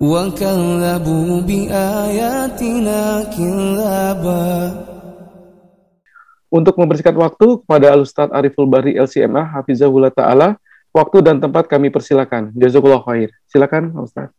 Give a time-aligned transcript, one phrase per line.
[0.00, 3.00] وكذبوا بآياتنا
[3.32, 4.48] كذابا
[6.46, 10.56] Untuk membersihkan waktu kepada Al-Ustaz Ariful Bari LCMA Hafizahullah Ta'ala,
[10.94, 12.54] waktu dan tempat kami persilakan.
[12.54, 13.34] Jazakallah khair.
[13.50, 14.30] Silakan Ustaz.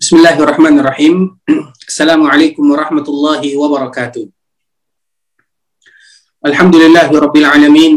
[0.00, 1.36] Bismillahirrahmanirrahim.
[1.90, 4.24] Assalamualaikum warahmatullahi wabarakatuh.
[6.40, 7.94] Alhamdulillahi rabbil alamin.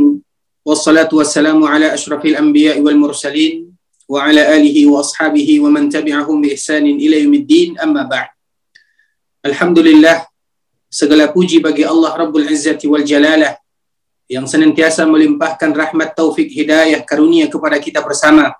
[0.66, 3.67] Wassalatu wassalamu ala ashrafil anbiya wal mursalin
[4.09, 8.33] alihi wa ashabihi wa man tabi'ahum bi ihsanin ila yaumiddin amma ba'd.
[9.45, 10.25] Alhamdulillah
[10.89, 13.61] segala puji bagi Allah Rabbul Izzati wal Jalalah
[14.29, 18.57] yang senantiasa melimpahkan rahmat taufik hidayah karunia kepada kita bersama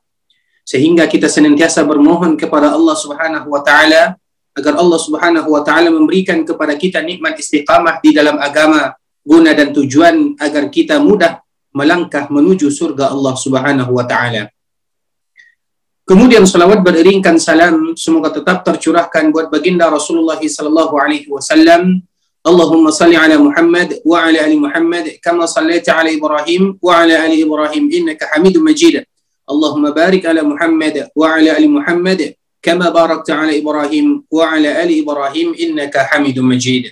[0.69, 4.21] sehingga kita senantiasa bermohon kepada Allah Subhanahu wa taala
[4.53, 8.93] agar Allah Subhanahu wa taala memberikan kepada kita nikmat istiqamah di dalam agama
[9.25, 11.41] guna dan tujuan agar kita mudah
[11.73, 14.53] melangkah menuju surga Allah Subhanahu wa taala.
[16.09, 22.01] Kemudian salawat beriringkan salam semoga tetap tercurahkan buat baginda Rasulullah sallallahu alaihi wasallam.
[22.41, 27.45] Allahumma salli ala Muhammad wa ala ali Muhammad kama sallaita ala Ibrahim wa ala ali
[27.45, 29.05] Ibrahim innaka Hamidum Majid.
[29.45, 35.05] Allahumma barik ala Muhammad wa ala ali Muhammad kama barakta ala Ibrahim wa ala ali
[35.05, 36.89] Ibrahim innaka Hamidum Majid.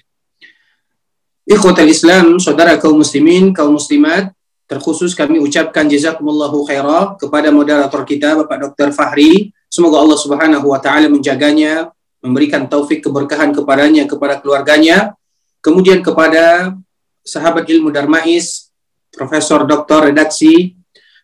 [1.49, 4.36] Ikhwatal Islam, saudara kaum muslimin, kaum muslimat,
[4.67, 8.91] terkhusus kami ucapkan jazakumullahu khairah kepada moderator kita Bapak Dr.
[8.91, 9.55] Fahri.
[9.71, 11.91] Semoga Allah Subhanahu wa taala menjaganya,
[12.23, 15.15] memberikan taufik keberkahan kepadanya, kepada keluarganya,
[15.63, 16.75] kemudian kepada
[17.23, 18.71] sahabat ilmu Darmais,
[19.15, 20.11] Profesor Dr.
[20.11, 20.75] Redaksi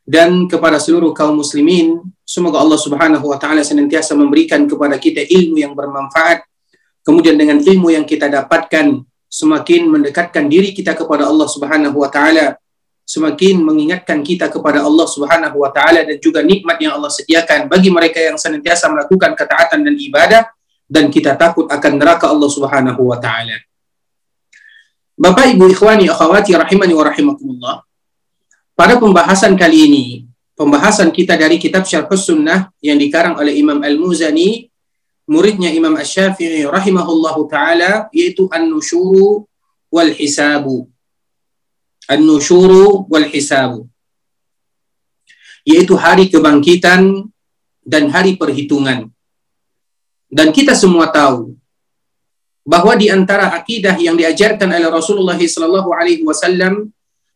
[0.02, 2.02] dan kepada seluruh kaum muslimin.
[2.22, 6.46] Semoga Allah Subhanahu wa taala senantiasa memberikan kepada kita ilmu yang bermanfaat.
[7.02, 12.61] Kemudian dengan ilmu yang kita dapatkan semakin mendekatkan diri kita kepada Allah Subhanahu wa taala,
[13.02, 17.90] semakin mengingatkan kita kepada Allah Subhanahu wa taala dan juga nikmat yang Allah sediakan bagi
[17.90, 20.42] mereka yang senantiasa melakukan ketaatan dan ibadah
[20.86, 23.58] dan kita takut akan neraka Allah Subhanahu wa taala.
[25.16, 27.76] Bapak Ibu ikhwani akhwati rahimani wa rahimakumullah.
[28.72, 30.04] Pada pembahasan kali ini,
[30.56, 34.72] pembahasan kita dari kitab Syarh Sunnah yang dikarang oleh Imam Al-Muzani
[35.32, 39.48] muridnya Imam Asy-Syafi'i rahimahullahu taala yaitu an-nusyuru
[39.88, 40.91] wal hisabu.
[42.10, 43.86] An-nusyuru wal hisabu.
[45.62, 47.30] Yaitu hari kebangkitan
[47.86, 49.10] dan hari perhitungan.
[50.26, 51.54] Dan kita semua tahu
[52.62, 56.22] bahwa di antara akidah yang diajarkan oleh Rasulullah sallallahu alaihi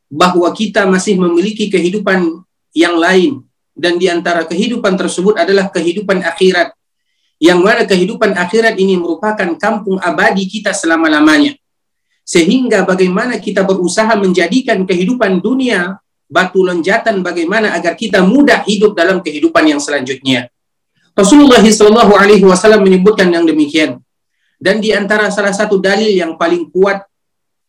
[0.07, 3.43] bahwa kita masih memiliki kehidupan yang lain
[3.75, 6.73] dan di antara kehidupan tersebut adalah kehidupan akhirat
[7.37, 11.53] yang mana kehidupan akhirat ini merupakan kampung abadi kita selama-lamanya.
[12.27, 15.95] Sehingga bagaimana kita berusaha menjadikan kehidupan dunia
[16.27, 20.51] batu lonjatan bagaimana agar kita mudah hidup dalam kehidupan yang selanjutnya.
[21.15, 24.03] Rasulullah SAW Alaihi Wasallam menyebutkan yang demikian.
[24.59, 27.07] Dan di antara salah satu dalil yang paling kuat,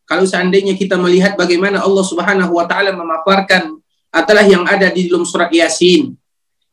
[0.10, 3.78] kalau seandainya kita melihat bagaimana Allah Subhanahu Wa Taala memaparkan
[4.10, 6.18] adalah yang ada di dalam surat Yasin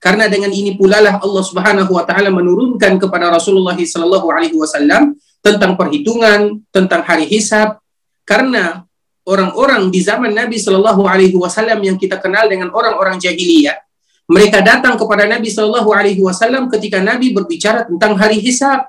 [0.05, 5.17] karena dengan ini pula lah Allah Subhanahu wa taala menurunkan kepada Rasulullah sallallahu alaihi wasallam
[5.45, 7.77] tentang perhitungan, tentang hari hisab.
[8.25, 8.81] Karena
[9.29, 13.77] orang-orang di zaman Nabi sallallahu alaihi wasallam yang kita kenal dengan orang-orang jahiliyah,
[14.25, 18.89] mereka datang kepada Nabi sallallahu alaihi wasallam ketika Nabi berbicara tentang hari hisab.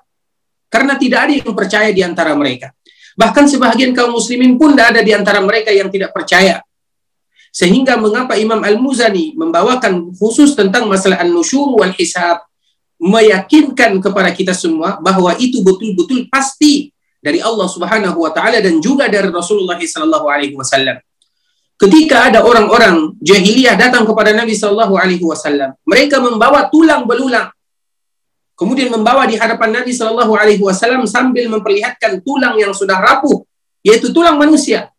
[0.71, 2.71] Karena tidak ada yang percaya di antara mereka.
[3.19, 6.63] Bahkan sebahagian kaum muslimin pun tidak ada di antara mereka yang tidak percaya
[7.55, 12.43] sehingga mengapa Imam Al-Muzani membawakan khusus tentang masalah an-nusyur wal hisab
[13.01, 19.09] meyakinkan kepada kita semua bahwa itu betul-betul pasti dari Allah Subhanahu wa taala dan juga
[19.11, 20.97] dari Rasulullah sallallahu alaihi wasallam.
[21.75, 27.51] Ketika ada orang-orang jahiliyah datang kepada Nabi sallallahu alaihi wasallam, mereka membawa tulang belulang.
[28.55, 33.43] Kemudian membawa di hadapan Nabi sallallahu alaihi wasallam sambil memperlihatkan tulang yang sudah rapuh,
[33.83, 34.95] yaitu tulang manusia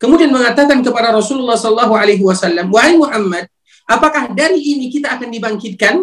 [0.00, 3.46] kemudian mengatakan kepada Rasulullah Sallallahu Alaihi Wasallam, wahai Muhammad,
[3.84, 6.00] apakah dari ini kita akan dibangkitkan?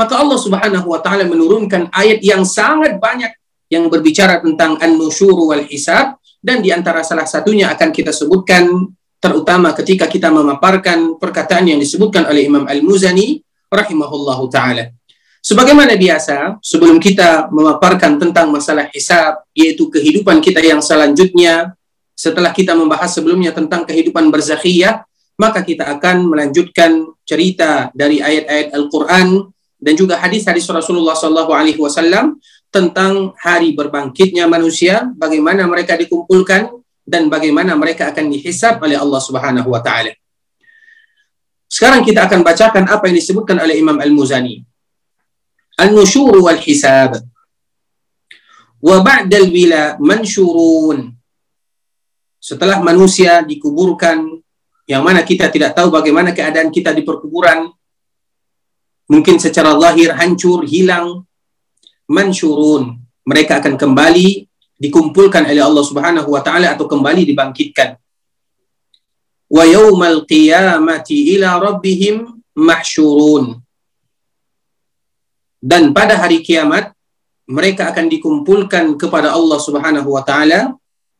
[0.00, 3.36] Maka Allah Subhanahu Wa Taala menurunkan ayat yang sangat banyak
[3.68, 8.64] yang berbicara tentang an-nusyur wal hisab dan di antara salah satunya akan kita sebutkan
[9.20, 14.88] terutama ketika kita memaparkan perkataan yang disebutkan oleh Imam Al-Muzani rahimahullahu taala.
[15.44, 21.76] Sebagaimana biasa, sebelum kita memaparkan tentang masalah hisab, yaitu kehidupan kita yang selanjutnya,
[22.16, 25.04] setelah kita membahas sebelumnya tentang kehidupan berzakhiyah,
[25.40, 29.48] maka kita akan melanjutkan cerita dari ayat-ayat Al-Quran
[29.80, 32.36] dan juga hadis-hadis Rasulullah SAW
[32.70, 36.70] tentang hari berbangkitnya manusia, bagaimana mereka dikumpulkan
[37.02, 40.14] dan bagaimana mereka akan dihisab oleh Allah Subhanahu wa taala.
[41.66, 44.62] Sekarang kita akan bacakan apa yang disebutkan oleh Imam Al-Muzani.
[45.80, 47.18] An-nusyur wal hisab.
[48.78, 51.08] Wa ba'dal bila mansyurun.
[52.40, 54.24] Setelah manusia dikuburkan
[54.90, 57.70] yang mana kita tidak tahu bagaimana keadaan kita di perkuburan
[59.10, 61.26] mungkin secara lahir hancur, hilang,
[62.06, 63.02] mansyurun.
[63.26, 64.46] Mereka akan kembali
[64.78, 67.98] dikumpulkan oleh Allah Subhanahu wa taala atau kembali dibangkitkan.
[69.50, 73.58] Wa yaumal qiyamati ila rabbihim mahsyurun
[75.60, 76.96] dan pada hari kiamat
[77.44, 80.72] mereka akan dikumpulkan kepada Allah Subhanahu wa taala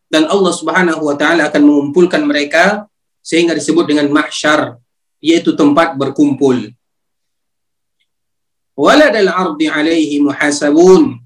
[0.08, 2.88] dan Allah Subhanahu wa taala akan mengumpulkan mereka
[3.20, 4.80] sehingga disebut dengan mahsyar
[5.20, 6.72] yaitu tempat berkumpul.
[8.80, 11.20] Waladal ardi alaihi muhasabun.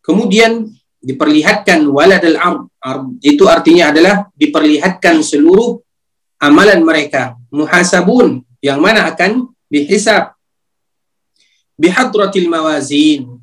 [0.00, 0.64] Kemudian
[1.04, 5.76] diperlihatkan waladal ard, ard itu artinya adalah diperlihatkan seluruh
[6.40, 7.36] amalan mereka.
[7.52, 10.32] Muhasabun yang mana akan dihisab.
[11.76, 13.36] Bihadratil mawazin.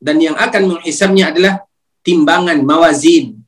[0.00, 1.68] Dan yang akan menghisabnya adalah
[2.00, 3.44] timbangan mawazin.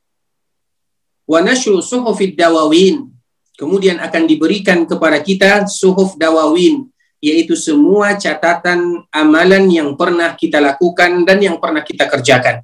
[1.25, 3.09] Wa nashru suhufid dawawin.
[3.57, 6.85] Kemudian akan diberikan kepada kita suhuf dawawin
[7.25, 12.61] yaitu semua catatan amalan yang pernah kita lakukan dan yang pernah kita kerjakan.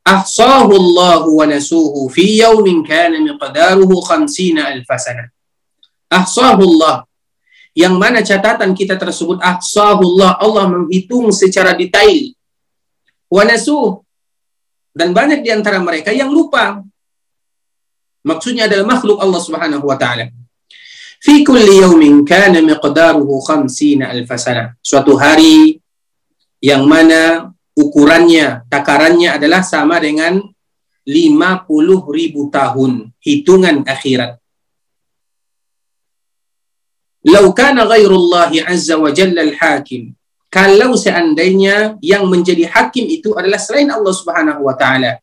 [0.00, 5.28] Ahsahu Allah wa nasuhu fi yawmin kana miqdaruhu 50 alf sanah
[6.08, 7.04] ahsahu Allah
[7.76, 12.34] yang mana catatan kita tersebut ahsahullah Allah menghitung secara detail.
[13.28, 13.44] Wa
[14.98, 16.82] dan banyak di antara mereka yang lupa.
[18.26, 20.26] Maksudnya adalah makhluk Allah Subhanahu wa taala
[21.18, 25.78] fi kulli yawmin kana miqdaruhu 50 alf sana suatu hari
[26.62, 30.42] yang mana ukurannya takarannya adalah sama dengan
[31.06, 34.38] 50 ribu tahun hitungan akhirat
[37.26, 40.14] Lau kana ghairullahi azza wa jalla al-hakim.
[40.48, 45.20] Kalau seandainya yang menjadi hakim itu adalah selain Allah Subhanahu wa taala.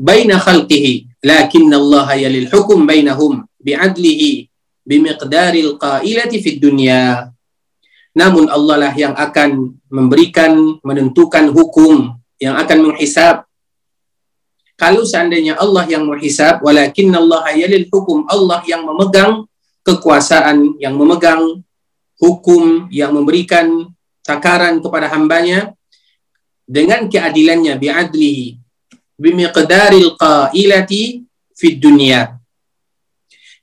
[0.00, 4.48] Baina khalqihi, lakinna Allah yalil hukum bainahum bi'adlihi
[4.88, 7.28] bimiqdaril qailati fid dunya.
[8.16, 13.44] Namun Allah lah yang akan memberikan, menentukan hukum, yang akan menghisab
[14.80, 19.44] kalau seandainya Allah yang menghisab, walakin Allah yalil hukum, Allah yang memegang
[19.84, 21.60] kekuasaan, yang memegang
[22.16, 23.92] hukum, yang memberikan
[24.24, 25.76] takaran kepada hambanya,
[26.64, 28.56] dengan keadilannya, bi'adlihi,
[29.20, 32.40] bimiqdaril qailati fid dunia.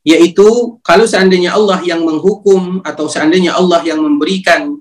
[0.06, 4.80] Yaitu, kalau seandainya Allah yang menghukum, atau seandainya Allah yang memberikan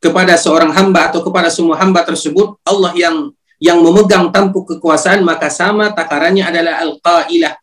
[0.00, 5.52] kepada seorang hamba atau kepada semua hamba tersebut, Allah yang yang memegang tampuk kekuasaan maka
[5.52, 7.54] sama takarannya adalah al-qailah.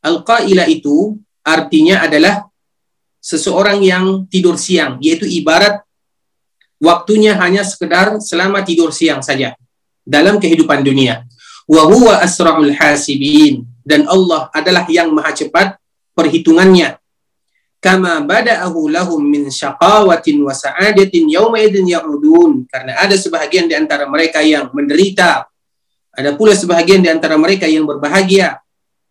[0.00, 2.48] Al-qailah itu artinya adalah
[3.20, 5.84] seseorang yang tidur siang, yaitu ibarat
[6.80, 9.54] waktunya hanya sekedar selama tidur siang saja
[10.06, 11.26] dalam kehidupan dunia.
[11.66, 13.66] Wa huwa asra'ul hasibin.
[13.82, 15.74] Dan Allah adalah yang maha cepat
[16.14, 16.98] perhitungannya.
[17.82, 22.70] Kama bada'ahu lahum min syaqawatin wa sa'adatin yawma idin ya'udun.
[22.70, 25.46] Karena ada sebahagian di antara mereka yang menderita.
[26.16, 28.62] Ada pula sebahagian di antara mereka yang berbahagia.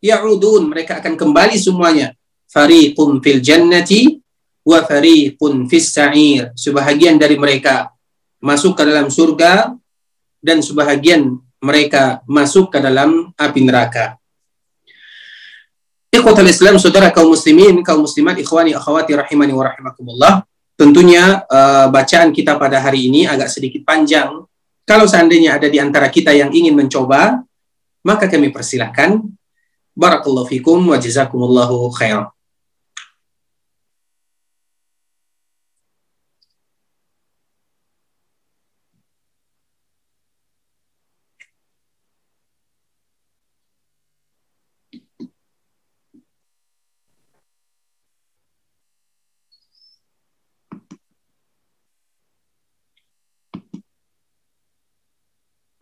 [0.01, 2.15] Ya'udun mereka akan kembali semuanya.
[2.49, 4.19] Fariqun fil jannati
[4.65, 6.51] wa fariqun fis sa'ir.
[6.57, 7.93] Sebahagian dari mereka
[8.41, 9.71] masuk ke dalam surga
[10.45, 14.21] dan sebahagian mereka masuk ke dalam api neraka
[16.15, 20.33] Ikhwatul Islam, saudara kaum muslimin, kaum muslimat, ikhwani, akhwati rahimani wa rahimakumullah.
[20.79, 24.47] Tentunya uh, bacaan kita pada hari ini agak sedikit panjang.
[24.87, 27.43] Kalau seandainya ada di antara kita yang ingin mencoba,
[28.07, 29.27] maka kami persilahkan.
[29.91, 32.31] Barakallahu fikum wa jazakumullahu khairan.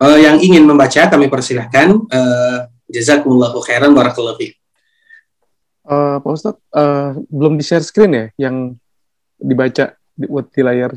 [0.04, 1.94] Uh, yang ingin membaca kami persilahkan.
[2.10, 4.58] Uh, jazakumullahu khairan barakallahu fiik.
[5.84, 8.74] Uh, Pak Ustadz, uh, belum di share screen ya yang
[9.36, 10.96] dibaca di, buat di layar?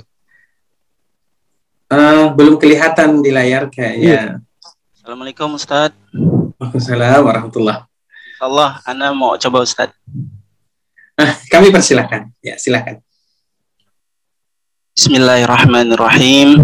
[1.88, 4.04] Uh, belum kelihatan di layar kayaknya.
[4.04, 4.22] Iya.
[4.96, 5.96] Assalamualaikum Ustadz.
[6.60, 7.88] Waalaikumsalam warahmatullah.
[8.38, 9.96] Allah, Anda mau coba Ustadz.
[11.18, 12.30] Ah, kami persilahkan.
[12.46, 13.02] Ya, silakan.
[14.94, 16.62] Bismillahirrahmanirrahim.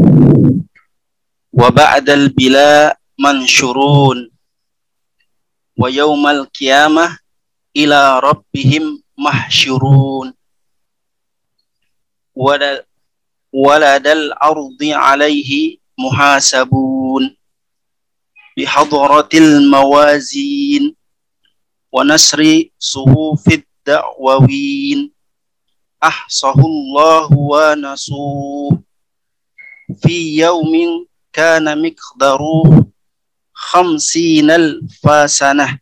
[1.53, 4.27] Wa ba'dal bila mansyurun.
[5.77, 7.17] Wa yawmal qiyamah
[7.73, 10.33] ila rabbihim mahsyurun
[13.53, 17.37] waladal ardi alaihi muhasabun
[18.57, 20.97] bihadratil mawazin
[21.93, 25.13] wa nasri suhufid da'wawin
[26.01, 27.77] ahsahullahu wa
[31.33, 32.85] yawmin kana miqdaruh
[33.53, 35.79] khamsinal fasanah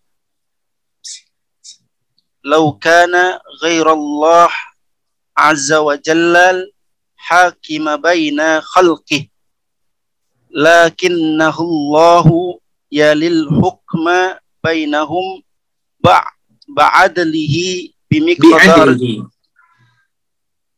[2.44, 3.14] لو كان
[3.62, 4.50] غير الله
[5.38, 6.36] عز وجل
[7.16, 9.28] حاكم بين خلقه
[10.50, 12.28] لكنه الله
[12.92, 14.06] يلي الحكم
[14.64, 15.44] بينهم
[16.68, 17.56] بعدله
[18.12, 19.30] بمقدار بعدله.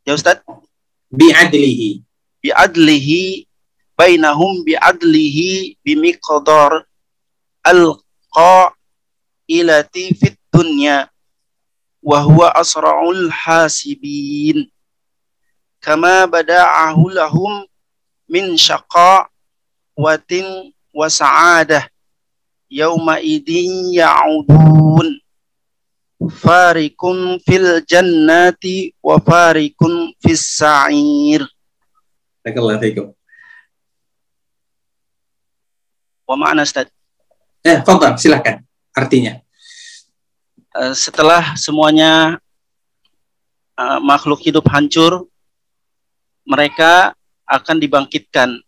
[0.07, 0.37] يا أستاذ؟
[1.11, 2.03] بعدله.
[2.43, 3.09] بعدله
[4.03, 5.39] بينهم بعدله
[5.85, 6.85] بمقدار
[7.67, 8.75] القائلة
[10.19, 11.09] في الدنيا
[12.03, 14.71] وهو أسرع الحاسبين
[15.81, 17.67] كما بدعه لهم
[18.29, 19.29] من شقاء
[20.93, 21.89] وسعادة
[22.71, 23.49] يومئذ
[23.93, 25.19] يعودون.
[26.23, 27.01] فارق
[27.45, 28.63] في الجنة
[29.03, 29.79] وفارق
[30.19, 31.55] في السعير.
[32.45, 33.11] بارك الله فيكم.
[36.23, 36.87] Wa ma'ana Ustaz.
[37.63, 38.63] Eh, fadal, silahkan.
[38.91, 39.39] Artinya.
[40.73, 42.41] Uh, setelah semuanya
[43.77, 45.27] uh, makhluk hidup hancur,
[46.43, 47.15] mereka
[47.47, 48.59] akan dibangkitkan.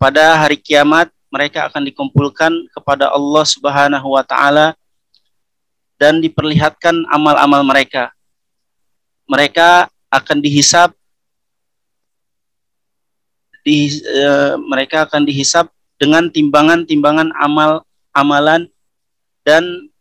[0.00, 4.74] Pada hari kiamat, mereka akan dikumpulkan kepada Allah Subhanahu wa taala
[6.00, 8.10] dan diperlihatkan amal-amal mereka.
[9.28, 10.90] Mereka akan dihisap
[13.60, 15.68] di uh, mereka akan dihisap
[16.00, 17.84] dengan timbangan-timbangan amal
[18.16, 18.72] amalan
[19.44, 19.92] dan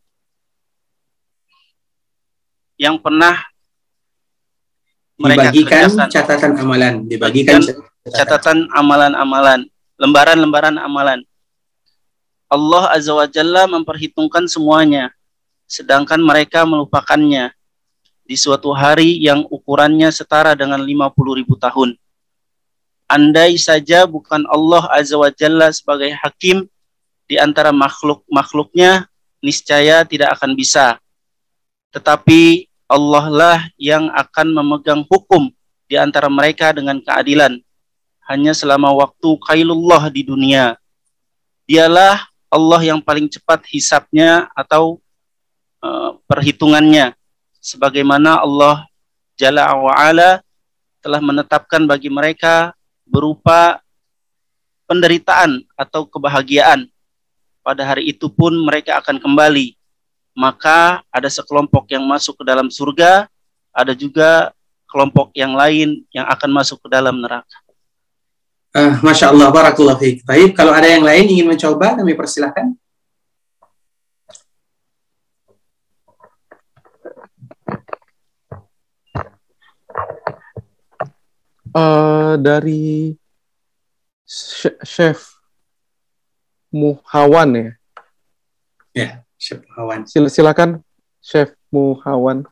[2.79, 3.35] yang pernah
[5.19, 6.07] mereka dibagikan kerjakan.
[6.07, 7.59] catatan amalan, dibagikan
[8.07, 9.67] catatan amalan-amalan,
[9.99, 11.19] lembaran-lembaran amalan.
[12.47, 15.11] Allah Azza wa Jalla memperhitungkan semuanya,
[15.67, 17.51] sedangkan mereka melupakannya
[18.23, 21.99] di suatu hari yang ukurannya setara dengan 50 ribu tahun.
[23.09, 26.69] Andai saja bukan Allah Azza wa Jalla sebagai hakim
[27.25, 29.09] di antara makhluk-makhluknya,
[29.41, 31.01] niscaya tidak akan bisa.
[31.89, 35.49] Tetapi Allah lah yang akan memegang hukum
[35.89, 37.57] di antara mereka dengan keadilan
[38.29, 40.77] hanya selama waktu kailullah di dunia.
[41.65, 45.01] Dialah Allah yang paling cepat hisapnya atau
[45.81, 47.17] uh, perhitungannya
[47.57, 48.85] sebagaimana Allah
[49.33, 50.41] Jalla wa'ala
[50.99, 52.75] telah menetapkan bagi mereka
[53.09, 53.81] berupa
[54.85, 56.85] penderitaan atau kebahagiaan.
[57.65, 59.79] Pada hari itu pun mereka akan kembali
[60.39, 63.27] maka ada sekelompok yang masuk ke dalam surga,
[63.75, 64.55] ada juga
[64.87, 67.59] kelompok yang lain yang akan masuk ke dalam neraka.
[68.71, 70.23] Uh, Masya Allah, Barakallah fiqh.
[70.23, 72.71] Baik, kalau ada yang lain ingin mencoba, kami persilahkan.
[81.69, 83.13] Uh, dari
[84.85, 85.37] chef
[86.73, 87.69] Muhawan ya.
[88.93, 89.09] Ya.
[89.37, 90.05] Chef Muhawan.
[90.09, 90.81] Sil silakan
[91.21, 92.45] Chef Muhawan.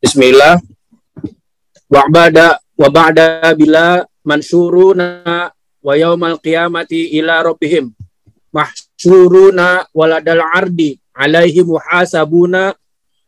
[0.00, 0.60] Bismillah.
[1.88, 5.48] Wa ba'da wa ba'da bila mansuruna
[5.80, 7.92] wa yaumal qiyamati ila rabbihim
[8.52, 12.76] mahsuruna waladal ardi alaihi muhasabuna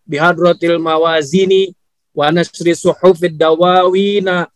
[0.05, 1.73] bihadratil mawazini
[2.15, 4.49] wa nasri suhufid dawawina.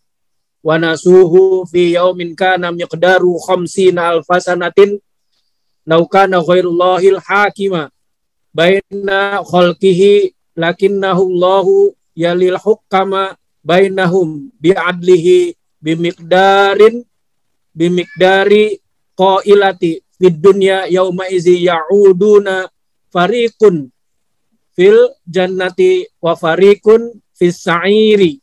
[0.64, 4.96] Wa nasuhu fi yaumin kana miqdaru khamsina alfasanatin.
[5.84, 7.92] Laukana khairullahil hakima.
[8.54, 13.34] Baina khalqihi lakinnahu Allahu yalil hukama
[13.66, 17.02] bainahum bi'adlihi bimiqdarin
[17.75, 18.78] bimiqdari
[19.18, 22.70] qailati fid dunya yauma izi ya'uduna
[23.11, 23.90] fariqun
[24.78, 28.38] fil jannati wa fariqun fis sa'iri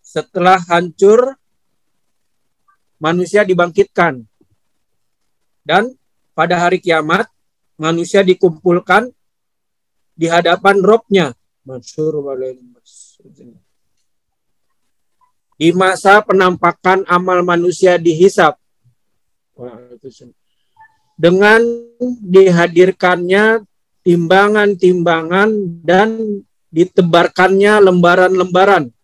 [0.00, 1.36] setelah hancur
[2.96, 4.24] manusia dibangkitkan
[5.60, 5.92] dan
[6.32, 7.28] pada hari kiamat
[7.76, 9.12] manusia dikumpulkan
[10.16, 11.36] di hadapan robnya.
[15.56, 18.56] Di masa penampakan amal manusia dihisap.
[21.16, 21.60] Dengan
[22.20, 23.64] dihadirkannya
[24.06, 26.38] timbangan-timbangan dan
[26.70, 28.94] ditebarkannya lembaran-lembaran.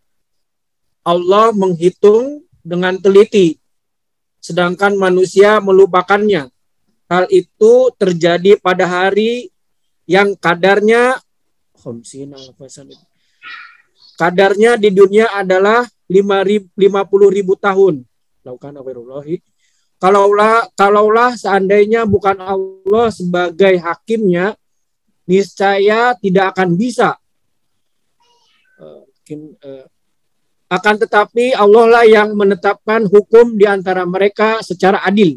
[1.02, 3.58] Allah menghitung dengan teliti,
[4.38, 6.46] sedangkan manusia melupakannya.
[7.10, 9.50] Hal itu terjadi pada hari
[10.06, 11.18] yang kadarnya
[14.14, 16.86] kadarnya di dunia adalah 50
[17.26, 18.06] ribu tahun.
[19.98, 24.54] Kalaulah kalaulah seandainya bukan Allah sebagai hakimnya,
[25.26, 27.16] niscaya tidak akan bisa.
[28.82, 29.06] Uh,
[30.72, 35.36] akan tetapi Allah lah yang menetapkan hukum di antara mereka secara adil.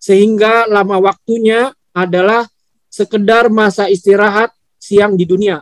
[0.00, 2.48] Sehingga lama waktunya adalah
[2.88, 5.60] sekedar masa istirahat siang di dunia.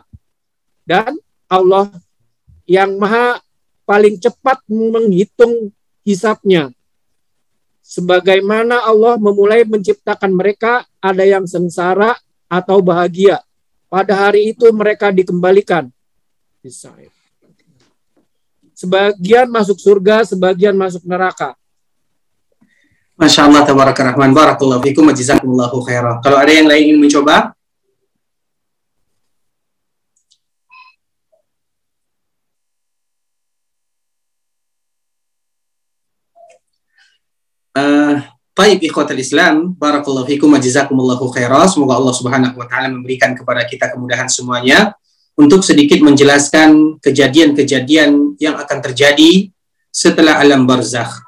[0.87, 1.19] Dan
[1.51, 1.91] Allah
[2.63, 3.43] yang maha
[3.83, 5.75] paling cepat menghitung
[6.07, 6.71] hisapnya.
[7.83, 13.41] Sebagaimana Allah memulai menciptakan mereka, ada yang sengsara atau bahagia.
[13.89, 15.89] Pada hari itu mereka dikembalikan.
[18.77, 21.57] Sebagian masuk surga, sebagian masuk neraka.
[23.19, 26.21] Masya Allah, tabaraka rahman, barakallahu fikum, jazakumullahu khairah.
[26.23, 27.51] Kalau ada yang lain ingin mencoba,
[37.79, 38.17] Uh,
[38.57, 41.69] Taib ikhwatal Islam, barakallahu fikum jazakumullahu khairah.
[41.69, 44.97] Semoga Allah Subhanahu wa taala memberikan kepada kita kemudahan semuanya
[45.39, 49.47] untuk sedikit menjelaskan kejadian-kejadian yang akan terjadi
[49.87, 51.23] setelah alam barzakh.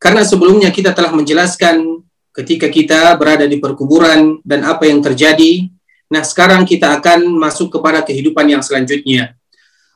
[0.00, 2.04] Karena sebelumnya kita telah menjelaskan
[2.34, 5.68] ketika kita berada di perkuburan dan apa yang terjadi.
[6.08, 9.36] Nah, sekarang kita akan masuk kepada kehidupan yang selanjutnya.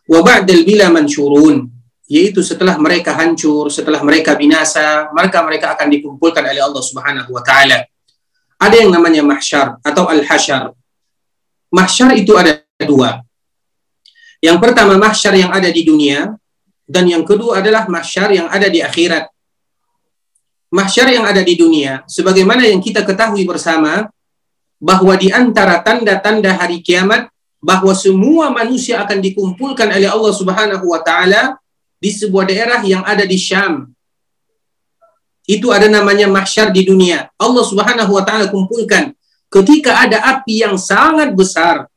[0.09, 1.78] Wa ba'dal bila mansyurun
[2.09, 7.45] yaitu setelah mereka hancur, setelah mereka binasa, maka mereka akan dikumpulkan oleh Allah Subhanahu wa
[7.45, 7.85] taala.
[8.57, 10.73] Ada yang namanya mahsyar atau al-hasyar.
[11.69, 13.21] Mahsyar itu ada dua.
[14.41, 16.33] Yang pertama mahsyar yang ada di dunia
[16.89, 19.29] dan yang kedua adalah mahsyar yang ada di akhirat.
[20.73, 24.09] Mahsyar yang ada di dunia sebagaimana yang kita ketahui bersama
[24.81, 27.29] bahwa di antara tanda-tanda hari kiamat
[27.61, 31.59] bahwa semua manusia akan dikumpulkan oleh Allah Subhanahu wa taala
[31.99, 33.91] di sebuah daerah yang ada di Syam.
[35.49, 37.31] Itu ada namanya mahsyar di dunia.
[37.41, 39.17] Allah Subhanahu wa taala kumpulkan
[39.49, 41.89] ketika ada api yang sangat besar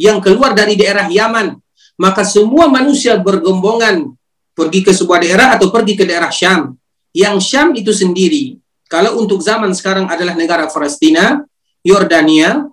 [0.00, 1.58] yang keluar dari daerah Yaman,
[2.00, 4.16] maka semua manusia bergombongan
[4.56, 6.72] pergi ke sebuah daerah atau pergi ke daerah Syam.
[7.12, 8.56] Yang Syam itu sendiri,
[8.88, 11.42] kalau untuk zaman sekarang adalah negara Palestina,
[11.84, 12.64] Yordania,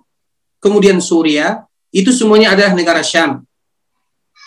[0.62, 3.44] kemudian Suria, itu semuanya adalah negara Syam.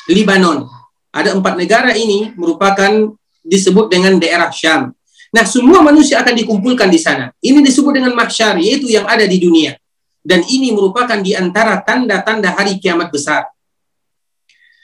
[0.09, 0.65] Libanon,
[1.11, 3.11] ada empat negara ini merupakan
[3.43, 4.95] disebut dengan daerah Syam.
[5.31, 7.31] Nah, semua manusia akan dikumpulkan di sana.
[7.39, 9.79] Ini disebut dengan mahsyar, yaitu yang ada di dunia.
[10.19, 13.47] Dan ini merupakan di antara tanda-tanda hari kiamat besar.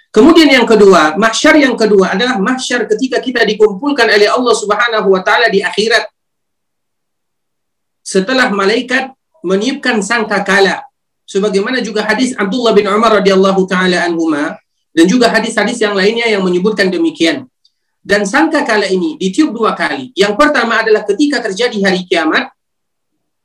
[0.07, 5.21] Kemudian yang kedua, mahsyar yang kedua adalah mahsyar ketika kita dikumpulkan oleh Allah Subhanahu wa
[5.21, 6.07] taala di akhirat.
[8.01, 9.11] Setelah malaikat
[9.43, 10.87] meniupkan sangka kala
[11.27, 14.55] sebagaimana juga hadis Abdullah bin Umar radhiyallahu taala anhuma
[14.97, 17.45] dan juga hadis-hadis yang lainnya yang menyebutkan demikian.
[18.01, 20.09] Dan sangka kala ini ditiup dua kali.
[20.17, 22.49] Yang pertama adalah ketika terjadi hari kiamat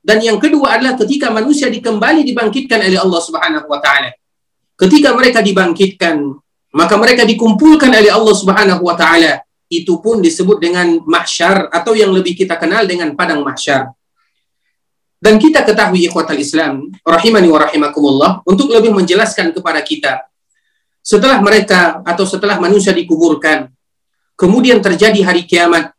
[0.01, 4.17] dan yang kedua adalah ketika manusia dikembali dibangkitkan oleh Allah Subhanahu wa taala.
[4.81, 6.25] Ketika mereka dibangkitkan,
[6.73, 9.45] maka mereka dikumpulkan oleh Allah Subhanahu wa taala.
[9.69, 13.93] Itu pun disebut dengan mahsyar atau yang lebih kita kenal dengan padang mahsyar.
[15.21, 20.32] Dan kita ketahui ikhwatal Islam, rahimani wa rahimakumullah, untuk lebih menjelaskan kepada kita
[21.03, 23.67] setelah mereka atau setelah manusia dikuburkan,
[24.39, 25.91] kemudian terjadi hari kiamat,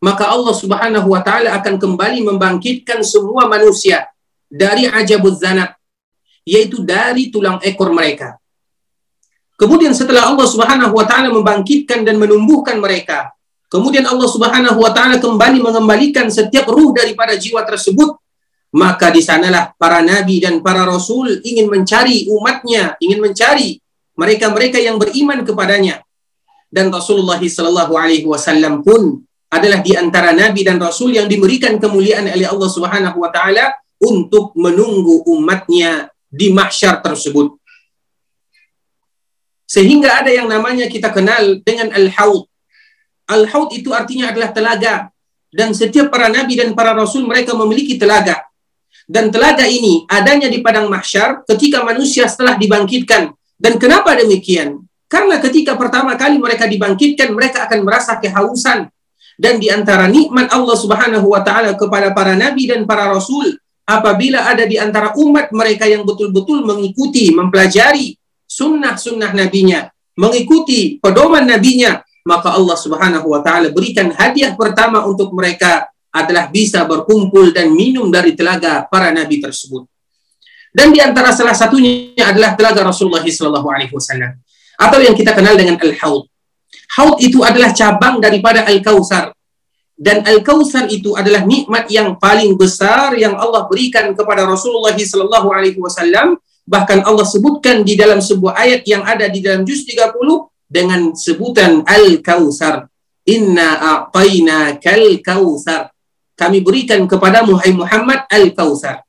[0.00, 4.08] maka Allah Subhanahu wa taala akan kembali membangkitkan semua manusia
[4.46, 5.76] dari ajabuz zanab,
[6.46, 8.38] yaitu dari tulang ekor mereka.
[9.60, 13.34] Kemudian setelah Allah Subhanahu wa taala membangkitkan dan menumbuhkan mereka,
[13.68, 18.16] kemudian Allah Subhanahu wa taala kembali mengembalikan setiap ruh daripada jiwa tersebut,
[18.72, 23.82] maka di sanalah para nabi dan para rasul ingin mencari umatnya, ingin mencari
[24.20, 26.04] mereka-mereka yang beriman kepadanya.
[26.68, 32.28] Dan Rasulullah Sallallahu Alaihi Wasallam pun adalah di antara nabi dan rasul yang diberikan kemuliaan
[32.30, 37.58] oleh Allah Subhanahu Wa Taala untuk menunggu umatnya di mahsyar tersebut.
[39.66, 42.46] Sehingga ada yang namanya kita kenal dengan al-haud.
[43.26, 44.94] Al-haud itu artinya adalah telaga
[45.50, 48.46] dan setiap para nabi dan para rasul mereka memiliki telaga.
[49.10, 53.34] dan telaga ini adanya di padang mahsyar ketika manusia setelah dibangkitkan.
[53.60, 54.80] Dan kenapa demikian?
[55.04, 58.88] Karena ketika pertama kali mereka dibangkitkan, mereka akan merasa kehausan.
[59.36, 64.48] Dan di antara nikmat Allah Subhanahu wa taala kepada para nabi dan para rasul apabila
[64.48, 68.16] ada di antara umat mereka yang betul-betul mengikuti, mempelajari
[68.48, 75.88] sunnah-sunnah nabinya, mengikuti pedoman nabinya, maka Allah Subhanahu wa taala berikan hadiah pertama untuk mereka
[76.10, 79.86] adalah bisa berkumpul dan minum dari telaga para nabi tersebut.
[80.70, 83.58] Dan di antara salah satunya adalah telaga Rasulullah SAW
[84.80, 86.30] atau yang kita kenal dengan Al-Haud.
[86.96, 89.34] Haud itu adalah cabang daripada Al-Kautsar.
[90.00, 96.38] Dan Al-Kautsar itu adalah nikmat yang paling besar yang Allah berikan kepada Rasulullah SAW.
[96.70, 100.14] Bahkan Allah sebutkan di dalam sebuah ayat yang ada di dalam juz 30
[100.70, 102.86] dengan sebutan Al-Kautsar.
[103.28, 105.92] Inna a'tayna kal kautsar
[106.40, 109.04] kami berikan kepada Muhammad Al-Kautsar.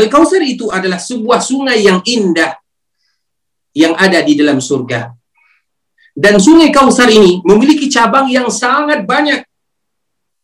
[0.00, 2.56] Al-Kautsar itu adalah sebuah sungai yang indah
[3.76, 5.12] yang ada di dalam surga.
[6.16, 9.44] Dan sungai Kautsar ini memiliki cabang yang sangat banyak.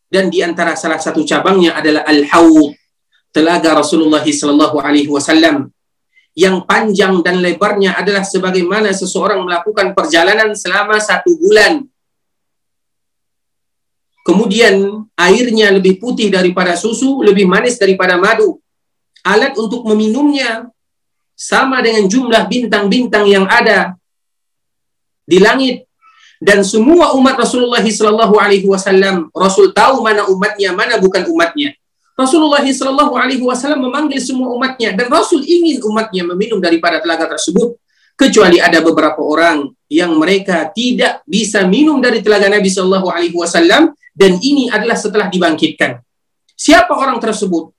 [0.07, 2.77] Dan di antara salah satu cabangnya adalah Al-Haud,
[3.35, 5.73] telaga Rasulullah sallallahu alaihi wasallam
[6.37, 11.89] yang panjang dan lebarnya adalah sebagaimana seseorang melakukan perjalanan selama satu bulan
[14.27, 18.59] Kemudian airnya lebih putih daripada susu, lebih manis daripada madu.
[19.27, 20.71] Alat untuk meminumnya
[21.35, 23.99] sama dengan jumlah bintang-bintang yang ada
[25.27, 25.85] di langit
[26.39, 31.75] dan semua umat Rasulullah Sallallahu Alaihi Wasallam Rasul tahu mana umatnya mana bukan umatnya
[32.17, 37.77] Rasulullah Sallallahu Alaihi Wasallam memanggil semua umatnya dan Rasul ingin umatnya meminum daripada telaga tersebut
[38.17, 43.93] kecuali ada beberapa orang yang mereka tidak bisa minum dari telaga Nabi Sallallahu Alaihi Wasallam
[44.17, 46.01] dan ini adalah setelah dibangkitkan.
[46.57, 47.76] Siapa orang tersebut?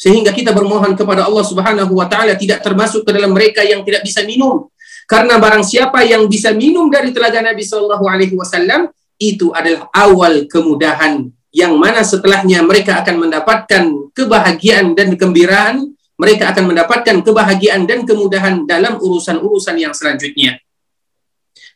[0.00, 4.00] Sehingga kita bermohon kepada Allah Subhanahu wa taala tidak termasuk ke dalam mereka yang tidak
[4.00, 4.72] bisa minum.
[5.04, 8.88] Karena barang siapa yang bisa minum dari telaga Nabi Shallallahu alaihi wasallam
[9.20, 13.82] itu adalah awal kemudahan yang mana setelahnya mereka akan mendapatkan
[14.16, 20.62] kebahagiaan dan kegembiraan, mereka akan mendapatkan kebahagiaan dan kemudahan dalam urusan-urusan yang selanjutnya.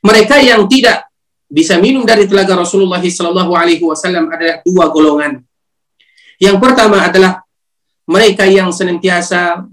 [0.01, 1.11] Mereka yang tidak
[1.51, 5.43] bisa minum dari telaga Rasulullah Sallallahu Alaihi Wasallam adalah dua golongan.
[6.39, 7.44] Yang pertama adalah
[8.05, 9.65] mereka yang senantiasa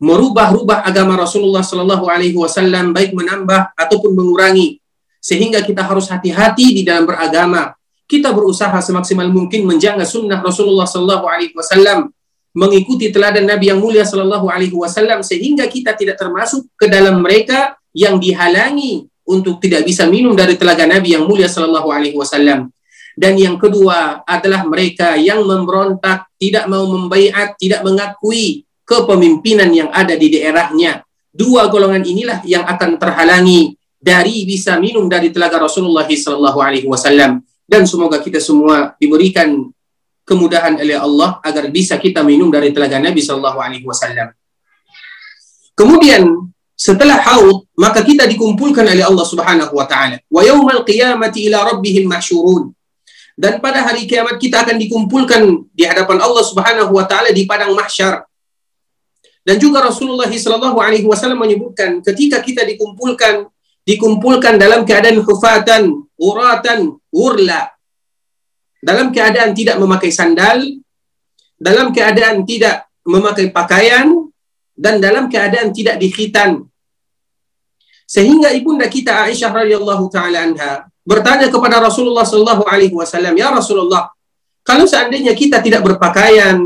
[0.00, 4.80] merubah-rubah agama Rasulullah Sallallahu Alaihi Wasallam baik menambah ataupun mengurangi
[5.20, 7.76] sehingga kita harus hati-hati di dalam beragama.
[8.08, 12.10] Kita berusaha semaksimal mungkin menjaga sunnah Rasulullah Sallallahu Alaihi Wasallam
[12.50, 17.78] mengikuti teladan Nabi yang mulia Sallallahu Alaihi Wasallam sehingga kita tidak termasuk ke dalam mereka
[17.94, 22.66] yang dihalangi untuk tidak bisa minum dari telaga Nabi yang mulia sallallahu alaihi wasallam.
[23.18, 30.14] Dan yang kedua adalah mereka yang memberontak, tidak mau membaiat, tidak mengakui kepemimpinan yang ada
[30.18, 31.02] di daerahnya.
[31.30, 36.08] Dua golongan inilah yang akan terhalangi dari bisa minum dari telaga Rasulullah
[36.88, 37.44] wasallam.
[37.70, 39.70] Dan semoga kita semua diberikan
[40.26, 43.62] kemudahan oleh Allah agar bisa kita minum dari telaga Nabi sallallahu.
[45.78, 50.18] Kemudian setelah haud maka kita dikumpulkan oleh Allah Subhanahu wa taala.
[50.26, 52.72] Wa yaumal qiyamati ila rabbihim mahsyurun.
[53.40, 55.40] Dan pada hari kiamat kita akan dikumpulkan
[55.72, 58.28] di hadapan Allah Subhanahu wa taala di padang mahsyar.
[59.40, 63.48] Dan juga Rasulullah sallallahu alaihi wasallam menyebutkan ketika kita dikumpulkan
[63.88, 67.72] dikumpulkan dalam keadaan hufatan, uratan, urla.
[68.84, 70.60] Dalam keadaan tidak memakai sandal,
[71.56, 74.20] dalam keadaan tidak memakai pakaian,
[74.80, 76.64] dan dalam keadaan tidak dikhitan
[78.08, 84.12] sehingga ibunda kita Aisyah radhiyallahu taala anha bertanya kepada Rasulullah sallallahu alaihi wasallam, "Ya Rasulullah,
[84.62, 86.60] kalau seandainya kita tidak berpakaian,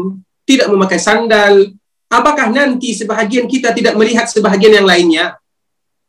[0.44, 1.70] tidak memakai sandal,
[2.10, 5.38] apakah nanti sebahagian kita tidak melihat sebahagian yang lainnya?"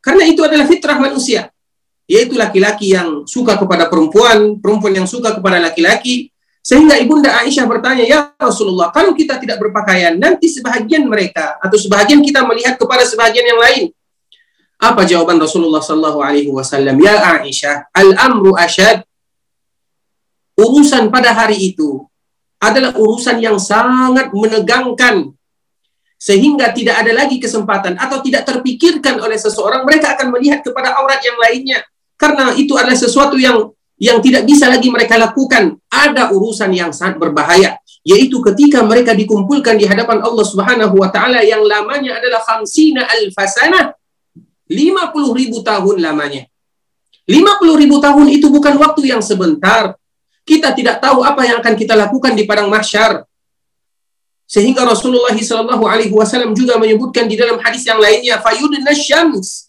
[0.02, 1.50] Karena itu adalah fitrah manusia,
[2.06, 6.30] yaitu laki-laki yang suka kepada perempuan, perempuan yang suka kepada laki-laki,
[6.62, 12.22] sehingga ibunda Aisyah bertanya, "Ya Rasulullah, kalau kita tidak berpakaian, nanti sebahagian mereka atau sebahagian
[12.22, 13.84] kita melihat kepada sebahagian yang lain."
[14.76, 17.00] Apa jawaban Rasulullah Sallallahu Alaihi Wasallam?
[17.00, 19.02] Ya Aisyah, al-amru asyad.
[20.56, 22.04] Urusan pada hari itu
[22.60, 25.36] adalah urusan yang sangat menegangkan
[26.16, 31.20] sehingga tidak ada lagi kesempatan atau tidak terpikirkan oleh seseorang mereka akan melihat kepada aurat
[31.20, 31.84] yang lainnya
[32.16, 33.68] karena itu adalah sesuatu yang
[34.00, 39.76] yang tidak bisa lagi mereka lakukan ada urusan yang sangat berbahaya yaitu ketika mereka dikumpulkan
[39.76, 43.92] di hadapan Allah Subhanahu wa taala yang lamanya adalah khamsina alfasana
[44.66, 46.46] 50 ribu tahun lamanya.
[47.26, 49.98] 50 ribu tahun itu bukan waktu yang sebentar.
[50.46, 53.26] Kita tidak tahu apa yang akan kita lakukan di padang mahsyar.
[54.46, 59.66] Sehingga Rasulullah Shallallahu Alaihi Wasallam juga menyebutkan di dalam hadis yang lainnya, fayudna syams.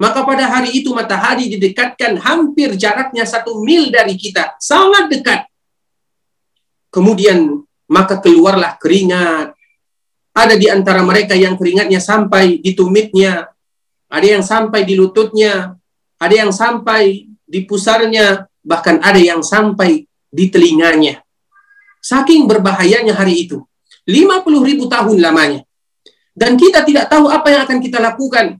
[0.00, 5.40] Maka pada hari itu matahari didekatkan hampir jaraknya satu mil dari kita, sangat dekat.
[6.88, 9.54] Kemudian maka keluarlah keringat.
[10.34, 13.53] Ada di antara mereka yang keringatnya sampai di tumitnya,
[14.14, 15.74] ada yang sampai di lututnya,
[16.22, 21.18] ada yang sampai di pusarnya, bahkan ada yang sampai di telinganya.
[21.98, 23.66] Saking berbahayanya hari itu.
[24.06, 25.66] 50 ribu tahun lamanya.
[26.30, 28.54] Dan kita tidak tahu apa yang akan kita lakukan.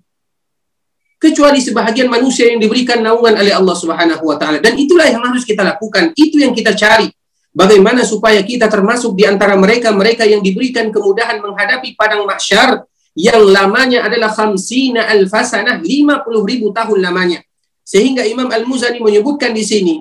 [1.22, 4.58] Kecuali sebahagian manusia yang diberikan naungan oleh Allah Subhanahu wa taala.
[4.58, 6.10] Dan itulah yang harus kita lakukan.
[6.18, 7.06] Itu yang kita cari.
[7.54, 12.82] Bagaimana supaya kita termasuk di antara mereka-mereka yang diberikan kemudahan menghadapi padang mahsyar
[13.14, 17.40] yang lamanya adalah khamsina alfasanah 50 ribu tahun lamanya.
[17.86, 19.94] Sehingga Imam Al-Muzani menyebutkan di sini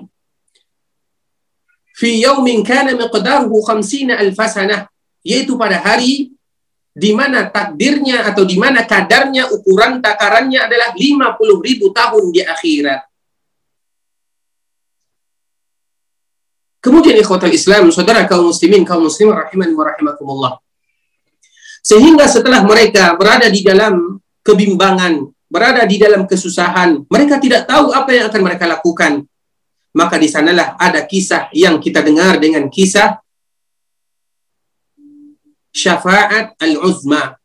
[1.94, 4.90] fi yaumin kana miqdaruhu khamsina alfasanah
[5.22, 6.34] yaitu pada hari
[6.94, 13.02] di mana takdirnya atau di mana kadarnya ukuran takarannya adalah 50 ribu tahun di akhirat.
[16.78, 20.52] Kemudian ikhwatal Islam, saudara kaum muslimin, kaum muslim rahiman wa rahimakumullah.
[21.84, 28.08] Sehingga setelah mereka berada di dalam kebimbangan, berada di dalam kesusahan, mereka tidak tahu apa
[28.08, 29.20] yang akan mereka lakukan.
[29.92, 33.20] Maka di sanalah ada kisah yang kita dengar dengan kisah
[35.70, 37.36] syafaat al-uzma.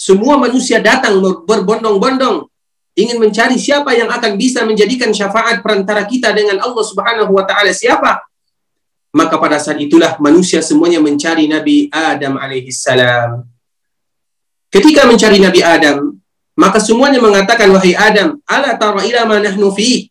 [0.00, 2.48] Semua manusia datang berbondong-bondong
[2.96, 7.76] ingin mencari siapa yang akan bisa menjadikan syafaat perantara kita dengan Allah Subhanahu wa taala
[7.76, 8.24] siapa?
[9.10, 13.42] Maka pada saat itulah manusia semuanya mencari Nabi Adam alaihi salam.
[14.70, 16.14] Ketika mencari Nabi Adam,
[16.54, 20.06] maka semuanya mengatakan wahai Adam, ala tara ila ma nahnu fi?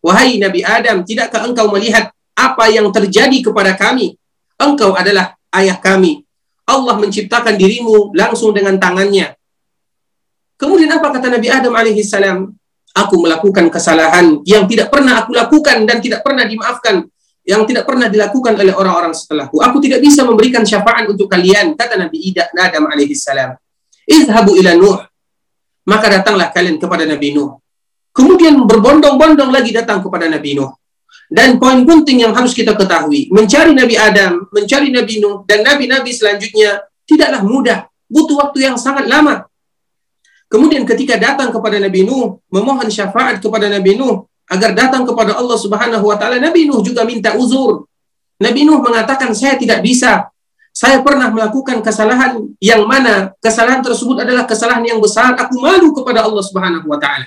[0.00, 4.16] Wahai Nabi Adam, tidakkah engkau melihat apa yang terjadi kepada kami?
[4.56, 6.24] Engkau adalah ayah kami.
[6.64, 9.36] Allah menciptakan dirimu langsung dengan tangannya.
[10.56, 12.56] Kemudian apa kata Nabi Adam alaihi salam?
[12.96, 17.06] Aku melakukan kesalahan yang tidak pernah aku lakukan dan tidak pernah dimaafkan,
[17.48, 19.64] yang tidak pernah dilakukan oleh orang-orang setelahku.
[19.64, 23.56] Aku tidak bisa memberikan syafaat untuk kalian, kata Nabi Adam alaihi salam.
[24.04, 25.00] Izhabu ila Nuh.
[25.88, 27.56] Maka datanglah kalian kepada Nabi Nuh.
[28.12, 30.76] Kemudian berbondong-bondong lagi datang kepada Nabi Nuh.
[31.32, 36.12] Dan poin penting yang harus kita ketahui, mencari Nabi Adam, mencari Nabi Nuh, dan Nabi-Nabi
[36.12, 37.88] selanjutnya tidaklah mudah.
[38.12, 39.48] Butuh waktu yang sangat lama.
[40.52, 45.58] Kemudian ketika datang kepada Nabi Nuh, memohon syafaat kepada Nabi Nuh, agar datang kepada Allah
[45.60, 47.84] Subhanahu wa taala, Nabi Nuh juga minta uzur.
[48.40, 50.32] Nabi Nuh mengatakan, saya tidak bisa.
[50.72, 55.34] Saya pernah melakukan kesalahan yang mana kesalahan tersebut adalah kesalahan yang besar.
[55.34, 57.26] Aku malu kepada Allah Subhanahu wa taala.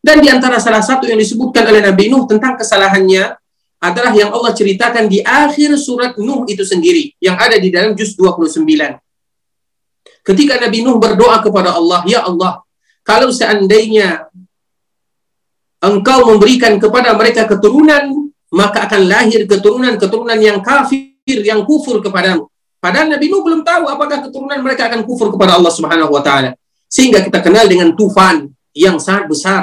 [0.00, 3.36] Dan di antara salah satu yang disebutkan oleh Nabi Nuh tentang kesalahannya
[3.80, 8.16] adalah yang Allah ceritakan di akhir surat Nuh itu sendiri yang ada di dalam juz
[8.16, 8.64] 29.
[10.24, 12.64] Ketika Nabi Nuh berdoa kepada Allah, "Ya Allah,
[13.04, 14.24] kalau seandainya
[15.80, 22.48] Engkau memberikan kepada mereka keturunan, maka akan lahir keturunan-keturunan yang kafir, yang kufur kepadamu."
[22.80, 26.56] Padahal Nabi Nuh belum tahu apakah keturunan mereka akan kufur kepada Allah Subhanahu wa taala.
[26.88, 29.62] Sehingga kita kenal dengan tufan yang sangat besar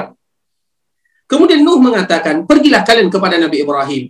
[1.28, 4.08] Kemudian Nuh mengatakan, pergilah kalian kepada Nabi Ibrahim.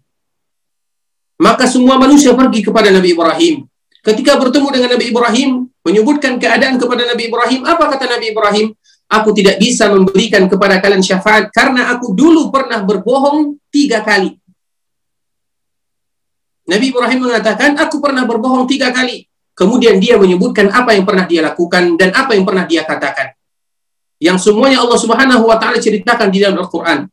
[1.43, 3.67] Maka semua manusia pergi kepada Nabi Ibrahim.
[4.07, 8.67] Ketika bertemu dengan Nabi Ibrahim, menyebutkan keadaan kepada Nabi Ibrahim, apa kata Nabi Ibrahim?
[9.09, 14.37] Aku tidak bisa memberikan kepada kalian syafaat karena aku dulu pernah berbohong tiga kali.
[16.69, 19.25] Nabi Ibrahim mengatakan, aku pernah berbohong tiga kali.
[19.57, 23.33] Kemudian dia menyebutkan apa yang pernah dia lakukan dan apa yang pernah dia katakan
[24.19, 27.07] yang semuanya Allah Subhanahu wa taala ceritakan di dalam Al-Qur'an.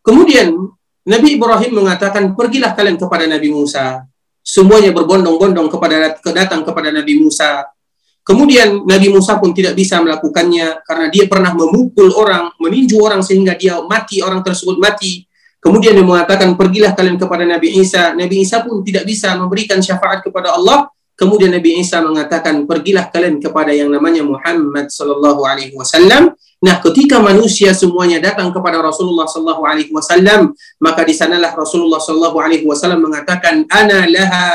[0.00, 0.56] Kemudian
[1.06, 4.02] Nabi Ibrahim mengatakan, "Pergilah kalian kepada Nabi Musa."
[4.46, 7.66] Semuanya berbondong-bondong kepada datang kepada Nabi Musa.
[8.26, 13.54] Kemudian Nabi Musa pun tidak bisa melakukannya karena dia pernah memukul orang, meninju orang sehingga
[13.54, 15.22] dia mati, orang tersebut mati.
[15.62, 20.26] Kemudian dia mengatakan, "Pergilah kalian kepada Nabi Isa." Nabi Isa pun tidak bisa memberikan syafaat
[20.26, 26.36] kepada Allah Kemudian Nabi Isa mengatakan, pergilah kalian kepada yang namanya Muhammad sallallahu alaihi wasallam.
[26.60, 32.36] Nah, ketika manusia semuanya datang kepada Rasulullah sallallahu alaihi wasallam, maka di sanalah Rasulullah sallallahu
[32.36, 34.48] alaihi wasallam mengatakan, "Ana laha,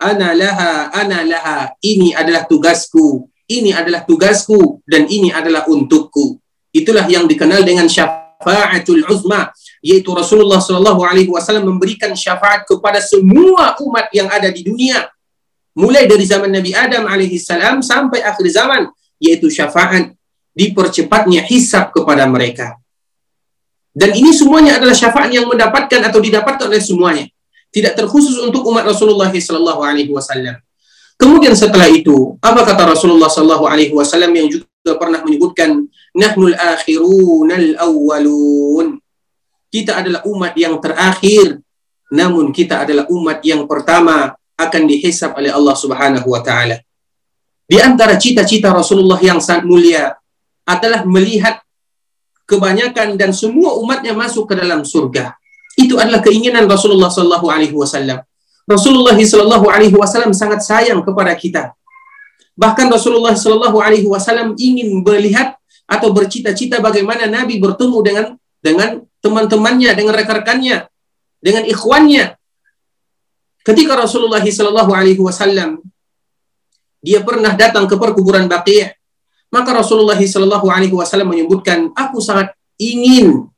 [0.00, 6.40] ana laha, ana laha." Ini adalah tugasku, ini adalah tugasku dan ini adalah untukku.
[6.72, 13.76] Itulah yang dikenal dengan syafaatul uzma, yaitu Rasulullah sallallahu alaihi wasallam memberikan syafaat kepada semua
[13.80, 15.08] umat yang ada di dunia
[15.72, 20.12] mulai dari zaman Nabi Adam alaihissalam sampai akhir zaman yaitu syafaat
[20.52, 22.76] dipercepatnya hisab kepada mereka
[23.96, 27.24] dan ini semuanya adalah syafaat yang mendapatkan atau didapatkan oleh semuanya
[27.70, 30.58] tidak terkhusus untuk umat Rasulullah sallallahu alaihi wasallam.
[31.20, 37.68] Kemudian setelah itu, apa kata Rasulullah sallallahu alaihi wasallam yang juga pernah menyebutkan nahnul akhirunal
[37.78, 38.98] awwalun.
[39.70, 41.62] Kita adalah umat yang terakhir,
[42.10, 46.82] namun kita adalah umat yang pertama akan dihisap oleh Allah Subhanahu wa taala.
[47.70, 50.18] Di antara cita-cita Rasulullah yang sangat mulia
[50.66, 51.62] adalah melihat
[52.50, 55.38] kebanyakan dan semua umatnya masuk ke dalam surga.
[55.80, 58.20] Itu adalah keinginan Rasulullah Sallallahu Alaihi Wasallam.
[58.68, 61.72] Rasulullah Sallallahu Alaihi Wasallam sangat sayang kepada kita.
[62.60, 65.56] Bahkan Rasulullah Sallallahu Alaihi Wasallam ingin melihat
[65.88, 68.24] atau bercita-cita bagaimana Nabi bertemu dengan
[68.60, 70.76] dengan teman-temannya, dengan rekan-rekannya,
[71.40, 72.36] dengan ikhwannya.
[73.64, 75.80] Ketika Rasulullah Sallallahu Alaihi Wasallam
[77.00, 79.00] dia pernah datang ke perkuburan Baqiyah
[79.50, 83.50] maka Rasulullah Shallallahu Alaihi Wasallam menyebutkan, aku sangat ingin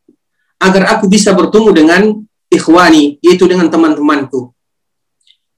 [0.63, 2.03] agar aku bisa bertemu dengan
[2.47, 4.55] ikhwani, yaitu dengan teman-temanku.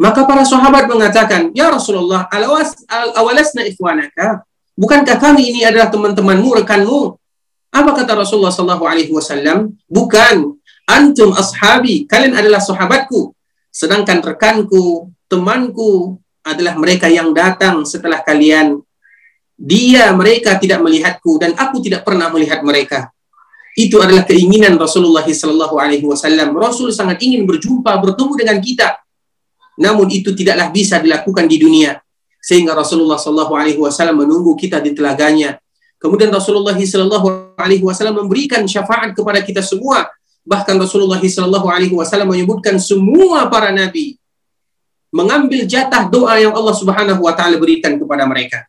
[0.00, 4.42] Maka para sahabat mengatakan, Ya Rasulullah, alawas, al awalasna ikhwanaka,
[4.74, 7.20] bukankah kami ini adalah teman-temanmu, rekanmu?
[7.74, 9.76] Apa kata Rasulullah Shallallahu Alaihi Wasallam?
[9.86, 10.56] Bukan,
[10.88, 13.34] antum ashabi, kalian adalah sahabatku.
[13.70, 18.78] Sedangkan rekanku, temanku adalah mereka yang datang setelah kalian
[19.54, 23.13] dia mereka tidak melihatku dan aku tidak pernah melihat mereka.
[23.74, 26.54] Itu adalah keinginan Rasulullah sallallahu alaihi wasallam.
[26.54, 29.02] Rasul sangat ingin berjumpa, bertemu dengan kita.
[29.82, 31.98] Namun itu tidaklah bisa dilakukan di dunia.
[32.38, 35.58] Sehingga Rasulullah sallallahu alaihi wasallam menunggu kita di telaganya.
[35.98, 40.06] Kemudian Rasulullah sallallahu alaihi wasallam memberikan syafaat kepada kita semua.
[40.46, 44.20] Bahkan Rasulullah sallallahu alaihi wasallam menyebutkan semua para nabi
[45.14, 48.66] mengambil jatah doa yang Allah Subhanahu wa taala berikan kepada mereka.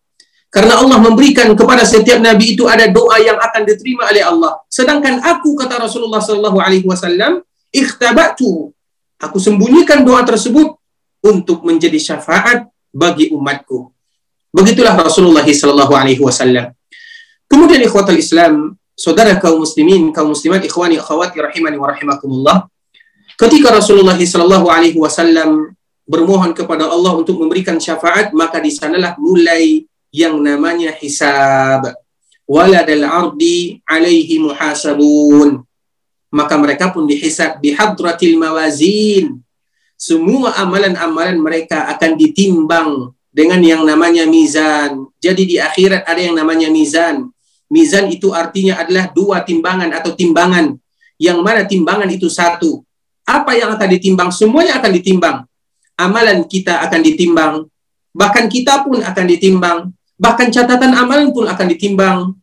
[0.56, 4.56] Karena Allah memberikan kepada setiap nabi itu ada doa yang akan diterima oleh Allah.
[4.72, 7.44] Sedangkan aku kata Rasulullah sallallahu alaihi wasallam,
[7.76, 8.72] ikhtabatu.
[9.20, 10.80] Aku sembunyikan doa tersebut
[11.20, 13.92] untuk menjadi syafaat bagi umatku.
[14.56, 16.72] Begitulah Rasulullah sallallahu alaihi wasallam.
[17.52, 22.58] Kemudian ikhwatul Islam, saudara kaum muslimin, kaum muslimat, ikhwani akhwati rahimani wa rahimakumullah.
[23.36, 25.76] Ketika Rasulullah sallallahu alaihi wasallam
[26.08, 29.84] bermohon kepada Allah untuk memberikan syafaat, maka di sanalah mulai
[30.16, 31.92] yang namanya hisab.
[32.48, 35.60] Waladal ardi alaihi muhasabun.
[36.32, 39.44] Maka mereka pun dihisab di hadratil mawazin.
[40.00, 45.12] Semua amalan-amalan mereka akan ditimbang dengan yang namanya mizan.
[45.20, 47.28] Jadi di akhirat ada yang namanya mizan.
[47.68, 50.80] Mizan itu artinya adalah dua timbangan atau timbangan.
[51.20, 52.84] Yang mana timbangan itu satu.
[53.26, 54.30] Apa yang akan ditimbang?
[54.30, 55.38] Semuanya akan ditimbang.
[55.98, 57.54] Amalan kita akan ditimbang.
[58.16, 59.80] Bahkan kita pun akan ditimbang
[60.16, 62.36] bahkan catatan amalan pun akan ditimbang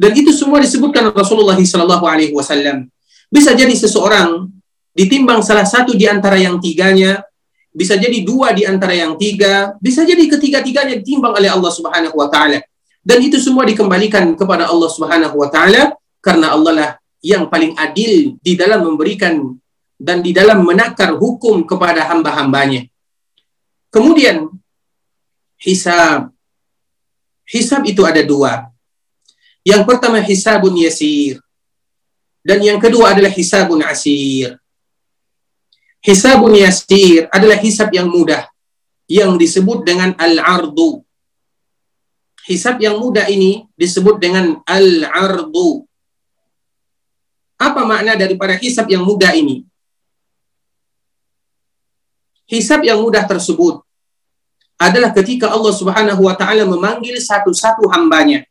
[0.00, 2.88] dan itu semua disebutkan Rasulullah Sallallahu Alaihi Wasallam.
[3.28, 4.48] Bisa jadi seseorang
[4.96, 7.20] ditimbang salah satu di antara yang tiganya,
[7.68, 12.32] bisa jadi dua di antara yang tiga, bisa jadi ketiga-tiganya ditimbang oleh Allah Subhanahu Wa
[12.32, 12.64] Taala.
[13.04, 15.92] Dan itu semua dikembalikan kepada Allah Subhanahu Wa Taala
[16.24, 16.90] karena Allah lah
[17.20, 19.52] yang paling adil di dalam memberikan
[20.00, 22.88] dan di dalam menakar hukum kepada hamba-hambanya.
[23.92, 24.48] Kemudian
[25.60, 26.32] hisab
[27.50, 28.70] Hisab itu ada dua.
[29.66, 31.42] Yang pertama hisabun yasir.
[32.46, 34.54] Dan yang kedua adalah hisabun asir.
[35.98, 38.46] Hisabun yasir adalah hisab yang mudah.
[39.10, 41.02] Yang disebut dengan al-ardu.
[42.46, 45.82] Hisab yang mudah ini disebut dengan al-ardu.
[47.58, 49.66] Apa makna daripada hisab yang mudah ini?
[52.46, 53.82] Hisab yang mudah tersebut
[54.80, 58.48] adalah ketika Allah Subhanahu wa taala memanggil satu-satu hambanya.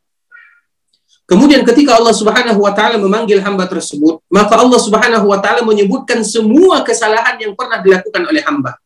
[1.26, 6.22] Kemudian ketika Allah Subhanahu wa taala memanggil hamba tersebut, maka Allah Subhanahu wa taala menyebutkan
[6.22, 8.78] semua kesalahan yang pernah dilakukan oleh hamba.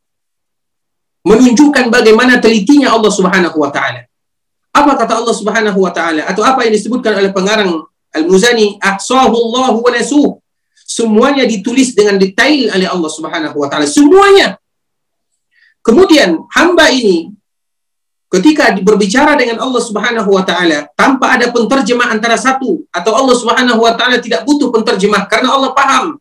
[1.27, 4.07] Menunjukkan bagaimana telitinya Allah Subhanahu wa taala.
[4.71, 7.83] Apa kata Allah Subhanahu wa taala atau apa yang disebutkan oleh pengarang
[8.15, 10.39] Al-Muzani, ahsahu Allah wa nasuh.
[10.83, 13.87] Semuanya ditulis dengan detail oleh Allah Subhanahu wa taala.
[13.87, 14.59] Semuanya
[15.83, 17.35] Kemudian hamba ini
[18.31, 23.83] ketika berbicara dengan Allah Subhanahu wa taala tanpa ada penterjemah antara satu atau Allah Subhanahu
[23.83, 26.17] wa taala tidak butuh penterjemah karena Allah paham.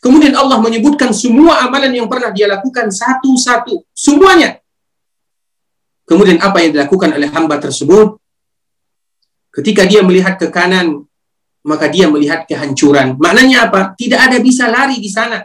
[0.00, 4.62] Kemudian Allah menyebutkan semua amalan yang pernah dia lakukan satu-satu, semuanya.
[6.06, 8.14] Kemudian apa yang dilakukan oleh hamba tersebut?
[9.50, 11.02] Ketika dia melihat ke kanan,
[11.66, 13.18] maka dia melihat kehancuran.
[13.18, 13.98] Maknanya apa?
[13.98, 15.42] Tidak ada bisa lari di sana.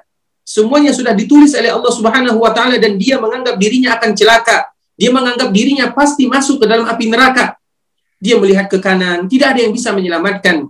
[0.52, 4.68] Semuanya sudah ditulis oleh Allah Subhanahu wa taala dan dia menganggap dirinya akan celaka.
[5.00, 7.56] Dia menganggap dirinya pasti masuk ke dalam api neraka.
[8.20, 10.68] Dia melihat ke kanan, tidak ada yang bisa menyelamatkan.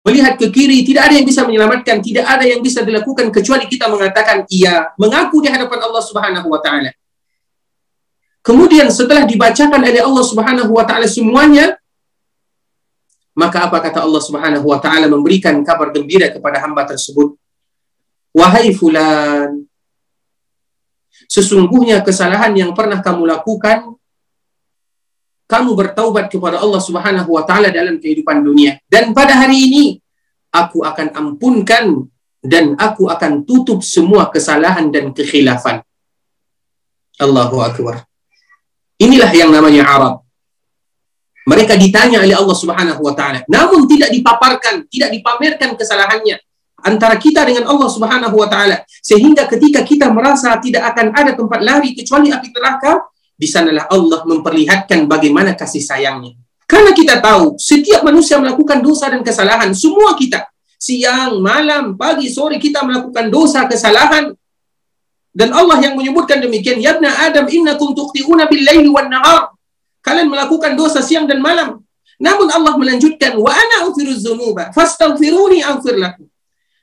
[0.00, 3.92] melihat ke kiri, tidak ada yang bisa menyelamatkan, tidak ada yang bisa dilakukan kecuali kita
[3.92, 6.88] mengatakan iya, mengaku di hadapan Allah Subhanahu wa taala.
[8.40, 11.76] Kemudian setelah dibacakan oleh Allah Subhanahu wa taala semuanya,
[13.36, 17.36] maka apa kata Allah Subhanahu wa taala memberikan kabar gembira kepada hamba tersebut.
[18.36, 19.64] Wahai fulan,
[21.24, 23.96] sesungguhnya kesalahan yang pernah kamu lakukan
[25.46, 29.84] kamu bertaubat kepada Allah Subhanahu wa taala dalam kehidupan dunia dan pada hari ini
[30.50, 32.02] aku akan ampunkan
[32.42, 35.82] dan aku akan tutup semua kesalahan dan kekhilafan.
[37.18, 38.04] Allahu akbar.
[39.00, 40.14] Inilah yang namanya Arab.
[41.46, 46.42] Mereka ditanya oleh Allah Subhanahu wa taala, namun tidak dipaparkan, tidak dipamerkan kesalahannya
[46.86, 51.60] antara kita dengan Allah Subhanahu wa taala sehingga ketika kita merasa tidak akan ada tempat
[51.60, 56.38] lari kecuali api neraka, di sanalah Allah memperlihatkan bagaimana kasih sayangnya.
[56.64, 60.48] Karena kita tahu setiap manusia melakukan dosa dan kesalahan, semua kita
[60.80, 64.32] siang, malam, pagi, sore kita melakukan dosa, kesalahan.
[65.36, 69.52] Dan Allah yang menyebutkan demikian, "Ya Adam, innakum tuqti'una bil-laili wan-nahar."
[70.00, 71.82] Kalian melakukan dosa siang dan malam.
[72.16, 76.24] Namun Allah melanjutkan, wa ana ufiruz dzunuba fastaghfiruni aghfir lakum.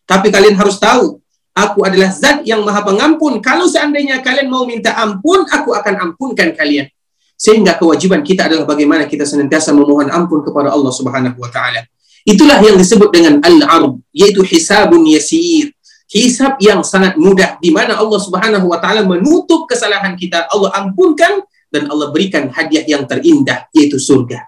[0.03, 1.19] Tapi kalian harus tahu,
[1.55, 3.39] aku adalah zat yang maha pengampun.
[3.39, 6.89] Kalau seandainya kalian mau minta ampun, aku akan ampunkan kalian.
[7.39, 11.83] Sehingga kewajiban kita adalah bagaimana kita senantiasa memohon ampun kepada Allah Subhanahu wa taala.
[12.23, 15.75] Itulah yang disebut dengan al-arb, yaitu hisabun yasir.
[16.07, 21.41] Hisab yang sangat mudah di mana Allah Subhanahu wa taala menutup kesalahan kita, Allah ampunkan
[21.73, 24.45] dan Allah berikan hadiah yang terindah yaitu surga.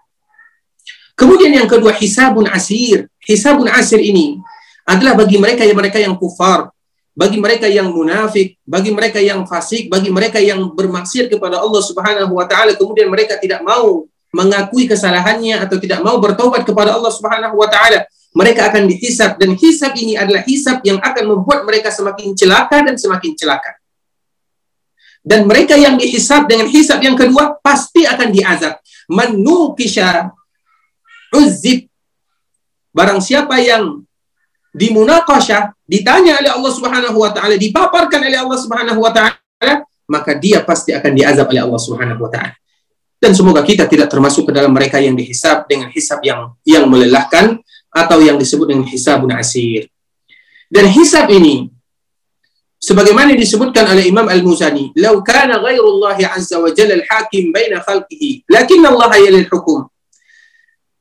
[1.18, 3.10] Kemudian yang kedua hisabun asir.
[3.26, 4.38] Hisabun asir ini
[4.86, 6.70] adalah bagi mereka yang mereka yang kufar,
[7.18, 12.32] bagi mereka yang munafik, bagi mereka yang fasik, bagi mereka yang bermaksiat kepada Allah Subhanahu
[12.38, 17.58] wa taala kemudian mereka tidak mau mengakui kesalahannya atau tidak mau bertobat kepada Allah Subhanahu
[17.58, 18.06] wa taala.
[18.36, 23.00] Mereka akan dihisab dan hisab ini adalah hisab yang akan membuat mereka semakin celaka dan
[23.00, 23.80] semakin celaka
[25.26, 28.78] dan mereka yang dihisab dengan hisab yang kedua pasti akan diazab.
[29.10, 30.30] Manukisha
[31.34, 31.90] uzib.
[32.94, 34.06] Barang siapa yang
[34.76, 40.60] dimunakashah, ditanya oleh Allah Subhanahu wa taala, dipaparkan oleh Allah Subhanahu wa taala, maka dia
[40.68, 42.54] pasti akan diazab oleh Allah Subhanahu wa taala.
[43.16, 47.58] Dan semoga kita tidak termasuk ke dalam mereka yang dihisab dengan hisab yang yang melelahkan
[47.88, 49.88] atau yang disebut dengan hisabun asir.
[50.68, 51.72] Dan hisab ini
[52.76, 58.84] sebagaimana disebutkan oleh Imam Al-Muzani, "Lau kana ghairullah azza wa jalla al-hakim baina khalqihi, lakin
[58.84, 59.88] Allah yalil hukum."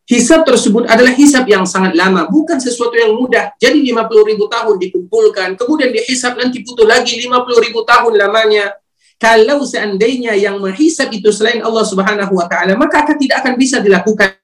[0.05, 3.57] Hisab tersebut adalah hisab yang sangat lama, bukan sesuatu yang mudah.
[3.57, 8.77] Jadi 50 ribu tahun dikumpulkan, kemudian dihisab nanti butuh lagi 50 ribu tahun lamanya.
[9.17, 13.81] Kalau seandainya yang menghisab itu selain Allah Subhanahu wa taala, maka akan tidak akan bisa
[13.81, 14.37] dilakukan.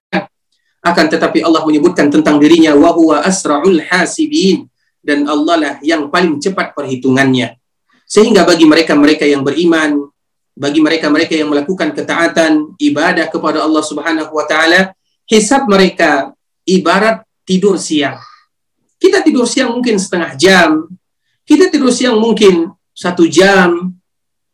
[0.81, 4.65] Akan tetapi Allah menyebutkan tentang dirinya wa huwa asraul hasibin
[5.05, 7.61] dan Allah lah yang paling cepat perhitungannya.
[8.09, 10.09] Sehingga bagi mereka-mereka yang beriman,
[10.57, 14.97] bagi mereka-mereka yang melakukan ketaatan, ibadah kepada Allah Subhanahu wa taala,
[15.31, 16.35] hisab mereka
[16.67, 18.19] ibarat tidur siang.
[18.99, 20.91] Kita tidur siang mungkin setengah jam,
[21.47, 23.95] kita tidur siang mungkin satu jam,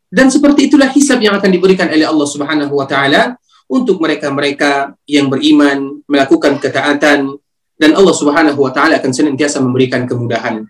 [0.06, 3.34] dan seperti itulah hisab yang akan diberikan oleh Allah Subhanahu wa taala
[3.66, 7.34] untuk mereka-mereka yang beriman, melakukan ketaatan,
[7.74, 10.62] dan Allah Subhanahu wa taala akan senantiasa memberikan kemudahan.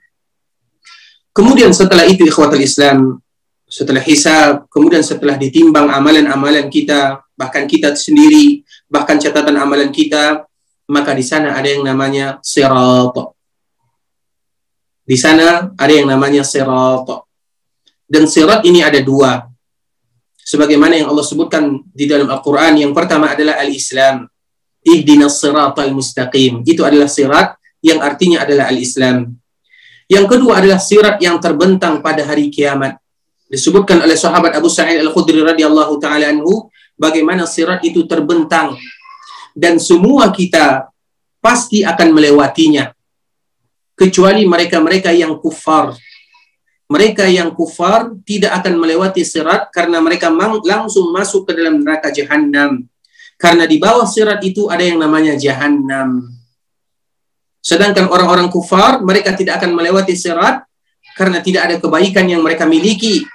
[1.36, 3.20] Kemudian setelah itu ikhwatul Islam,
[3.68, 10.46] setelah hisab, kemudian setelah ditimbang amalan-amalan kita, bahkan kita sendiri, bahkan catatan amalan kita,
[10.86, 13.14] maka di sana ada yang namanya sirat.
[15.06, 17.06] Di sana ada yang namanya sirat.
[18.06, 19.46] Dan sirat ini ada dua.
[20.46, 24.30] Sebagaimana yang Allah sebutkan di dalam Al-Quran, yang pertama adalah Al-Islam
[24.86, 26.62] ihdinas siratal mustaqim.
[26.62, 29.34] Itu adalah sirat yang artinya adalah al-Islam.
[30.06, 33.02] Yang kedua adalah sirat yang terbentang pada hari kiamat.
[33.50, 38.74] Disebutkan oleh sahabat Abu Sa'id Al-Khudri radhiyallahu taala anhu bagaimana sirat itu terbentang
[39.56, 40.88] dan semua kita
[41.38, 42.92] pasti akan melewatinya
[43.96, 45.96] kecuali mereka-mereka yang kufar.
[46.86, 50.30] Mereka yang kufar tidak akan melewati sirat karena mereka
[50.62, 52.86] langsung masuk ke dalam neraka jahanam
[53.36, 56.24] karena di bawah sirat itu ada yang namanya jahanam.
[57.60, 60.64] Sedangkan orang-orang kufar, mereka tidak akan melewati sirat
[61.20, 63.26] karena tidak ada kebaikan yang mereka miliki.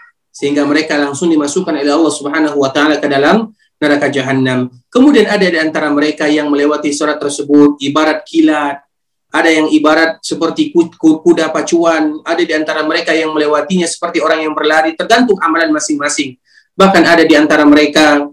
[0.41, 4.73] Sehingga mereka langsung dimasukkan oleh Allah subhanahu wa ta'ala ke dalam neraka jahanam.
[4.89, 8.81] Kemudian ada di antara mereka yang melewati sirat tersebut ibarat kilat,
[9.29, 14.57] ada yang ibarat seperti kuda pacuan, ada di antara mereka yang melewatinya seperti orang yang
[14.57, 16.41] berlari, tergantung amalan masing-masing.
[16.73, 18.25] Bahkan ada di antara mereka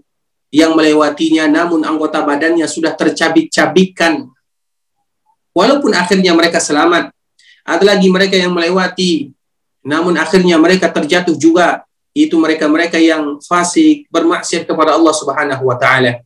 [0.49, 4.25] yang melewatinya namun anggota badannya sudah tercabik-cabikkan
[5.53, 7.13] walaupun akhirnya mereka selamat.
[7.69, 9.29] Ada lagi mereka yang melewati,
[9.85, 11.85] namun akhirnya mereka terjatuh juga.
[12.19, 16.19] Itu mereka-mereka yang fasik, bermaksiat kepada Allah Subhanahu wa taala.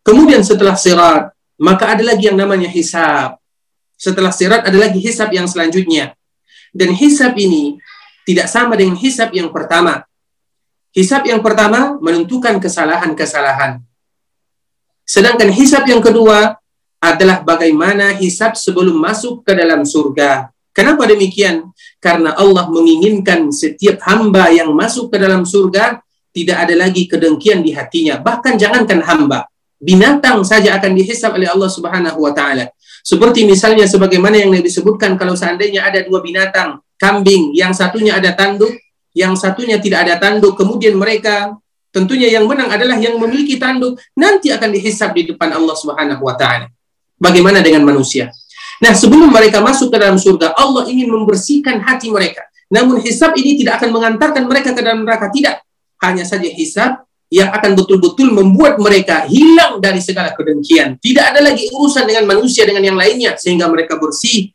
[0.00, 1.28] Kemudian setelah sirat,
[1.60, 3.36] maka ada lagi yang namanya hisab.
[4.00, 6.16] Setelah sirat ada lagi hisab yang selanjutnya.
[6.72, 7.76] Dan hisab ini
[8.24, 10.08] tidak sama dengan hisab yang pertama.
[10.96, 13.84] Hisab yang pertama menentukan kesalahan-kesalahan.
[15.04, 16.56] Sedangkan hisab yang kedua
[16.96, 20.48] adalah bagaimana hisab sebelum masuk ke dalam surga.
[20.72, 21.68] Kenapa demikian?
[22.00, 26.00] Karena Allah menginginkan setiap hamba yang masuk ke dalam surga
[26.32, 28.16] tidak ada lagi kedengkian di hatinya.
[28.16, 29.44] Bahkan jangankan hamba,
[29.76, 32.72] binatang saja akan dihisab oleh Allah Subhanahu wa taala.
[33.04, 38.72] Seperti misalnya sebagaimana yang disebutkan kalau seandainya ada dua binatang, kambing, yang satunya ada tanduk,
[39.16, 41.56] yang satunya tidak ada tanduk, kemudian mereka
[41.90, 46.36] tentunya yang menang adalah yang memiliki tanduk, nanti akan dihisab di depan Allah Subhanahu wa
[46.36, 46.68] taala.
[47.20, 48.32] Bagaimana dengan manusia?
[48.80, 52.48] Nah, sebelum mereka masuk ke dalam surga, Allah ingin membersihkan hati mereka.
[52.72, 55.60] Namun hisab ini tidak akan mengantarkan mereka ke dalam neraka, tidak.
[56.00, 60.96] Hanya saja hisab yang akan betul-betul membuat mereka hilang dari segala kedengkian.
[60.98, 64.50] Tidak ada lagi urusan dengan manusia dengan yang lainnya sehingga mereka bersih,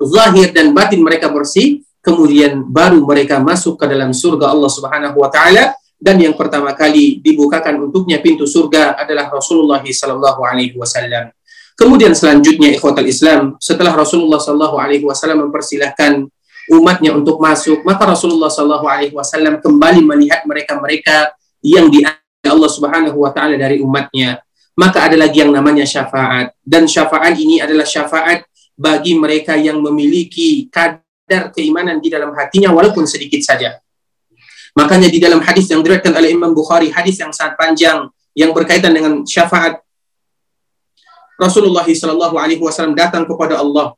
[0.00, 5.28] zahir dan batin mereka bersih, kemudian baru mereka masuk ke dalam surga Allah Subhanahu wa
[5.28, 11.32] taala dan yang pertama kali dibukakan untuknya pintu surga adalah Rasulullah sallallahu alaihi wasallam.
[11.74, 16.22] Kemudian selanjutnya ikhwatal Islam, setelah Rasulullah Shallallahu Alaihi Wasallam mempersilahkan
[16.70, 21.34] umatnya untuk masuk, maka Rasulullah Shallallahu Alaihi Wasallam kembali melihat mereka-mereka
[21.66, 22.06] yang di
[22.46, 24.38] Allah Subhanahu Wa Taala dari umatnya.
[24.78, 30.66] Maka ada lagi yang namanya syafaat dan syafaat ini adalah syafaat bagi mereka yang memiliki
[30.66, 33.78] kadar keimanan di dalam hatinya walaupun sedikit saja.
[34.74, 38.90] Makanya di dalam hadis yang diriwayatkan oleh Imam Bukhari, hadis yang sangat panjang yang berkaitan
[38.90, 39.83] dengan syafaat
[41.40, 43.94] Rasulullah Shallallahu Alaihi Wasallam datang kepada Allah.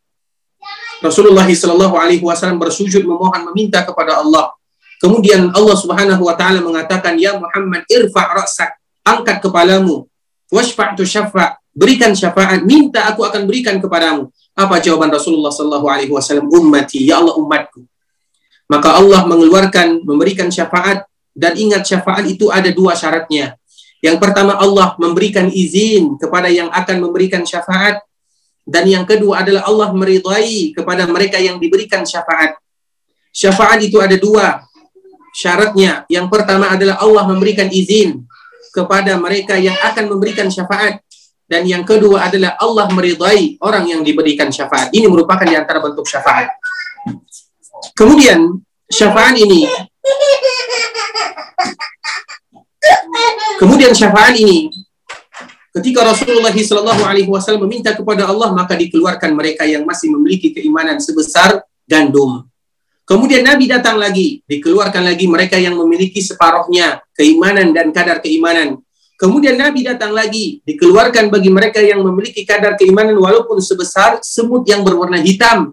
[1.05, 4.53] Rasulullah Shallallahu Alaihi Wasallam bersujud memohon meminta kepada Allah.
[4.97, 10.09] Kemudian Allah Subhanahu Wa Taala mengatakan, Ya Muhammad, irfa rasak, angkat kepalamu,
[10.49, 14.32] washfa' tu syafa' berikan syafaat, minta aku akan berikan kepadamu.
[14.57, 16.49] Apa jawaban Rasulullah Shallallahu Alaihi Wasallam?
[16.49, 17.84] Ummati, ya Allah umatku.
[18.66, 21.05] Maka Allah mengeluarkan, memberikan syafaat
[21.37, 23.61] dan ingat syafaat itu ada dua syaratnya.
[24.07, 27.98] Yang pertama Allah memberikan izin kepada yang akan memberikan syafaat
[28.62, 32.54] dan yang kedua adalah Allah meridai kepada mereka yang diberikan syafaat.
[33.34, 34.62] Syafaat itu ada dua
[35.34, 36.07] syaratnya.
[36.07, 38.22] Yang pertama adalah Allah memberikan izin
[38.70, 41.02] kepada mereka yang akan memberikan syafaat
[41.50, 44.94] dan yang kedua adalah Allah meridai orang yang diberikan syafaat.
[44.94, 46.54] Ini merupakan di antara bentuk syafaat.
[47.98, 48.54] Kemudian
[48.86, 49.66] syafaat ini
[53.57, 54.68] Kemudian syafaat ini
[55.77, 56.53] ketika Rasulullah
[57.29, 62.49] Wasallam meminta kepada Allah maka dikeluarkan mereka yang masih memiliki keimanan sebesar gandum.
[63.07, 68.83] Kemudian Nabi datang lagi, dikeluarkan lagi mereka yang memiliki separohnya keimanan dan kadar keimanan.
[69.14, 74.83] Kemudian Nabi datang lagi, dikeluarkan bagi mereka yang memiliki kadar keimanan walaupun sebesar semut yang
[74.83, 75.72] berwarna hitam.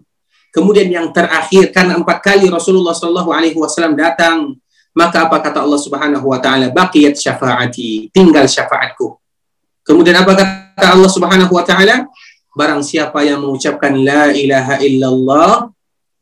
[0.54, 4.54] Kemudian yang terakhir, karena empat kali Rasulullah Wasallam datang
[4.94, 6.70] maka apa kata Allah Subhanahu wa taala?
[6.70, 9.18] Baqiyat syafaati, tinggal syafaatku.
[9.82, 12.06] Kemudian apa kata Allah Subhanahu wa taala?
[12.54, 15.68] Barang siapa yang mengucapkan la ilaha illallah,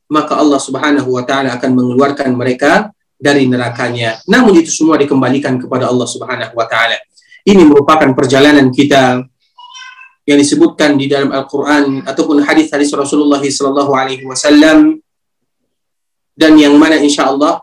[0.09, 2.89] maka Allah Subhanahu wa taala akan mengeluarkan mereka
[3.21, 4.19] dari nerakanya.
[4.27, 6.99] Namun itu semua dikembalikan kepada Allah Subhanahu wa taala.
[7.47, 9.23] Ini merupakan perjalanan kita
[10.27, 15.03] yang disebutkan di dalam Al-Qur'an ataupun hadis-hadis Rasulullah wasallam
[16.39, 17.62] dan yang mana insya Allah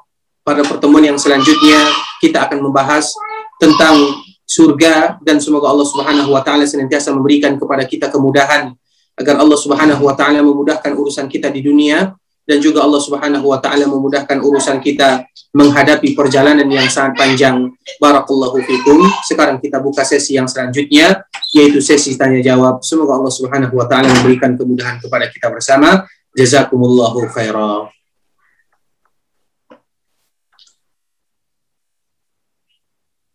[0.49, 1.77] pada pertemuan yang selanjutnya
[2.17, 3.13] kita akan membahas
[3.61, 4.17] tentang
[4.49, 8.73] surga dan semoga Allah Subhanahu wa taala senantiasa memberikan kepada kita kemudahan
[9.13, 12.17] agar Allah Subhanahu wa taala memudahkan urusan kita di dunia
[12.49, 15.21] dan juga Allah Subhanahu wa taala memudahkan urusan kita
[15.53, 17.69] menghadapi perjalanan yang sangat panjang.
[18.01, 19.05] Barakallahu fikum.
[19.21, 22.81] Sekarang kita buka sesi yang selanjutnya yaitu sesi tanya jawab.
[22.81, 26.09] Semoga Allah Subhanahu wa taala memberikan kemudahan kepada kita bersama.
[26.33, 27.93] Jazakumullahu khairan.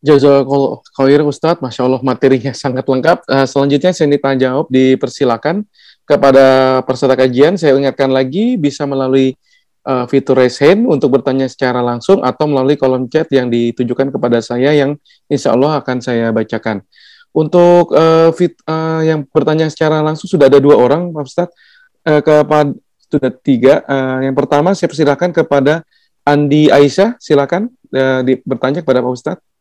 [0.05, 3.25] Jazakallah khair Ustadz, Masya Allah materinya sangat lengkap.
[3.25, 5.65] Uh, selanjutnya saya tanya jawab, dipersilakan
[6.05, 6.45] kepada
[6.85, 7.57] peserta kajian.
[7.57, 9.33] Saya ingatkan lagi bisa melalui
[9.89, 14.45] uh, fitur raise hand untuk bertanya secara langsung atau melalui kolom chat yang ditujukan kepada
[14.45, 15.01] saya yang
[15.33, 16.85] insya Allah akan saya bacakan.
[17.33, 21.57] Untuk uh, fit, uh, yang bertanya secara langsung sudah ada dua orang, Pak Ustadz.
[22.05, 22.77] Uh, kepada
[23.09, 23.81] sudah tiga.
[23.89, 25.81] Uh, yang pertama saya persilakan kepada
[26.29, 29.54] Andi Aisyah, silakan uh, di, bertanya kepada Pak Ustadz.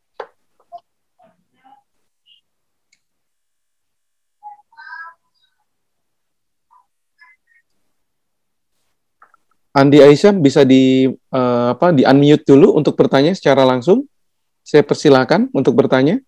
[9.73, 14.05] Andi Aisyah bisa di uh, apa di unmute dulu untuk bertanya secara langsung.
[14.61, 16.21] Saya persilakan untuk bertanya.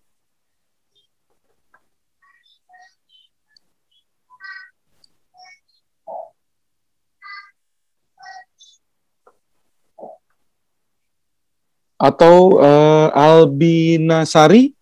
[11.96, 14.76] Atau uh, Albinasari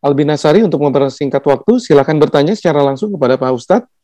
[0.00, 3.99] Albinasari untuk mempersingkat waktu, silakan bertanya secara langsung kepada Pak Ustadz.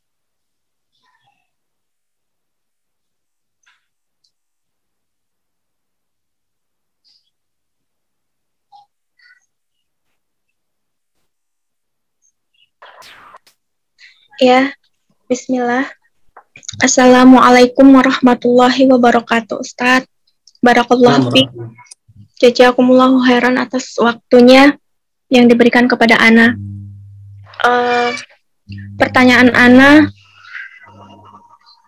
[14.36, 14.68] Ya,
[15.32, 15.88] Bismillah.
[16.84, 20.04] Assalamualaikum warahmatullahi wabarakatuh, Ustaz.
[20.60, 21.48] Barakallahu fiik.
[22.36, 24.76] Jazakumullahu khairan atas waktunya
[25.32, 26.52] yang diberikan kepada Ana.
[27.64, 28.12] Uh,
[29.00, 30.12] pertanyaan Ana,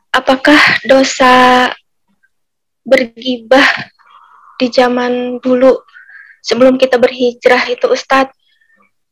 [0.09, 1.69] apakah dosa
[2.81, 3.93] bergibah
[4.57, 5.85] di zaman dulu
[6.41, 8.33] sebelum kita berhijrah itu Ustadz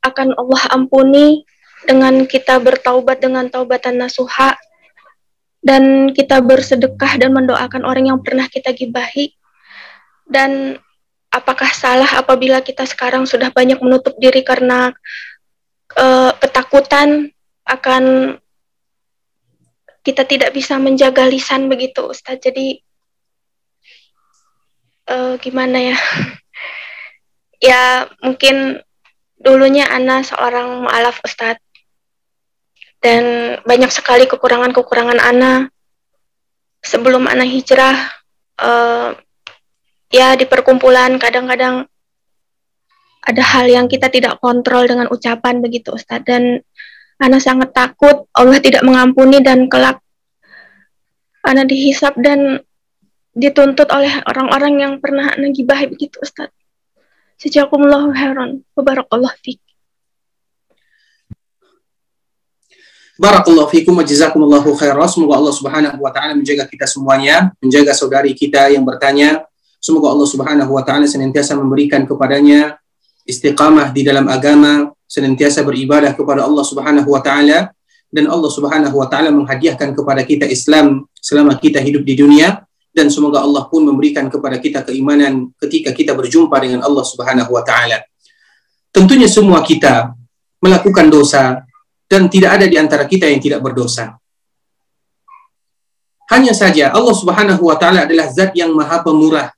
[0.01, 1.45] akan Allah ampuni
[1.87, 4.59] dengan kita bertaubat dengan taubatan nasuha
[5.67, 9.35] dan kita bersedekah dan mendoakan orang yang pernah kita gibahi.
[10.27, 10.79] Dan
[11.31, 14.95] apakah salah apabila kita sekarang sudah banyak menutup diri karena
[15.99, 17.35] uh, ketakutan
[17.67, 18.37] akan
[20.07, 22.39] kita tidak bisa menjaga lisan begitu Ustaz?
[22.39, 22.79] Jadi
[25.11, 25.99] uh, gimana ya?
[27.57, 28.85] Ya mungkin
[29.41, 31.66] dulunya Ana seorang mu'alaf Ustadz
[33.07, 33.23] dan
[33.63, 35.71] banyak sekali kekurangan-kekurangan Ana
[36.83, 37.95] sebelum Ana hijrah
[38.59, 39.15] uh,
[40.11, 41.87] ya di perkumpulan kadang-kadang
[43.27, 46.67] ada hal yang kita tidak kontrol dengan ucapan begitu Ustadz dan
[47.23, 50.03] Ana sangat takut Allah tidak mengampuni dan kelak
[51.47, 52.59] Ana dihisap dan
[53.37, 56.57] dituntut oleh orang-orang yang pernah Ana gibahi begitu Ustadz.
[57.37, 58.65] Sejakumullahu khairan.
[58.73, 59.66] Wabarakallah fiqh.
[63.17, 65.09] Barakallahu fikum wa jazakumullahu khairan.
[65.09, 69.49] Semoga Allah Subhanahu wa taala menjaga kita semuanya, menjaga saudari kita yang bertanya.
[69.81, 72.77] Semoga Allah Subhanahu wa taala senantiasa memberikan kepadanya
[73.25, 77.73] istiqamah di dalam agama, senantiasa beribadah kepada Allah Subhanahu wa taala
[78.13, 83.09] dan Allah Subhanahu wa taala menghadiahkan kepada kita Islam selama kita hidup di dunia dan
[83.09, 88.05] semoga Allah pun memberikan kepada kita keimanan ketika kita berjumpa dengan Allah Subhanahu wa taala.
[88.93, 90.13] Tentunya semua kita
[90.61, 91.65] melakukan dosa,
[92.07, 94.15] dan tidak ada di antara kita yang tidak berdosa.
[96.27, 99.55] Hanya saja Allah Subhanahu wa taala adalah zat yang maha pemurah.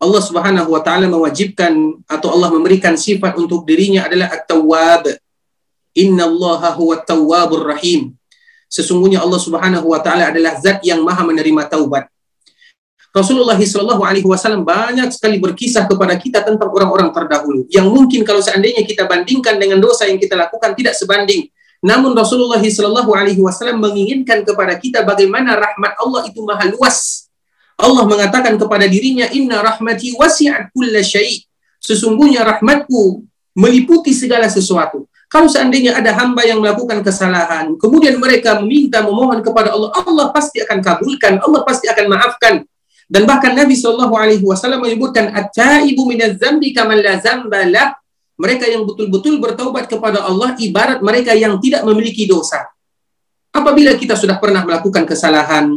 [0.00, 1.76] Allah Subhanahu wa taala mewajibkan
[2.08, 5.12] atau Allah memberikan sifat untuk dirinya adalah At-Tawwab.
[5.92, 8.14] Innallaha huwa tawwabur rahim.
[8.70, 12.08] Sesungguhnya Allah Subhanahu wa taala adalah zat yang maha menerima taubat.
[13.10, 18.38] Rasulullah Shallallahu Alaihi Wasallam banyak sekali berkisah kepada kita tentang orang-orang terdahulu yang mungkin kalau
[18.38, 21.50] seandainya kita bandingkan dengan dosa yang kita lakukan tidak sebanding
[21.80, 27.28] namun Rasulullah Shallallahu Alaihi Wasallam menginginkan kepada kita bagaimana rahmat Allah itu maha luas.
[27.80, 31.48] Allah mengatakan kepada dirinya, Inna rahmati wasi'at kulla syai'
[31.80, 33.24] Sesungguhnya rahmatku
[33.56, 35.08] meliputi segala sesuatu.
[35.32, 40.60] Kalau seandainya ada hamba yang melakukan kesalahan, kemudian mereka meminta memohon kepada Allah, Allah pasti
[40.60, 42.54] akan kabulkan, Allah pasti akan maafkan.
[43.10, 47.96] Dan bahkan Nabi Shallallahu Alaihi Wasallam menyebutkan, "At-taibu minaz zambi kaman la zambalah."
[48.40, 52.72] Mereka yang betul-betul bertaubat kepada Allah ibarat mereka yang tidak memiliki dosa.
[53.52, 55.76] Apabila kita sudah pernah melakukan kesalahan,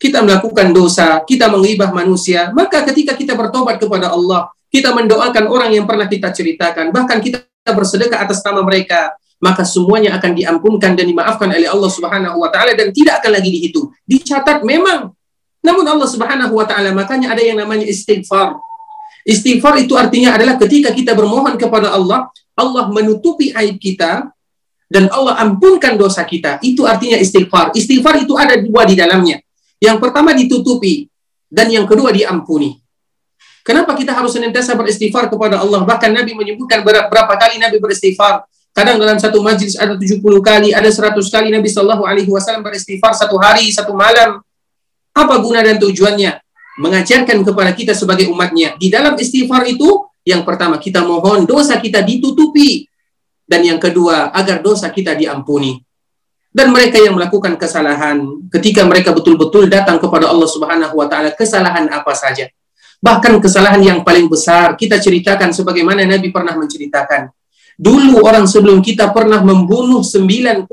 [0.00, 5.70] kita melakukan dosa, kita mengibah manusia, maka ketika kita bertobat kepada Allah, kita mendoakan orang
[5.70, 11.04] yang pernah kita ceritakan, bahkan kita bersedekah atas nama mereka, maka semuanya akan diampunkan dan
[11.04, 13.92] dimaafkan oleh Allah Subhanahu wa taala dan tidak akan lagi dihitung.
[14.04, 15.12] Dicatat memang.
[15.60, 18.56] Namun Allah Subhanahu wa taala makanya ada yang namanya istighfar.
[19.30, 22.26] Istighfar itu artinya adalah ketika kita bermohon kepada Allah,
[22.58, 24.26] Allah menutupi aib kita
[24.90, 26.58] dan Allah ampunkan dosa kita.
[26.66, 27.70] Itu artinya istighfar.
[27.70, 29.38] Istighfar itu ada dua di dalamnya.
[29.78, 31.06] Yang pertama ditutupi
[31.46, 32.82] dan yang kedua diampuni.
[33.62, 35.86] Kenapa kita harus senantiasa beristighfar kepada Allah?
[35.86, 38.42] Bahkan Nabi menyebutkan berapa kali Nabi beristighfar.
[38.74, 43.14] Kadang dalam satu majlis ada 70 kali, ada 100 kali Nabi Shallallahu Alaihi Wasallam beristighfar
[43.14, 44.42] satu hari, satu malam.
[45.14, 46.49] Apa guna dan tujuannya?
[46.78, 48.76] Mengajarkan kepada kita sebagai umatnya.
[48.78, 52.86] Di dalam istighfar itu, yang pertama kita mohon dosa kita ditutupi.
[53.50, 55.82] Dan yang kedua, agar dosa kita diampuni.
[56.50, 61.90] Dan mereka yang melakukan kesalahan, ketika mereka betul-betul datang kepada Allah Subhanahu wa taala, kesalahan
[61.90, 62.46] apa saja.
[63.02, 67.32] Bahkan kesalahan yang paling besar, kita ceritakan sebagaimana Nabi pernah menceritakan.
[67.80, 70.68] Dulu orang sebelum kita pernah membunuh 99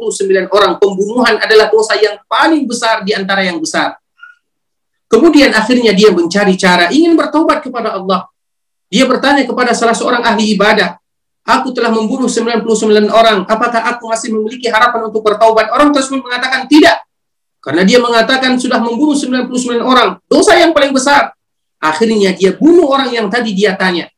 [0.52, 0.76] orang.
[0.76, 3.96] Pembunuhan adalah dosa yang paling besar di antara yang besar
[5.08, 8.28] Kemudian akhirnya dia mencari cara ingin bertobat kepada Allah.
[8.88, 11.00] Dia bertanya kepada salah seorang ahli ibadah,
[11.48, 15.72] Aku telah membunuh 99 orang, apakah aku masih memiliki harapan untuk bertaubat?
[15.72, 17.00] Orang tersebut mengatakan tidak.
[17.64, 21.32] Karena dia mengatakan sudah membunuh 99 orang, dosa yang paling besar.
[21.80, 24.12] Akhirnya dia bunuh orang yang tadi dia tanya.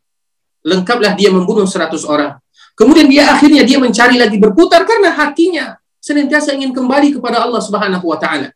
[0.65, 2.41] Lengkaplah dia membunuh 100 orang.
[2.73, 8.09] Kemudian dia akhirnya dia mencari lagi berputar karena hatinya senantiasa ingin kembali kepada Allah Subhanahu
[8.09, 8.49] wa taala.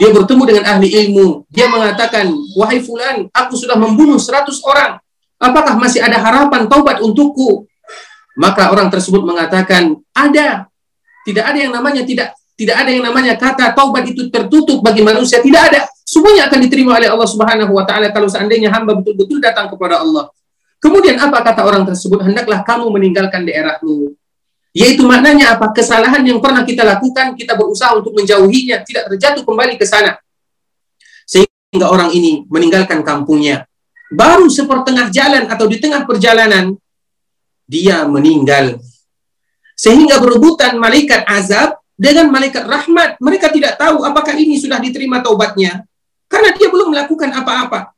[0.00, 1.44] Dia bertemu dengan ahli ilmu.
[1.52, 4.96] Dia mengatakan, "Wahai fulan, aku sudah membunuh 100 orang.
[5.36, 7.68] Apakah masih ada harapan taubat untukku?"
[8.36, 10.68] Maka orang tersebut mengatakan, "Ada.
[11.22, 15.40] Tidak ada yang namanya tidak tidak ada yang namanya kata taubat itu tertutup bagi manusia,
[15.40, 15.80] tidak ada.
[16.04, 20.28] Semuanya akan diterima oleh Allah Subhanahu wa taala kalau seandainya hamba betul-betul datang kepada Allah.
[20.82, 22.20] Kemudian apa kata orang tersebut?
[22.26, 24.12] Hendaklah kamu meninggalkan daerahmu.
[24.72, 25.68] Yaitu maknanya apa?
[25.76, 30.16] Kesalahan yang pernah kita lakukan, kita berusaha untuk menjauhinya, tidak terjatuh kembali ke sana.
[31.28, 33.68] Sehingga orang ini meninggalkan kampungnya.
[34.12, 36.76] Baru sepertengah jalan atau di tengah perjalanan,
[37.68, 38.80] dia meninggal.
[39.76, 43.20] Sehingga berebutan malaikat azab dengan malaikat rahmat.
[43.20, 45.84] Mereka tidak tahu apakah ini sudah diterima taubatnya.
[46.28, 47.92] Karena dia belum melakukan apa-apa.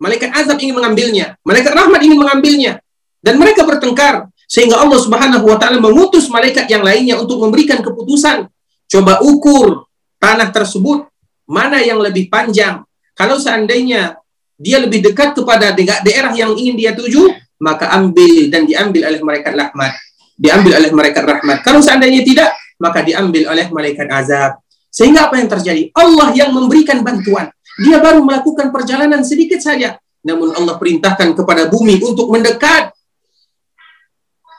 [0.00, 1.36] Malaikat azab ingin mengambilnya.
[1.44, 2.72] Malaikat rahmat ingin mengambilnya.
[3.20, 4.30] Dan mereka bertengkar.
[4.48, 8.48] Sehingga Allah Subhanahu wa taala mengutus malaikat yang lainnya untuk memberikan keputusan.
[8.88, 9.84] Coba ukur
[10.16, 11.04] tanah tersebut
[11.44, 12.80] mana yang lebih panjang.
[13.12, 14.16] Kalau seandainya
[14.56, 17.28] dia lebih dekat kepada daerah yang ingin dia tuju,
[17.60, 19.92] maka ambil dan diambil oleh malaikat rahmat.
[20.40, 21.58] Diambil oleh malaikat rahmat.
[21.60, 24.64] Kalau seandainya tidak, maka diambil oleh malaikat azab.
[24.88, 25.92] Sehingga apa yang terjadi?
[25.92, 27.52] Allah yang memberikan bantuan.
[27.78, 30.00] Dia baru melakukan perjalanan sedikit saja.
[30.26, 32.90] Namun Allah perintahkan kepada bumi untuk mendekat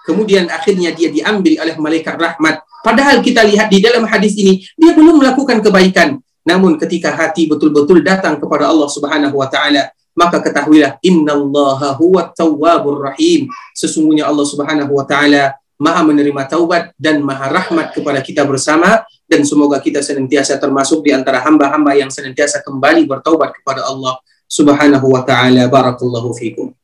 [0.09, 2.65] Kemudian akhirnya dia diambil oleh malaikat rahmat.
[2.81, 6.17] Padahal kita lihat di dalam hadis ini, dia belum melakukan kebaikan.
[6.49, 13.05] Namun ketika hati betul-betul datang kepada Allah Subhanahu wa taala, maka ketahuilah innallaha huwa tawwabur
[13.05, 13.45] rahim.
[13.77, 18.99] Sesungguhnya Allah Subhanahu wa taala Maha menerima taubat dan Maha rahmat kepada kita bersama
[19.31, 25.07] dan semoga kita senantiasa termasuk di antara hamba-hamba yang senantiasa kembali bertaubat kepada Allah Subhanahu
[25.15, 25.71] wa taala.
[25.71, 26.75] Barakallahu fikum.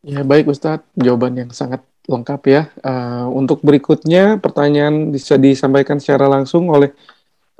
[0.00, 2.62] Ya baik Ustadz, jawaban yang sangat lengkap ya.
[2.80, 6.96] Uh, untuk berikutnya pertanyaan bisa disampaikan secara langsung oleh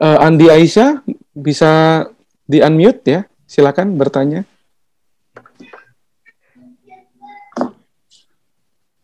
[0.00, 1.04] uh, Andi Aisyah,
[1.36, 2.04] bisa
[2.48, 4.48] di unmute ya, silakan bertanya.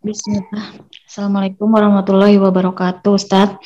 [0.01, 0.81] Bismillah.
[1.05, 3.61] Assalamualaikum warahmatullahi wabarakatuh, Ustadz.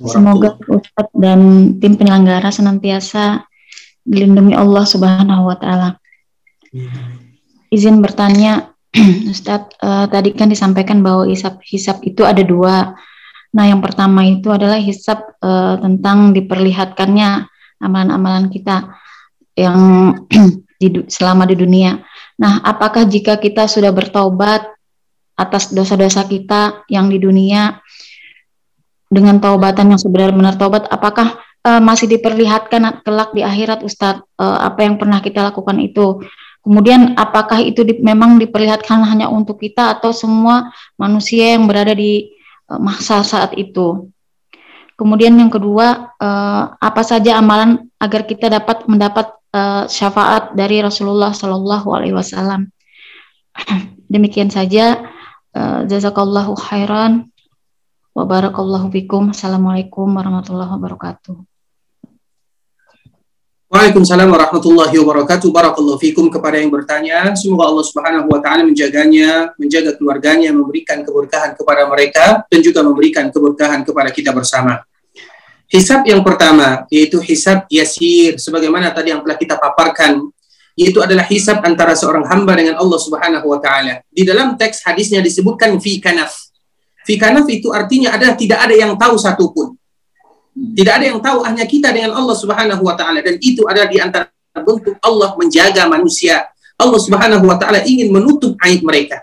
[0.00, 3.44] Semoga Ustadz dan tim penyelenggara senantiasa
[4.00, 6.00] dilindungi Allah Subhanahu wa taala
[7.70, 8.72] izin bertanya,
[9.32, 12.96] Ustadz, uh, tadi kan disampaikan bahwa hisap-hisap itu ada dua.
[13.56, 17.48] Nah, yang pertama itu adalah hisap uh, tentang diperlihatkannya
[17.80, 18.96] amalan-amalan kita
[19.56, 19.78] yang
[20.80, 22.00] di, selama di dunia.
[22.36, 24.76] Nah, apakah jika kita sudah bertaubat
[25.36, 27.80] atas dosa-dosa kita yang di dunia
[29.08, 34.84] dengan taubatan yang sebenar-benar taubat, apakah uh, masih diperlihatkan kelak di akhirat, Ustadz, uh, apa
[34.84, 36.20] yang pernah kita lakukan itu?
[36.66, 42.34] Kemudian apakah itu di, memang diperlihatkan hanya untuk kita atau semua manusia yang berada di
[42.66, 44.10] uh, masa saat itu?
[44.98, 51.30] Kemudian yang kedua, uh, apa saja amalan agar kita dapat mendapat uh, syafaat dari Rasulullah
[51.30, 52.66] Shallallahu Alaihi Wasallam?
[54.14, 55.06] Demikian saja.
[55.54, 57.30] Uh, jazakallahu khairan.
[58.10, 59.30] Wa barakallahu fikum.
[59.30, 61.55] Assalamualaikum warahmatullahi wabarakatuh.
[63.76, 65.52] Waalaikumsalam warahmatullahi wabarakatuh.
[65.52, 67.36] Barakallahu fikum kepada yang bertanya.
[67.36, 73.28] Semoga Allah Subhanahu wa taala menjaganya, menjaga keluarganya, memberikan keberkahan kepada mereka dan juga memberikan
[73.28, 74.80] keberkahan kepada kita bersama.
[75.68, 80.24] Hisab yang pertama yaitu hisab yasir sebagaimana tadi yang telah kita paparkan
[80.72, 84.00] yaitu adalah hisab antara seorang hamba dengan Allah Subhanahu wa taala.
[84.08, 86.32] Di dalam teks hadisnya disebutkan fi kanaf.
[87.04, 89.76] Fi kanaf itu artinya adalah tidak ada yang tahu satupun
[90.56, 94.00] tidak ada yang tahu hanya kita dengan Allah Subhanahu wa taala dan itu adalah di
[94.00, 96.48] antara bentuk Allah menjaga manusia.
[96.80, 99.20] Allah Subhanahu wa taala ingin menutup aib mereka.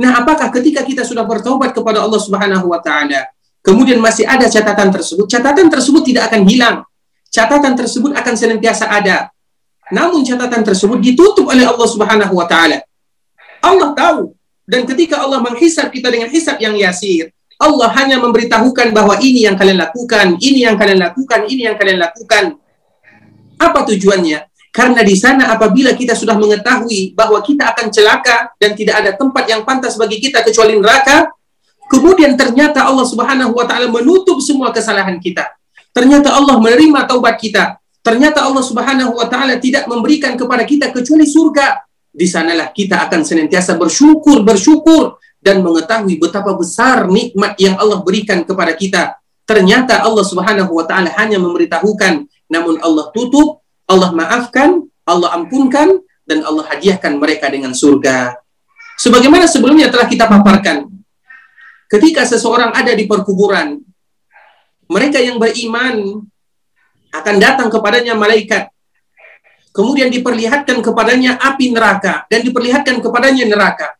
[0.00, 3.28] Nah, apakah ketika kita sudah bertobat kepada Allah Subhanahu wa taala,
[3.60, 5.28] kemudian masih ada catatan tersebut?
[5.28, 6.76] Catatan tersebut tidak akan hilang.
[7.28, 9.28] Catatan tersebut akan senantiasa ada.
[9.92, 12.80] Namun catatan tersebut ditutup oleh Allah Subhanahu wa taala.
[13.60, 14.32] Allah tahu
[14.64, 17.28] dan ketika Allah menghisap kita dengan hisap yang yasir,
[17.62, 22.02] Allah hanya memberitahukan bahwa ini yang kalian lakukan, ini yang kalian lakukan, ini yang kalian
[22.02, 22.58] lakukan.
[23.62, 24.50] Apa tujuannya?
[24.74, 29.44] Karena di sana apabila kita sudah mengetahui bahwa kita akan celaka dan tidak ada tempat
[29.46, 31.30] yang pantas bagi kita kecuali neraka,
[31.86, 35.46] kemudian ternyata Allah Subhanahu wa taala menutup semua kesalahan kita.
[35.92, 37.78] Ternyata Allah menerima taubat kita.
[38.02, 41.78] Ternyata Allah Subhanahu wa taala tidak memberikan kepada kita kecuali surga.
[42.12, 48.46] Di sanalah kita akan senantiasa bersyukur, bersyukur dan mengetahui betapa besar nikmat yang Allah berikan
[48.46, 49.18] kepada kita.
[49.42, 56.46] Ternyata Allah Subhanahu wa taala hanya memberitahukan, namun Allah tutup, Allah maafkan, Allah ampunkan dan
[56.46, 58.38] Allah hadiahkan mereka dengan surga.
[59.02, 60.86] Sebagaimana sebelumnya telah kita paparkan,
[61.90, 63.82] ketika seseorang ada di perkuburan,
[64.86, 66.22] mereka yang beriman
[67.10, 68.70] akan datang kepadanya malaikat.
[69.74, 73.96] Kemudian diperlihatkan kepadanya api neraka dan diperlihatkan kepadanya neraka.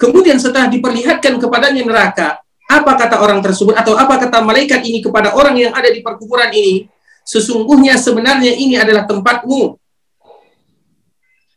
[0.00, 5.36] Kemudian setelah diperlihatkan kepadanya neraka, apa kata orang tersebut atau apa kata malaikat ini kepada
[5.36, 6.88] orang yang ada di perkuburan ini?
[7.28, 9.76] Sesungguhnya sebenarnya ini adalah tempatmu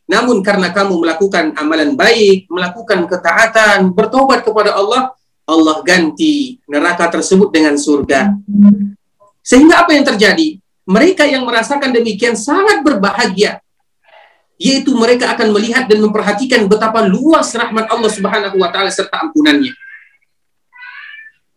[0.04, 5.16] namun karena kamu melakukan amalan baik, melakukan ketaatan, bertobat kepada Allah,
[5.48, 8.36] Allah ganti neraka tersebut dengan surga.
[9.40, 10.60] Sehingga apa yang terjadi?
[10.84, 13.64] Mereka yang merasakan demikian sangat berbahagia.
[14.64, 19.76] Yaitu mereka akan melihat dan memperhatikan betapa luas rahmat Allah Subhanahu wa taala serta ampunannya.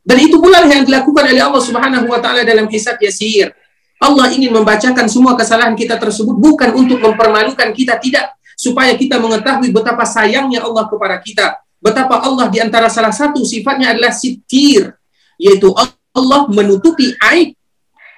[0.03, 3.55] Dan itu pula yang dilakukan oleh Allah Subhanahu wa taala dalam hisab yasir.
[3.97, 9.69] Allah ingin membacakan semua kesalahan kita tersebut bukan untuk mempermalukan kita, tidak supaya kita mengetahui
[9.69, 11.59] betapa sayangnya Allah kepada kita.
[11.77, 14.95] Betapa Allah di antara salah satu sifatnya adalah sitir,
[15.37, 15.69] yaitu
[16.15, 17.53] Allah menutupi aib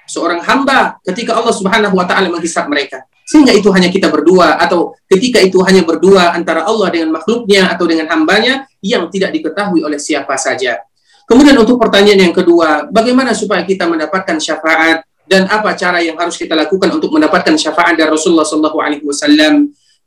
[0.08, 3.04] seorang hamba ketika Allah Subhanahu wa taala menghisap mereka.
[3.30, 7.86] Sehingga itu hanya kita berdua atau ketika itu hanya berdua antara Allah dengan makhluknya atau
[7.86, 10.82] dengan hambanya yang tidak diketahui oleh siapa saja.
[11.30, 16.34] Kemudian untuk pertanyaan yang kedua, bagaimana supaya kita mendapatkan syafaat dan apa cara yang harus
[16.34, 19.14] kita lakukan untuk mendapatkan syafaat dari Rasulullah SAW?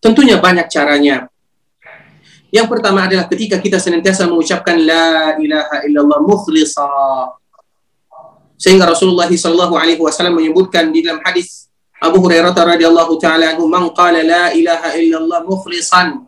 [0.04, 1.32] Tentunya banyak caranya.
[2.52, 6.92] Yang pertama adalah ketika kita senantiasa mengucapkan la ilaha illallah mukhlisa.
[8.60, 11.72] Sehingga Rasulullah sallallahu alaihi wasallam menyebutkan di dalam hadis
[12.04, 16.28] Abu Hurairah radhiyallahu taala anhu man qala la ilaha illallah mukhlisan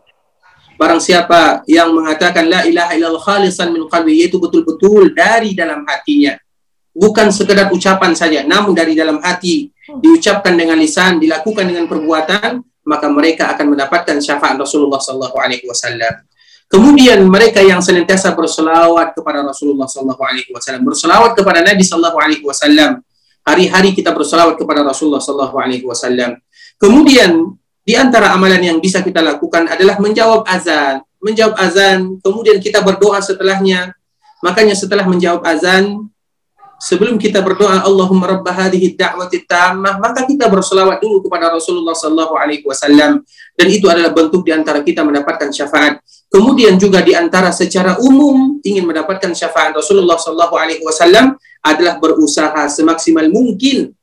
[0.76, 6.36] Barang siapa yang mengatakan la ilaha illallah khalisan min qalbi yaitu betul-betul dari dalam hatinya.
[6.92, 13.06] Bukan sekedar ucapan saja, namun dari dalam hati diucapkan dengan lisan, dilakukan dengan perbuatan, maka
[13.08, 16.24] mereka akan mendapatkan syafaat Rasulullah Sallallahu Alaihi Wasallam.
[16.68, 22.44] Kemudian mereka yang senantiasa berselawat kepada Rasulullah Sallallahu Alaihi Wasallam, berselawat kepada Nabi Sallallahu Alaihi
[22.44, 23.00] Wasallam.
[23.46, 26.34] Hari-hari kita berselawat kepada Rasulullah Sallallahu Alaihi Wasallam.
[26.82, 27.54] Kemudian
[27.86, 33.22] di antara amalan yang bisa kita lakukan adalah menjawab azan, menjawab azan, kemudian kita berdoa
[33.22, 33.94] setelahnya.
[34.42, 36.10] Makanya setelah menjawab azan,
[36.76, 42.36] sebelum kita berdoa Allahumma rabb hadhihi da'wati tammah maka kita berselawat dulu kepada Rasulullah sallallahu
[42.36, 43.24] alaihi wasallam.
[43.56, 46.00] Dan itu adalah bentuk di antara kita mendapatkan syafaat.
[46.28, 52.68] Kemudian juga di antara secara umum ingin mendapatkan syafaat Rasulullah sallallahu alaihi wasallam adalah berusaha
[52.68, 53.94] semaksimal mungkin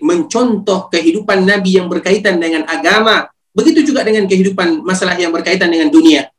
[0.00, 3.28] mencontoh kehidupan nabi yang berkaitan dengan agama.
[3.50, 6.30] Begitu juga dengan kehidupan masalah yang berkaitan dengan dunia.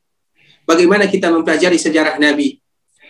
[0.63, 2.57] Bagaimana kita mempelajari sejarah nabi?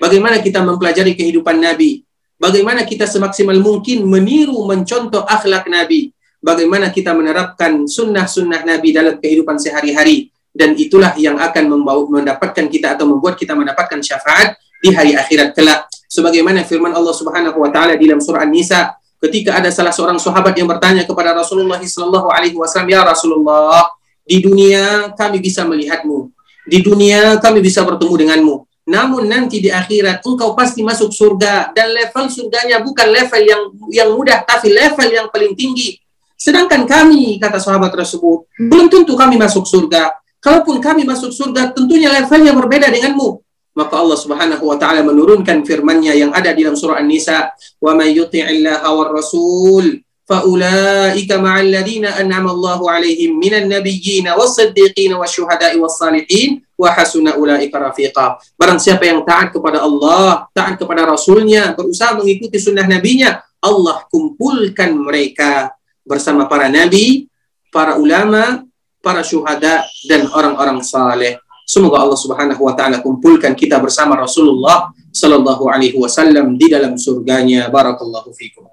[0.01, 2.01] Bagaimana kita mempelajari kehidupan nabi
[2.41, 6.09] bagaimana kita semaksimal mungkin meniru mencontoh akhlak Nabi,
[6.41, 12.97] bagaimana kita menerapkan sunnah-sunnah Nabi dalam kehidupan sehari-hari, dan itulah yang akan membawa mendapatkan kita
[12.97, 15.85] atau membuat kita mendapatkan syafaat di hari akhirat kelak.
[16.09, 20.57] Sebagaimana firman Allah Subhanahu wa taala di dalam surah An-Nisa, ketika ada salah seorang sahabat
[20.57, 23.87] yang bertanya kepada Rasulullah sallallahu alaihi wasallam, "Ya Rasulullah,
[24.25, 26.29] di dunia kami bisa melihatmu.
[26.67, 28.55] Di dunia kami bisa bertemu denganmu.
[28.91, 34.09] Namun nanti di akhirat engkau pasti masuk surga dan level surganya bukan level yang yang
[34.11, 35.95] mudah tapi level yang paling tinggi.
[36.35, 40.11] Sedangkan kami kata sahabat tersebut belum tentu kami masuk surga.
[40.43, 43.39] Kalaupun kami masuk surga tentunya levelnya berbeda denganmu.
[43.71, 48.11] Maka Allah Subhanahu wa taala menurunkan firman-Nya yang ada di dalam surah An-Nisa, "Wa may
[48.11, 57.26] yuti'illaha war rasul فأولئك مع الذين أنعم الله عليهم من النبيين والصديقين والشهداء والصالحين وحسن
[57.28, 58.26] أولئك رفيقا
[58.58, 64.98] Barang siapa yang taat kepada Allah, taat kepada Rasulnya, berusaha mengikuti sunnah Nabinya, Allah kumpulkan
[64.98, 65.70] mereka
[66.02, 67.30] bersama para nabi,
[67.70, 68.66] para ulama,
[68.98, 71.38] para syuhada, dan orang-orang saleh.
[71.66, 77.66] Semoga Allah Subhanahu wa taala kumpulkan kita bersama Rasulullah sallallahu alaihi wasallam di dalam surganya.
[77.70, 78.66] Barakallahu fikum.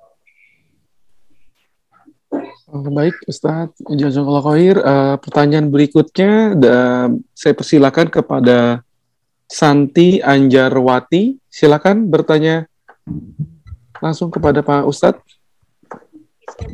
[2.69, 3.81] Baik, Ustadz.
[3.81, 4.77] Jazakallah khair.
[4.77, 8.85] Uh, pertanyaan berikutnya, uh, saya persilakan kepada
[9.49, 11.41] Santi Anjarwati.
[11.49, 12.69] Silakan bertanya
[14.05, 15.25] langsung kepada Pak Ustadz.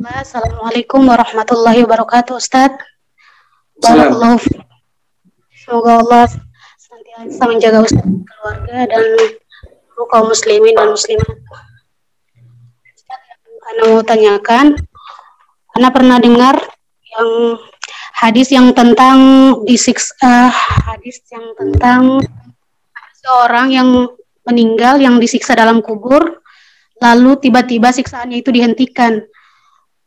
[0.02, 2.82] Assalamualaikum warahmatullahi wabarakatuh, Ustadz.
[3.78, 4.42] Barakallahu
[5.54, 6.26] Semoga Allah
[6.74, 9.04] senantiasa menjaga Ustadz keluarga dan
[9.94, 11.38] kaum muslimin dan muslimat.
[12.82, 14.74] Ustadz, Anda mau tanyakan,
[15.74, 16.54] Anda pernah dengar
[17.02, 17.58] yang
[18.14, 19.18] hadis yang tentang
[19.66, 20.50] disiksa uh,
[20.86, 22.22] hadis yang tentang
[23.18, 23.88] seorang yang
[24.46, 26.38] meninggal yang disiksa dalam kubur
[27.02, 29.18] lalu tiba-tiba siksaannya itu dihentikan.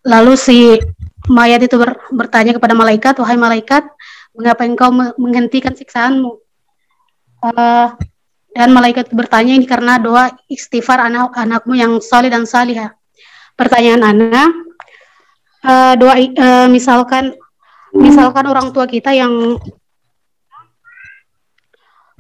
[0.07, 0.80] Lalu si
[1.28, 3.84] mayat itu ber, bertanya kepada malaikat wahai malaikat
[4.32, 4.89] mengapa engkau
[5.20, 6.32] menghentikan siksaanmu?
[7.43, 7.91] Uh,
[8.55, 12.95] dan malaikat bertanya ini karena doa istighfar anak-anakmu yang soleh dan salihah.
[13.59, 14.66] Pertanyaan anak
[15.64, 17.34] uh, doa uh, misalkan
[17.95, 19.58] misalkan orang tua kita yang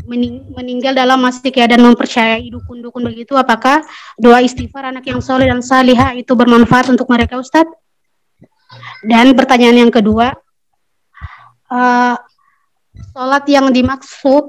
[0.07, 3.83] mening meninggal dalam masih keadaan mempercayai dukun-dukun begitu, apakah
[4.15, 7.75] doa istighfar anak yang soleh dan salihah itu bermanfaat untuk mereka, Ustadz?
[9.03, 10.31] Dan pertanyaan yang kedua,
[11.67, 12.15] uh,
[13.11, 14.47] sholat yang dimaksud,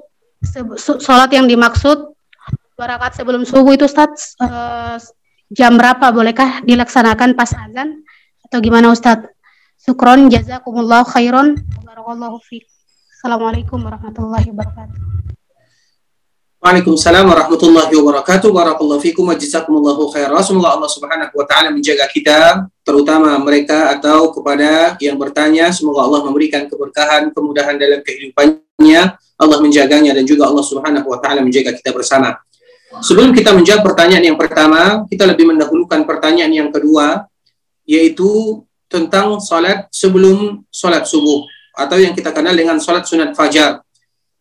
[1.02, 2.14] sholat yang dimaksud
[2.78, 4.94] dua rakaat sebelum subuh itu, Ustadz, uh,
[5.50, 6.14] jam berapa?
[6.14, 8.06] Bolehkah dilaksanakan pas azan?
[8.48, 9.28] Atau gimana, Ustadz?
[9.76, 11.60] Syukron, jazakumullah khairan.
[11.84, 12.64] Barakallahu fiik.
[13.12, 14.96] Assalamualaikum warahmatullahi wabarakatuh.
[16.56, 18.48] Waalaikumsalam warahmatullahi wabarakatuh.
[18.48, 20.40] Barakallahu fiikum wa jazakumullahu khairan.
[20.40, 26.24] Semoga Allah Subhanahu wa taala menjaga kita, terutama mereka atau kepada yang bertanya, semoga Allah
[26.24, 29.12] memberikan keberkahan, kemudahan dalam kehidupannya.
[29.36, 32.40] Allah menjaganya dan juga Allah Subhanahu wa taala menjaga kita bersama.
[33.04, 37.28] Sebelum kita menjawab pertanyaan yang pertama, kita lebih mendahulukan pertanyaan yang kedua,
[37.88, 38.60] yaitu
[38.92, 43.80] tentang salat sebelum salat subuh atau yang kita kenal dengan salat sunat fajar.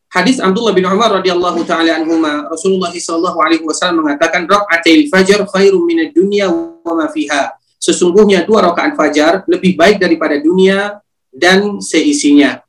[0.07, 5.83] Hadis Abdullah bin Umar radhiyallahu taala anhuma Rasulullah sallallahu alaihi wasallam mengatakan rakaatil fajar khairum
[5.83, 7.55] minad dunya wa ma fiha.
[7.79, 12.59] Sesungguhnya dua rakaat fajar lebih baik daripada dunia dan seisinya.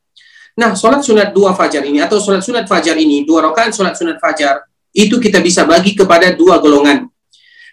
[0.59, 4.19] Nah, salat sunat dua fajar ini atau salat sunat fajar ini, dua rakaat salat sunat
[4.19, 7.07] fajar itu kita bisa bagi kepada dua golongan.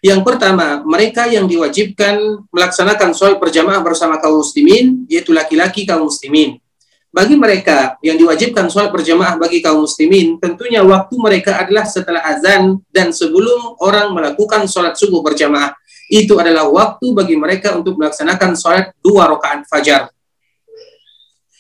[0.05, 6.61] Yang pertama, mereka yang diwajibkan melaksanakan sholat berjamaah bersama kaum muslimin, yaitu laki-laki kaum muslimin.
[7.09, 12.85] Bagi mereka yang diwajibkan sholat berjamaah bagi kaum muslimin, tentunya waktu mereka adalah setelah azan
[12.93, 15.73] dan sebelum orang melakukan sholat subuh berjamaah.
[16.05, 20.13] Itu adalah waktu bagi mereka untuk melaksanakan sholat dua rakaat fajar.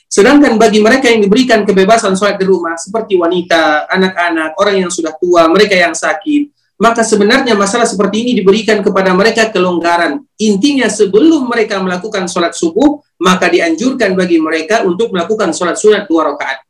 [0.05, 5.17] Sedangkan bagi mereka yang diberikan kebebasan sholat di rumah, seperti wanita, anak-anak, orang yang sudah
[5.17, 10.19] tua, mereka yang sakit, maka sebenarnya masalah seperti ini diberikan kepada mereka kelonggaran.
[10.35, 16.35] Intinya sebelum mereka melakukan sholat subuh, maka dianjurkan bagi mereka untuk melakukan sholat sunat dua
[16.35, 16.67] rakaat.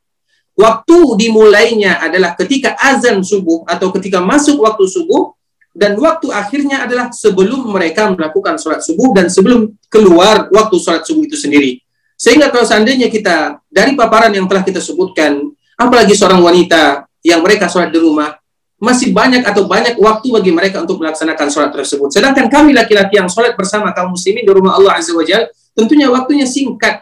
[0.55, 5.35] Waktu dimulainya adalah ketika azan subuh atau ketika masuk waktu subuh,
[5.75, 11.27] dan waktu akhirnya adalah sebelum mereka melakukan sholat subuh dan sebelum keluar waktu sholat subuh
[11.27, 11.83] itu sendiri.
[12.15, 15.35] Sehingga kalau seandainya kita dari paparan yang telah kita sebutkan,
[15.75, 18.31] apalagi seorang wanita yang mereka sholat di rumah,
[18.85, 22.13] masih banyak atau banyak waktu bagi mereka untuk melaksanakan sholat tersebut.
[22.13, 26.05] Sedangkan kami laki-laki yang sholat bersama kaum muslimin di rumah Allah Azza wa Jal, tentunya
[26.13, 27.01] waktunya singkat.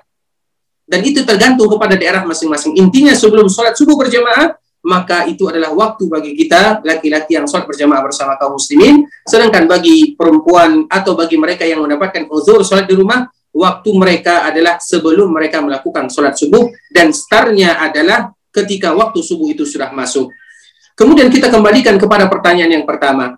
[0.88, 2.80] Dan itu tergantung kepada daerah masing-masing.
[2.80, 8.04] Intinya sebelum sholat subuh berjamaah, maka itu adalah waktu bagi kita laki-laki yang sholat berjamaah
[8.04, 9.04] bersama kaum muslimin.
[9.28, 14.82] Sedangkan bagi perempuan atau bagi mereka yang mendapatkan uzur sholat di rumah, waktu mereka adalah
[14.82, 20.30] sebelum mereka melakukan sholat subuh dan startnya adalah ketika waktu subuh itu sudah masuk.
[20.94, 23.34] Kemudian kita kembalikan kepada pertanyaan yang pertama.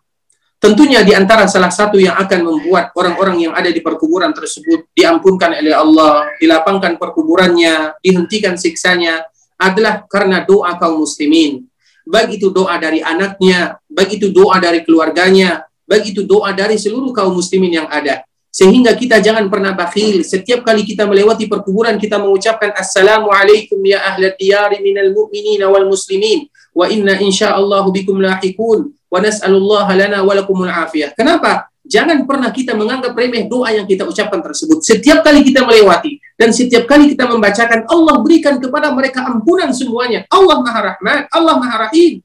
[0.60, 5.52] Tentunya di antara salah satu yang akan membuat orang-orang yang ada di perkuburan tersebut diampunkan
[5.62, 9.24] oleh Allah, dilapangkan perkuburannya, dihentikan siksanya,
[9.60, 11.68] adalah karena doa kaum muslimin.
[12.08, 17.14] Baik itu doa dari anaknya, baik itu doa dari keluarganya, baik itu doa dari seluruh
[17.14, 18.26] kaum muslimin yang ada.
[18.56, 20.24] Sehingga kita jangan pernah bakhil.
[20.24, 26.48] Setiap kali kita melewati perkuburan, kita mengucapkan Assalamualaikum ya ahla diyari minal mu'minin wal muslimin
[26.72, 31.12] wa inna insyaallah bikum lahikun wa nas'alullah lana wa lakumul afiyah.
[31.12, 31.68] Kenapa?
[31.84, 34.80] Jangan pernah kita menganggap remeh doa yang kita ucapkan tersebut.
[34.88, 40.24] Setiap kali kita melewati dan setiap kali kita membacakan Allah berikan kepada mereka ampunan semuanya.
[40.32, 42.24] Allah Maha Rahman, Allah Maha Rahim.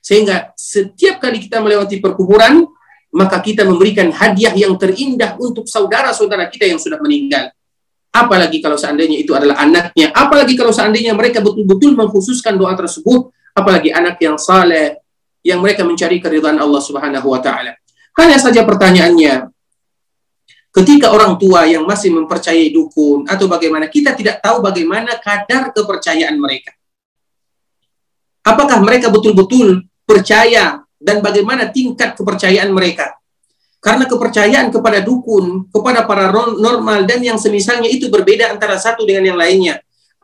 [0.00, 2.64] Sehingga setiap kali kita melewati perkuburan,
[3.10, 7.50] maka kita memberikan hadiah yang terindah untuk saudara-saudara kita yang sudah meninggal.
[8.10, 13.94] Apalagi kalau seandainya itu adalah anaknya, apalagi kalau seandainya mereka betul-betul mengkhususkan doa tersebut apalagi
[13.94, 14.98] anak yang saleh
[15.46, 17.74] yang mereka mencari keridhaan Allah Subhanahu wa taala.
[18.18, 19.46] Hanya saja pertanyaannya,
[20.74, 26.34] ketika orang tua yang masih mempercayai dukun atau bagaimana, kita tidak tahu bagaimana kadar kepercayaan
[26.34, 26.74] mereka.
[28.42, 33.16] Apakah mereka betul-betul percaya dan bagaimana tingkat kepercayaan mereka?
[33.80, 36.28] Karena kepercayaan kepada dukun, kepada para
[36.60, 39.80] normal dan yang semisalnya itu berbeda antara satu dengan yang lainnya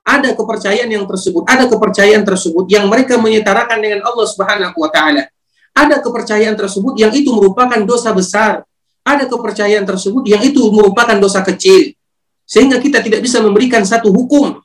[0.06, 5.26] ada kepercayaan yang tersebut, ada kepercayaan tersebut yang mereka menyetarakan dengan Allah Subhanahu wa taala.
[5.74, 8.62] Ada kepercayaan tersebut yang itu merupakan dosa besar.
[9.06, 11.94] ada kepercayaan tersebut yang itu merupakan dosa kecil.
[12.42, 14.58] Sehingga kita tidak bisa memberikan satu hukum.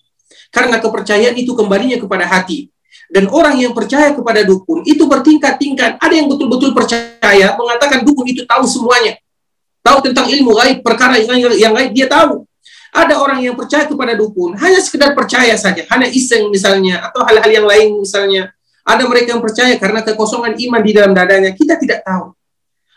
[0.49, 2.70] Karena kepercayaan itu kembalinya kepada hati.
[3.11, 5.99] Dan orang yang percaya kepada dukun itu bertingkat-tingkat.
[5.99, 9.19] Ada yang betul-betul percaya, mengatakan dukun itu tahu semuanya.
[9.83, 12.47] Tahu tentang ilmu gaib, perkara yang, yang gaib, dia tahu.
[12.95, 17.51] Ada orang yang percaya kepada dukun, hanya sekedar percaya saja, hanya iseng misalnya, atau hal-hal
[17.51, 18.55] yang lain misalnya.
[18.87, 21.51] Ada mereka yang percaya karena kekosongan iman di dalam dadanya.
[21.51, 22.31] Kita tidak tahu.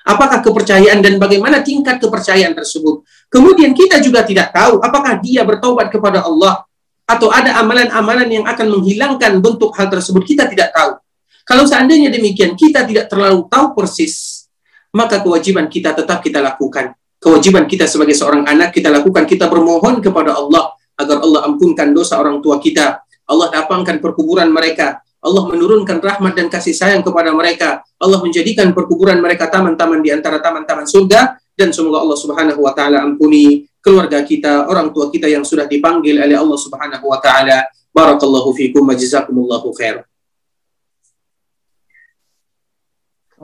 [0.05, 3.03] Apakah kepercayaan dan bagaimana tingkat kepercayaan tersebut.
[3.33, 6.63] Kemudian kita juga tidak tahu apakah dia bertobat kepada Allah
[7.05, 10.25] atau ada amalan-amalan yang akan menghilangkan bentuk hal tersebut.
[10.25, 10.97] Kita tidak tahu.
[11.45, 14.49] Kalau seandainya demikian, kita tidak terlalu tahu persis,
[14.97, 16.97] maka kewajiban kita tetap kita lakukan.
[17.21, 22.17] Kewajiban kita sebagai seorang anak kita lakukan, kita bermohon kepada Allah agar Allah ampunkan dosa
[22.21, 23.05] orang tua kita.
[23.25, 27.81] Allah lapangkan perkuburan mereka, Allah menurunkan rahmat dan kasih sayang kepada mereka.
[27.97, 33.01] Allah menjadikan perkuburan mereka taman-taman di antara taman-taman surga dan semoga Allah Subhanahu wa taala
[33.01, 37.69] ampuni keluarga kita, orang tua kita yang sudah dipanggil oleh Allah Subhanahu wa taala.
[37.93, 40.03] Barakallahu fikum wa jazakumullahu khair.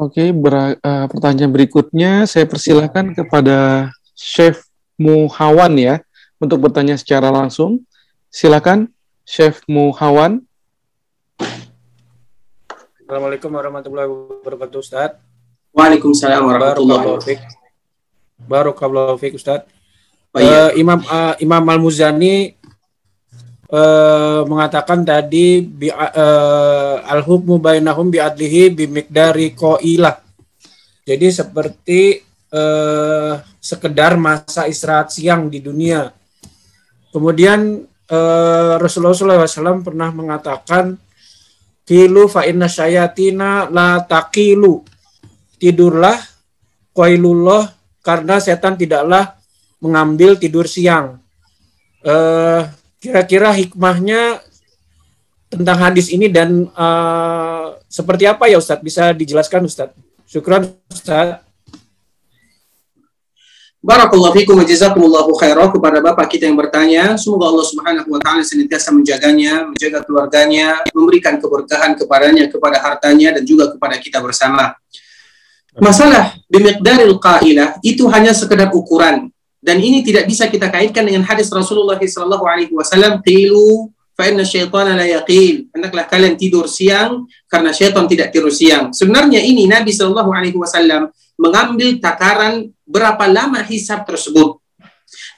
[0.00, 4.64] Oke, ber, uh, pertanyaan berikutnya saya persilahkan kepada Chef
[4.96, 6.00] Muhawan ya
[6.40, 7.84] untuk bertanya secara langsung.
[8.32, 8.88] Silakan
[9.28, 10.40] Chef Muhawan.
[13.04, 15.20] Assalamualaikum warahmatullahi wabarakatuh Ustaz.
[15.76, 17.54] Waalaikumsalam warahmatullahi wabarakatuh.
[18.48, 19.68] Barakallahu fiik Ustaz.
[20.30, 22.54] Uh, Imam uh, Imam Al-Muzani
[23.66, 30.22] uh, mengatakan tadi bi, uh, al-hukmu bainahum bi adlihi bi miqdari qailah.
[31.02, 32.22] Jadi seperti
[32.54, 36.14] uh, sekedar masa istirahat siang di dunia.
[37.10, 40.94] Kemudian uh, Rasulullah SAW pernah mengatakan
[41.82, 44.86] Kilu fa inna syayatina la taqilu.
[45.58, 46.14] Tidurlah
[46.94, 47.66] qailullah
[47.98, 49.39] karena setan tidaklah
[49.80, 51.18] mengambil tidur siang.
[52.00, 52.68] Uh,
[53.00, 54.40] kira-kira hikmahnya
[55.50, 58.84] tentang hadis ini dan uh, seperti apa ya Ustadz?
[58.84, 59.96] Bisa dijelaskan Ustadz?
[60.28, 61.42] Syukran Ustadz.
[63.80, 67.16] Barakallahu fikum wa jazakumullahu khairah kepada Bapak kita yang bertanya.
[67.16, 73.42] Semoga Allah Subhanahu wa taala senantiasa menjaganya, menjaga keluarganya, memberikan keberkahan kepadanya, kepada hartanya dan
[73.48, 74.76] juga kepada kita bersama.
[75.80, 81.52] Masalah bimiqdaril qailah itu hanya sekedar ukuran dan ini tidak bisa kita kaitkan dengan hadis
[81.52, 85.68] Rasulullah sallallahu alaihi wasallam qilu fa inna syaitana la yaqil.
[85.72, 88.92] Hendaklah kalian tidur siang karena syaitan tidak tidur siang.
[88.96, 94.60] Sebenarnya ini Nabi sallallahu alaihi wasallam mengambil takaran berapa lama hisab tersebut.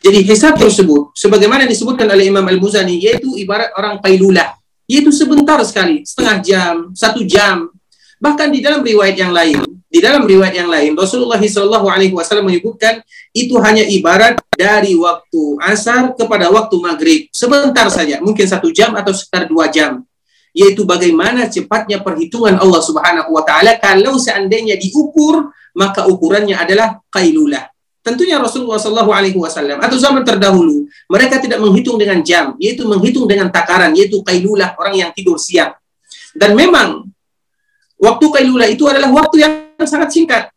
[0.03, 4.51] Jadi hisab tersebut, sebagaimana disebutkan oleh Imam Al-Muzani, yaitu ibarat orang pailulah,
[4.91, 7.71] yaitu sebentar sekali, setengah jam, satu jam.
[8.19, 9.63] Bahkan di dalam riwayat yang lain,
[9.93, 13.05] di dalam riwayat yang lain, Rasulullah Shallallahu Alaihi Wasallam menyebutkan
[13.37, 19.13] itu hanya ibarat dari waktu asar kepada waktu maghrib, sebentar saja, mungkin satu jam atau
[19.13, 20.01] sekitar dua jam
[20.53, 27.73] yaitu bagaimana cepatnya perhitungan Allah Subhanahu wa taala kalau seandainya diukur maka ukurannya adalah qailulah.
[28.05, 33.25] Tentunya Rasulullah Shallallahu Alaihi Wasallam atau zaman terdahulu mereka tidak menghitung dengan jam, yaitu menghitung
[33.25, 35.73] dengan takaran, yaitu kailulah orang yang tidur siang.
[36.35, 37.09] Dan memang
[37.97, 39.53] waktu kailulah itu adalah waktu yang
[39.87, 40.53] sangat singkat.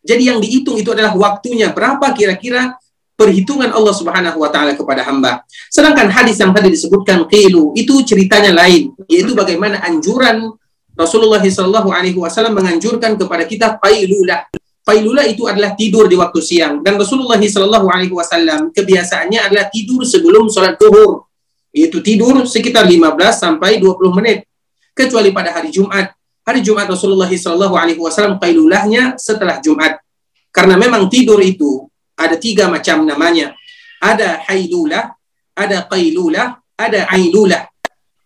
[0.00, 2.80] Jadi yang dihitung itu adalah waktunya berapa kira-kira
[3.20, 5.44] perhitungan Allah Subhanahu wa taala kepada hamba.
[5.68, 10.56] Sedangkan hadis yang tadi disebutkan qilu itu ceritanya lain, yaitu bagaimana anjuran
[10.96, 14.48] Rasulullah SAW Alaihi Wasallam menganjurkan kepada kita pailulah.
[14.80, 20.00] Pailulah itu adalah tidur di waktu siang dan Rasulullah SAW Alaihi Wasallam kebiasaannya adalah tidur
[20.08, 21.28] sebelum sholat zuhur,
[21.76, 23.04] yaitu tidur sekitar 15
[23.36, 24.48] sampai 20 menit.
[24.96, 26.12] Kecuali pada hari Jumat.
[26.50, 30.02] Hari Jumat Rasulullah SAW Alaihi Wasallam pailulahnya setelah Jumat.
[30.50, 31.86] Karena memang tidur itu
[32.18, 33.54] ada tiga macam namanya.
[34.02, 35.14] Ada hailulah,
[35.54, 37.70] ada qailulah, ada ailulah.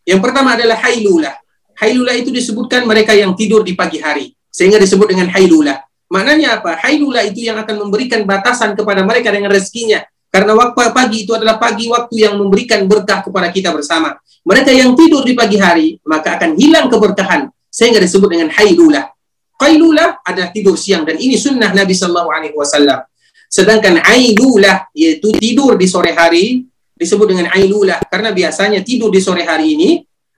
[0.08, 1.36] Yang pertama adalah hailulah.
[1.76, 4.32] Hailulah itu disebutkan mereka yang tidur di pagi hari.
[4.48, 5.84] Sehingga disebut dengan hailulah.
[6.08, 6.80] Maknanya apa?
[6.80, 10.00] Hailulah itu yang akan memberikan batasan kepada mereka dengan rezekinya.
[10.32, 14.16] Karena waktu pagi itu adalah pagi waktu yang memberikan berkah kepada kita bersama.
[14.48, 17.52] Mereka yang tidur di pagi hari, maka akan hilang keberkahan.
[17.74, 19.10] Sehingga disebut dengan hailulah.
[19.58, 21.02] Qailulah adalah tidur siang.
[21.02, 23.02] Dan ini sunnah Nabi Sallallahu Alaihi Wasallam.
[23.50, 26.62] Sedangkan ailulah, yaitu tidur di sore hari,
[26.94, 27.98] disebut dengan ailulah.
[28.06, 29.90] Karena biasanya tidur di sore hari ini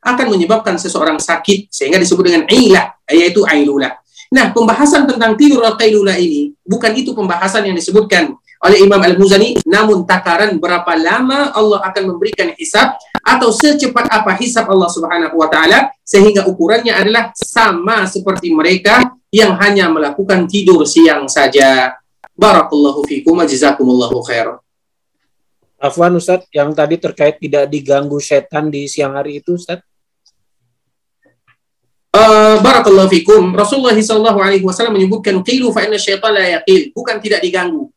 [0.06, 3.98] akan menyebabkan seseorang sakit sehingga disebut dengan ilah yaitu ailulah.
[4.30, 8.34] Nah, pembahasan tentang tidur al-qailulah ini bukan itu pembahasan yang disebutkan
[8.64, 14.64] oleh Imam Al-Muzani, namun takaran berapa lama Allah akan memberikan hisab atau secepat apa hisab
[14.72, 21.28] Allah Subhanahu wa taala sehingga ukurannya adalah sama seperti mereka yang hanya melakukan tidur siang
[21.28, 21.92] saja.
[22.36, 24.56] Barakallahu fikum wa jazakumullahu khair.
[25.76, 29.84] Afwan Ustaz, yang tadi terkait tidak diganggu setan di siang hari itu Ustaz?
[32.16, 33.52] Uh, barakallahu fikum.
[33.52, 37.92] Rasulullah sallallahu alaihi wasallam menyebutkan qilu fa inna syaitan la yaqil, bukan tidak diganggu.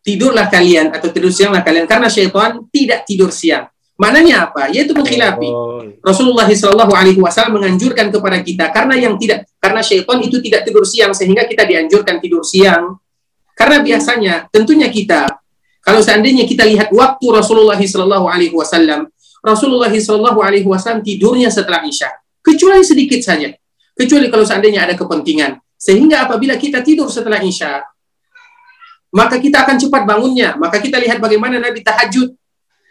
[0.00, 3.68] Tidurlah kalian atau tidur sianglah kalian karena syaitan tidak tidur siang.
[4.00, 4.72] Maknanya apa?
[4.72, 5.44] Yaitu mengkhilafi.
[5.52, 5.84] Oh.
[6.00, 10.88] Rasulullah Shallallahu Alaihi Wasallam menganjurkan kepada kita karena yang tidak karena syaitan itu tidak tidur
[10.88, 12.96] siang sehingga kita dianjurkan tidur siang.
[13.52, 15.28] Karena biasanya tentunya kita
[15.80, 19.08] kalau seandainya kita lihat waktu Rasulullah Shallallahu Alaihi Wasallam,
[19.40, 22.12] Rasulullah Shallallahu Alaihi Wasallam tidurnya setelah isya,
[22.44, 23.48] kecuali sedikit saja,
[23.96, 25.56] kecuali kalau seandainya ada kepentingan.
[25.80, 27.80] Sehingga apabila kita tidur setelah isya,
[29.10, 30.54] maka kita akan cepat bangunnya.
[30.58, 32.34] Maka kita lihat bagaimana Nabi tahajud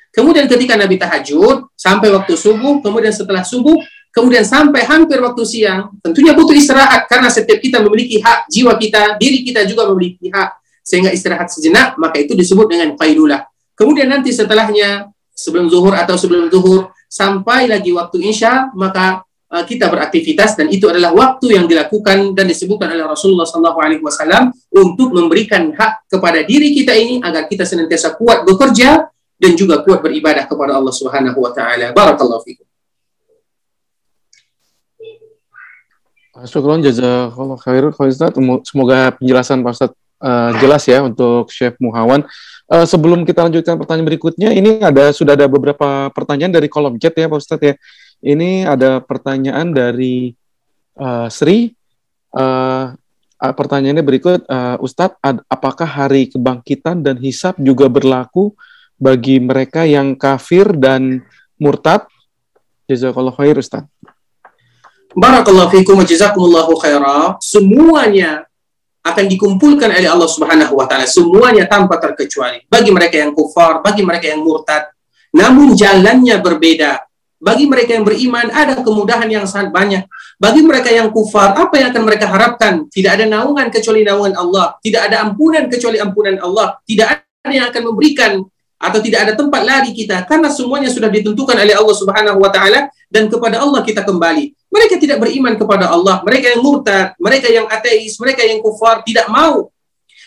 [0.09, 3.77] Kemudian ketika Nabi tahajud sampai waktu subuh, kemudian setelah subuh,
[4.09, 9.21] kemudian sampai hampir waktu siang, tentunya butuh istirahat karena setiap kita memiliki hak jiwa kita,
[9.21, 10.49] diri kita juga memiliki hak
[10.81, 13.45] sehingga istirahat sejenak, maka itu disebut dengan qailulah.
[13.77, 19.89] Kemudian nanti setelahnya sebelum zuhur atau sebelum zuhur sampai lagi waktu isya, maka uh, kita
[19.89, 26.09] beraktivitas dan itu adalah waktu yang dilakukan dan disebutkan oleh Rasulullah SAW untuk memberikan hak
[26.09, 29.09] kepada diri kita ini agar kita senantiasa kuat bekerja
[29.39, 31.95] dan juga kuat beribadah kepada Allah Subhanahu wa taala.
[31.95, 32.69] Barakallahu fikum.
[36.47, 38.31] Syukron jazakallah khair Ustaz.
[38.63, 39.91] Semoga penjelasan Pak Ustaz
[40.23, 42.23] uh, jelas ya untuk Chef Muhawan.
[42.69, 47.17] Uh, sebelum kita lanjutkan pertanyaan berikutnya, ini ada sudah ada beberapa pertanyaan dari kolom chat
[47.17, 47.73] ya Pak Ustaz ya.
[48.19, 50.35] Ini ada pertanyaan dari
[50.99, 51.71] uh, Sri.
[52.35, 52.93] Uh,
[53.39, 58.51] pertanyaannya berikut, uh, Ustadz, apakah hari kebangkitan dan hisab juga berlaku
[58.99, 61.23] bagi mereka yang kafir dan
[61.55, 62.03] murtad.
[62.91, 63.87] Jazakallah khair Ustaz.
[65.15, 67.37] Barakallahu fikum wa jazakumullahu khaira.
[67.39, 68.49] Semuanya
[69.09, 74.03] akan dikumpulkan oleh Allah Subhanahu wa taala semuanya tanpa terkecuali bagi mereka yang kufar bagi
[74.03, 74.91] mereka yang murtad
[75.31, 77.08] namun jalannya berbeda
[77.39, 80.03] bagi mereka yang beriman ada kemudahan yang sangat banyak
[80.35, 84.75] bagi mereka yang kufar apa yang akan mereka harapkan tidak ada naungan kecuali naungan Allah
[84.83, 88.31] tidak ada ampunan kecuali ampunan Allah tidak ada yang akan memberikan
[88.79, 92.87] atau tidak ada tempat lari kita karena semuanya sudah ditentukan oleh Allah Subhanahu wa taala
[93.11, 94.55] dan kepada Allah kita kembali.
[94.71, 99.27] Mereka tidak beriman kepada Allah, mereka yang murtad, mereka yang ateis, mereka yang kufar tidak
[99.27, 99.67] mau.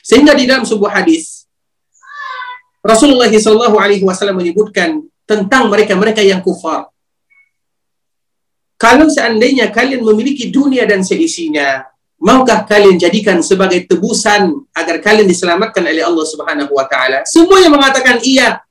[0.05, 1.47] Sehingga di dalam sebuah hadis
[2.83, 6.92] Rasulullah SAW menyebutkan tentang mereka-mereka yang kufar.
[8.83, 11.87] Kalau seandainya kalian memiliki dunia dan seisinya,
[12.23, 17.27] Maukah kalian jadikan sebagai tebusan agar kalian diselamatkan oleh Allah Subhanahu wa taala?
[17.27, 18.63] Semuanya mengatakan iya.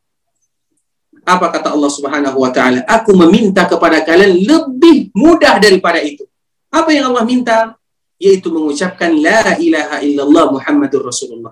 [1.28, 2.80] Apa kata Allah Subhanahu wa taala?
[2.88, 6.24] Aku meminta kepada kalian lebih mudah daripada itu.
[6.72, 7.76] Apa yang Allah minta?
[8.16, 11.52] Yaitu mengucapkan la ilaha illallah Muhammadur Rasulullah.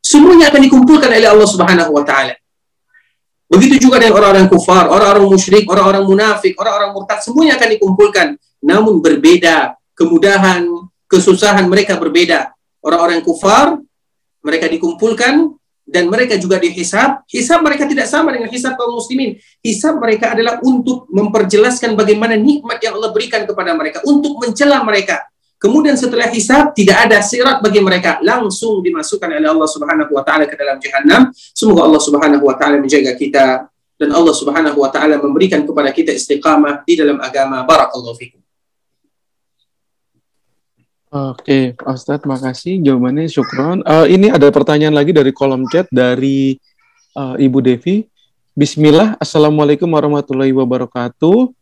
[0.00, 2.32] Semuanya akan dikumpulkan oleh Allah Subhanahu wa taala.
[3.48, 8.26] Begitu juga dengan orang-orang kufar, orang-orang musyrik, orang-orang munafik, orang-orang murtad, semuanya akan dikumpulkan.
[8.60, 10.68] Namun berbeda kemudahan,
[11.08, 12.52] kesusahan mereka berbeda.
[12.84, 13.80] Orang-orang kufar,
[14.44, 15.56] mereka dikumpulkan
[15.88, 17.24] dan mereka juga dihisab.
[17.24, 19.40] Hisab mereka tidak sama dengan hisab kaum muslimin.
[19.64, 25.24] Hisab mereka adalah untuk memperjelaskan bagaimana nikmat yang Allah berikan kepada mereka, untuk mencela mereka.
[25.58, 30.46] Kemudian setelah hisab tidak ada sirat bagi mereka, langsung dimasukkan oleh Allah Subhanahu wa taala
[30.46, 31.34] ke dalam jahanam.
[31.34, 33.66] Semoga Allah Subhanahu wa taala menjaga kita
[33.98, 37.66] dan Allah Subhanahu wa taala memberikan kepada kita istiqamah di dalam agama.
[37.66, 38.38] Barakallahu fikum.
[41.08, 43.82] Oke, Pak Ustadz, makasih jawabannya syukron.
[43.82, 46.54] Uh, ini ada pertanyaan lagi dari kolom chat dari
[47.18, 48.06] uh, Ibu Devi.
[48.54, 51.57] Bismillah, Assalamualaikum warahmatullahi wabarakatuh.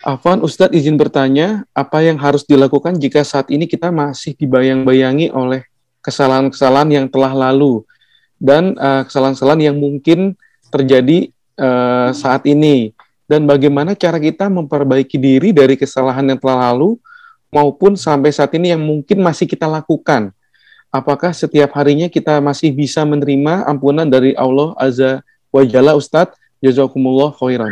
[0.00, 5.68] Afan, Ustadz izin bertanya, apa yang harus dilakukan jika saat ini kita masih dibayang-bayangi oleh
[6.00, 7.84] kesalahan-kesalahan yang telah lalu
[8.40, 10.40] dan kesalahan kesalahan-kesalahan yang mungkin
[10.72, 11.28] terjadi
[11.60, 12.96] uh, saat ini?
[13.28, 16.96] Dan bagaimana cara kita memperbaiki diri dari kesalahan yang telah lalu
[17.52, 20.32] maupun sampai saat ini yang mungkin masih kita lakukan.
[20.88, 25.20] Apakah setiap harinya kita masih bisa menerima ampunan dari Allah Azza
[25.52, 26.40] wa Jalla Ustadz?
[26.64, 27.68] Jazakumullah khairan.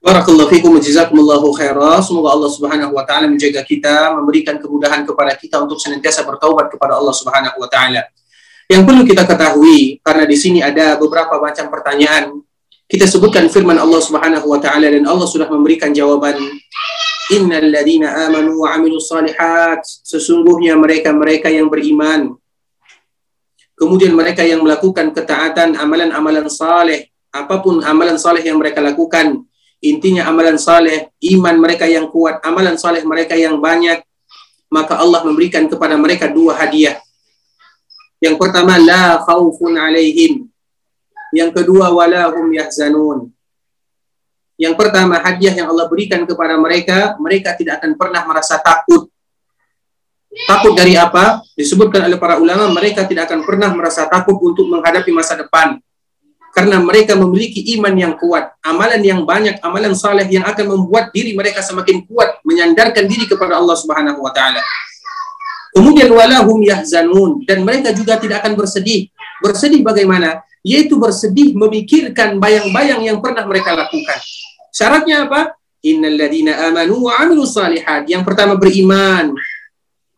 [0.00, 1.52] Barakallahu fikum jazakumullahu.
[2.00, 6.96] Semoga Allah Subhanahu wa taala menjaga kita, memberikan kemudahan kepada kita untuk senantiasa bertaubat kepada
[6.96, 8.08] Allah Subhanahu wa taala.
[8.64, 12.40] Yang perlu kita ketahui karena di sini ada beberapa macam pertanyaan.
[12.88, 16.34] Kita sebutkan firman Allah Subhanahu wa taala dan Allah sudah memberikan jawaban
[17.30, 19.86] Innal ladina amanu wa amilu salihat.
[19.86, 22.34] Sesungguhnya mereka-mereka yang beriman.
[23.78, 27.06] Kemudian mereka yang melakukan ketaatan amalan-amalan saleh.
[27.30, 29.46] Apa pun amalan saleh yang mereka lakukan.
[29.80, 34.04] Intinya amalan saleh, iman mereka yang kuat, amalan saleh mereka yang banyak.
[34.68, 37.00] Maka Allah memberikan kepada mereka dua hadiah.
[38.20, 40.46] Yang pertama la khaufun alaihim.
[41.32, 43.32] Yang kedua wala hum yahzanun.
[44.60, 49.08] Yang pertama hadiah yang Allah berikan kepada mereka, mereka tidak akan pernah merasa takut.
[50.46, 51.40] Takut dari apa?
[51.56, 55.80] Disebutkan oleh para ulama, mereka tidak akan pernah merasa takut untuk menghadapi masa depan
[56.50, 61.30] karena mereka memiliki iman yang kuat, amalan yang banyak, amalan saleh yang akan membuat diri
[61.38, 64.58] mereka semakin kuat menyandarkan diri kepada Allah Subhanahu wa taala.
[65.70, 69.06] Kemudian walahum yahzanun dan mereka juga tidak akan bersedih.
[69.38, 70.42] Bersedih bagaimana?
[70.66, 74.18] Yaitu bersedih memikirkan bayang-bayang yang pernah mereka lakukan.
[74.74, 75.54] Syaratnya apa?
[75.86, 78.10] Innal ladina amanu wa amilu salihat.
[78.10, 79.32] Yang pertama beriman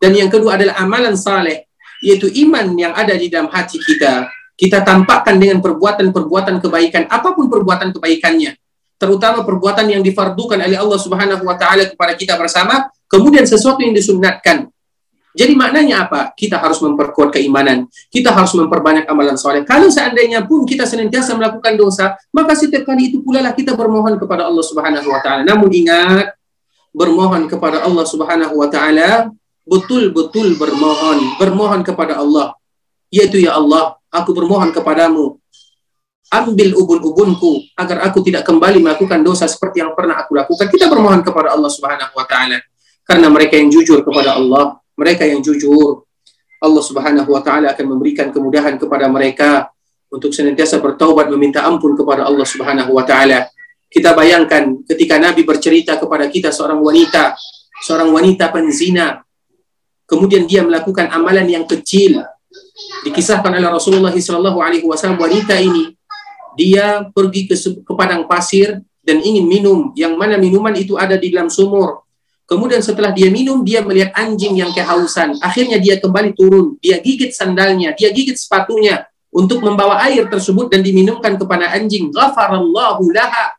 [0.01, 1.69] dan yang kedua adalah amalan saleh,
[2.03, 7.49] yaitu iman yang ada di dalam hati kita kita tampakkan dengan perbuatan-perbuatan kebaikan, apa pun
[7.49, 8.53] perbuatan kebaikannya,
[9.01, 13.91] terutama perbuatan yang difardukan oleh Allah Subhanahu wa taala kepada kita bersama, kemudian sesuatu yang
[13.91, 14.69] disunatkan.
[15.33, 16.29] Jadi maknanya apa?
[16.37, 17.89] Kita harus memperkuat keimanan.
[18.13, 19.65] Kita harus memperbanyak amalan soleh.
[19.65, 24.21] Kalau seandainya pun kita senantiasa melakukan dosa, maka setiap kali itu pula lah kita bermohon
[24.21, 25.41] kepada Allah Subhanahu wa taala.
[25.41, 26.37] Namun ingat,
[26.93, 29.33] bermohon kepada Allah Subhanahu wa taala
[29.65, 32.53] betul-betul bermohon, bermohon kepada Allah.
[33.13, 35.37] Yaitu ya Allah, aku bermohon kepadamu,
[36.33, 40.65] ambil ubun-ubunku agar aku tidak kembali melakukan dosa seperti yang pernah aku lakukan.
[40.65, 42.57] Kita bermohon kepada Allah Subhanahu wa taala
[43.05, 46.09] karena mereka yang jujur kepada Allah, mereka yang jujur
[46.57, 49.69] Allah Subhanahu wa taala akan memberikan kemudahan kepada mereka
[50.09, 53.45] untuk senantiasa bertaubat meminta ampun kepada Allah Subhanahu wa taala.
[53.93, 57.37] Kita bayangkan ketika Nabi bercerita kepada kita seorang wanita,
[57.85, 59.21] seorang wanita penzina,
[60.09, 62.25] kemudian dia melakukan amalan yang kecil,
[63.05, 65.93] Dikisahkan oleh Rasulullah SAW wanita ini
[66.57, 71.29] dia pergi ke, ke padang pasir dan ingin minum yang mana minuman itu ada di
[71.33, 72.05] dalam sumur.
[72.43, 75.39] Kemudian setelah dia minum, dia melihat anjing yang kehausan.
[75.39, 76.75] Akhirnya dia kembali turun.
[76.83, 82.11] Dia gigit sandalnya, dia gigit sepatunya untuk membawa air tersebut dan diminumkan kepada anjing.
[82.11, 83.55] Ghafarallahu laha.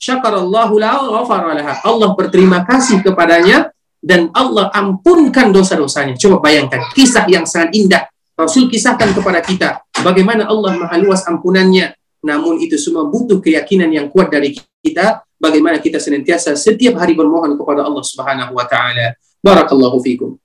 [0.00, 1.84] Syakarallahu laha.
[1.84, 3.70] Allah berterima kasih kepadanya
[4.00, 6.16] dan Allah ampunkan dosa-dosanya.
[6.16, 8.02] Coba bayangkan kisah yang sangat indah
[8.38, 11.98] Rasul kisahkan kepada kita bagaimana Allah maha luas ampunannya.
[12.22, 17.58] Namun itu semua butuh keyakinan yang kuat dari kita bagaimana kita senantiasa setiap hari bermohon
[17.58, 19.18] kepada Allah Subhanahu wa taala.
[19.42, 20.38] Barakallahu fikum.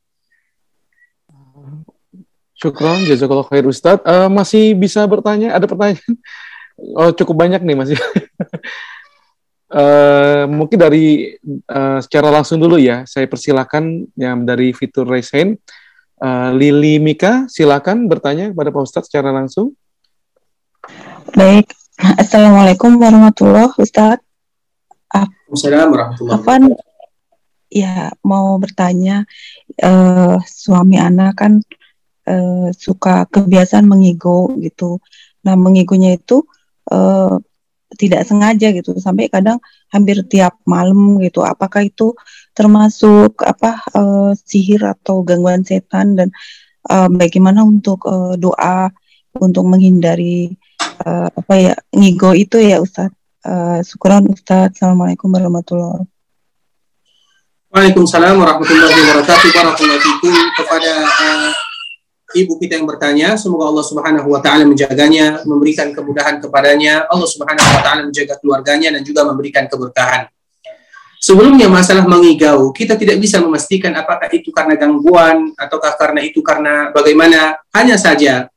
[2.57, 3.99] Syukron, jazakallah khair Ustaz.
[4.07, 5.51] Uh, masih bisa bertanya?
[5.53, 6.15] Ada pertanyaan?
[6.95, 7.97] Oh, cukup banyak nih masih.
[9.75, 11.35] uh, mungkin dari
[11.69, 15.59] uh, secara langsung dulu ya, saya persilakan yang dari fitur raise hand.
[16.55, 19.75] Lili Mika, silakan bertanya kepada Pak Ustadz secara langsung.
[21.35, 21.67] Baik,
[21.99, 24.23] Assalamualaikum warahmatullahi wabarakatuh.
[25.51, 26.91] Assalamualaikum warahmatullahi wabarakatuh.
[27.73, 29.25] Ya, mau bertanya,
[29.81, 31.59] uh, suami anak kan
[32.29, 35.01] uh, suka kebiasaan mengigo gitu.
[35.43, 36.45] Nah, mengigonya itu
[36.93, 37.41] uh,
[37.97, 39.57] tidak sengaja gitu, sampai kadang
[39.89, 41.41] hampir tiap malam gitu.
[41.41, 42.13] Apakah itu
[42.53, 46.29] termasuk apa uh, sihir atau gangguan setan dan
[46.89, 48.93] uh, bagaimana untuk uh, doa
[49.37, 50.53] untuk menghindari
[51.05, 53.17] uh, apa ya ngigo itu ya Ustadz.
[53.43, 54.79] Uh, syukuran Ustadz.
[54.79, 56.11] Assalamualaikum warahmatullahi wabarakatuh.
[57.73, 59.49] Waalaikumsalam warahmatullahi wabarakatuh.
[59.49, 61.51] Barakallahu kepada uh,
[62.37, 63.33] ibu kita yang bertanya.
[63.33, 67.09] Semoga Allah Subhanahu wa taala menjaganya, memberikan kemudahan kepadanya.
[67.09, 70.29] Allah Subhanahu wa taala menjaga keluarganya dan juga memberikan keberkahan.
[71.23, 76.91] Sebelumnya masalah mengigau, kita tidak bisa memastikan apakah itu karena gangguan ataukah karena itu karena
[76.91, 77.63] bagaimana.
[77.71, 78.51] Hanya saja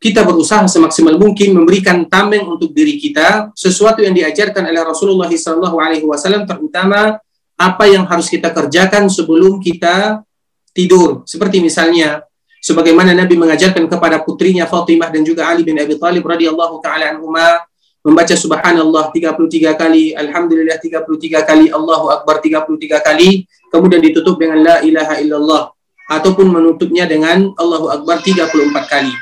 [0.00, 6.48] kita berusaha semaksimal mungkin memberikan tameng untuk diri kita sesuatu yang diajarkan oleh Rasulullah SAW
[6.48, 7.20] terutama
[7.58, 10.24] apa yang harus kita kerjakan sebelum kita
[10.72, 11.28] tidur.
[11.28, 12.24] Seperti misalnya
[12.64, 17.67] sebagaimana Nabi mengajarkan kepada putrinya Fatimah dan juga Ali bin Abi Thalib radhiyallahu taala anhuma
[18.08, 24.76] membaca subhanallah 33 kali, alhamdulillah 33 kali, Allahu akbar 33 kali, kemudian ditutup dengan la
[24.80, 25.68] ilaha illallah
[26.08, 28.48] ataupun menutupnya dengan Allahu akbar 34
[28.88, 29.12] kali.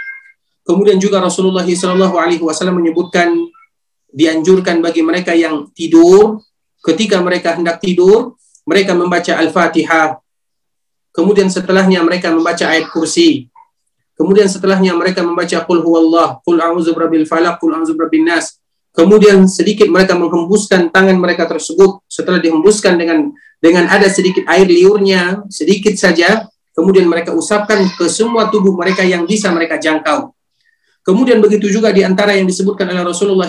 [0.63, 3.35] Kemudian juga Rasulullah SAW menyebutkan
[4.15, 6.47] dianjurkan bagi mereka yang tidur
[6.87, 10.23] ketika mereka hendak tidur, mereka membaca Al-Fatihah.
[11.11, 13.51] Kemudian setelahnya mereka membaca ayat kursi.
[14.15, 18.57] Kemudian setelahnya mereka membaca Qul huwallah, Qul a'udzu birabbil falaq, Qul a'udzu birabbin nas.
[18.97, 23.29] Kemudian sedikit mereka menghembuskan tangan mereka tersebut setelah dihembuskan dengan
[23.61, 29.29] dengan ada sedikit air liurnya, sedikit saja, kemudian mereka usapkan ke semua tubuh mereka yang
[29.29, 30.33] bisa mereka jangkau.
[31.05, 33.49] Kemudian begitu juga di antara yang disebutkan oleh Rasulullah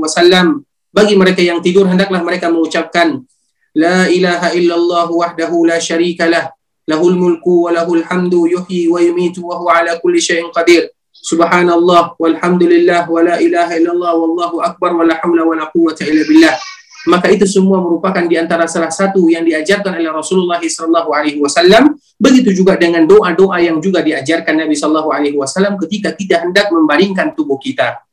[0.00, 3.20] wasallam, bagi mereka yang tidur hendaklah mereka mengucapkan
[3.76, 6.54] la ilaha illallah wahdahu la syarikalah
[6.84, 10.92] Lahul mulku wa lahul hamdu yuhyi wa yumitu wa huwa ala kulli syai'in qadir.
[11.24, 16.20] Subhanallah walhamdulillah wa la ilaha illallah wallahu akbar wa la hawla wa la quwwata illa
[16.28, 16.52] billah.
[17.08, 21.96] Maka itu semua merupakan di antara salah satu yang diajarkan oleh Rasulullah sallallahu alaihi wasallam.
[22.20, 27.32] Begitu juga dengan doa-doa yang juga diajarkan Nabi sallallahu alaihi wasallam ketika kita hendak membaringkan
[27.32, 28.04] tubuh kita.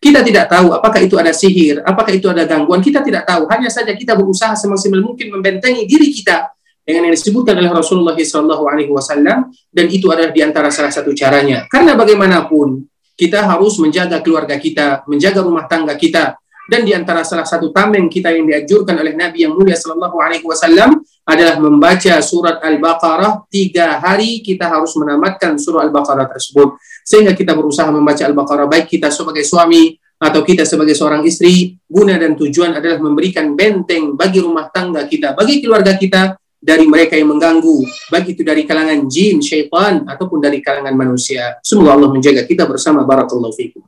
[0.00, 3.44] Kita tidak tahu apakah itu ada sihir, apakah itu ada gangguan, kita tidak tahu.
[3.48, 6.48] Hanya saja kita berusaha semaksimal mungkin membentengi diri kita
[6.84, 11.64] dengan yang disebutkan oleh Rasulullah Wasallam dan itu adalah di antara salah satu caranya.
[11.72, 12.84] Karena bagaimanapun
[13.16, 18.08] kita harus menjaga keluarga kita, menjaga rumah tangga kita, dan di antara salah satu tameng
[18.08, 20.96] kita yang dianjurkan oleh Nabi yang mulia Shallallahu Alaihi Wasallam
[21.28, 23.48] adalah membaca surat Al-Baqarah.
[23.52, 26.80] Tiga hari kita harus menamatkan surah Al-Baqarah tersebut.
[27.04, 31.76] Sehingga kita berusaha membaca Al-Baqarah baik kita sebagai suami atau kita sebagai seorang istri.
[31.84, 36.32] Guna dan tujuan adalah memberikan benteng bagi rumah tangga kita bagi keluarga kita
[36.64, 41.60] dari mereka yang mengganggu, baik itu dari kalangan jin, syaitan, ataupun dari kalangan manusia.
[41.60, 43.04] Semoga Allah menjaga kita bersama.
[43.04, 43.84] Barakallahu fikum.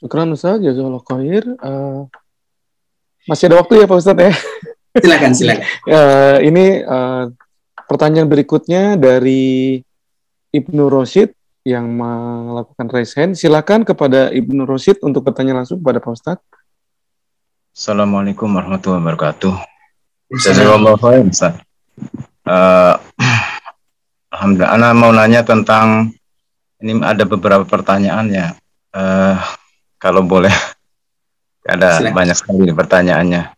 [0.00, 1.44] Syukran Ustaz, jazakallah khair.
[1.60, 2.08] Uh,
[3.28, 4.32] masih ada waktu ya Pak Ustaz ya?
[4.96, 5.64] Silakan, silakan.
[5.92, 7.28] uh, ini uh,
[7.84, 9.84] pertanyaan berikutnya dari
[10.48, 11.36] Ibnu Roshid
[11.68, 13.36] yang melakukan raise hand.
[13.36, 16.40] Silakan kepada Ibnu Roshid untuk bertanya langsung kepada Pak Ustaz.
[17.80, 19.56] Assalamualaikum warahmatullahi wabarakatuh.
[20.36, 21.56] Jazakallah khair, Ustaz.
[22.44, 22.92] Uh,
[24.28, 24.76] Alhamdulillah.
[24.76, 26.12] Ana mau nanya tentang
[26.76, 28.52] ini ada beberapa pertanyaan ya.
[28.92, 29.40] Uh,
[29.96, 30.52] kalau boleh,
[31.72, 32.16] ada silakan.
[32.20, 33.48] banyak sekali pertanyaannya.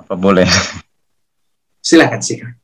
[0.00, 0.48] Apa boleh?
[1.84, 2.56] Silakan, silakan.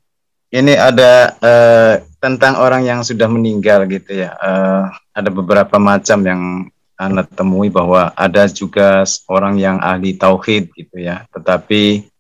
[0.49, 4.33] Ini ada uh, tentang orang yang sudah meninggal gitu ya.
[4.41, 10.99] Uh, ada beberapa macam yang anda temui bahwa ada juga orang yang ahli tauhid gitu
[10.99, 12.11] ya, tetapi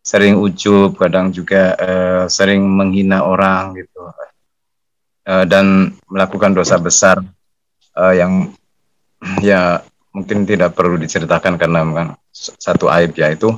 [0.00, 4.00] sering ujub, kadang juga uh, sering menghina orang gitu,
[5.28, 7.20] uh, dan melakukan dosa besar
[7.94, 8.50] uh, yang
[9.44, 9.84] ya
[10.16, 13.52] mungkin tidak perlu diceritakan karena kan satu aib ya itu.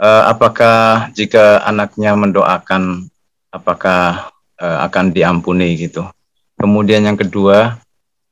[0.00, 3.08] Uh, apakah jika anaknya mendoakan,
[3.52, 6.04] apakah akan diampuni gitu?
[6.60, 7.80] Kemudian yang kedua,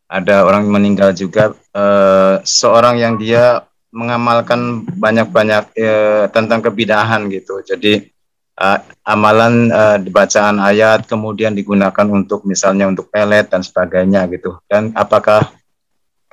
[0.09, 7.61] ada orang meninggal juga uh, seorang yang dia mengamalkan banyak-banyak uh, tentang kebidahan gitu.
[7.61, 8.09] Jadi
[8.57, 14.57] uh, amalan uh, bacaan ayat kemudian digunakan untuk misalnya untuk pelet dan sebagainya gitu.
[14.65, 15.53] Dan apakah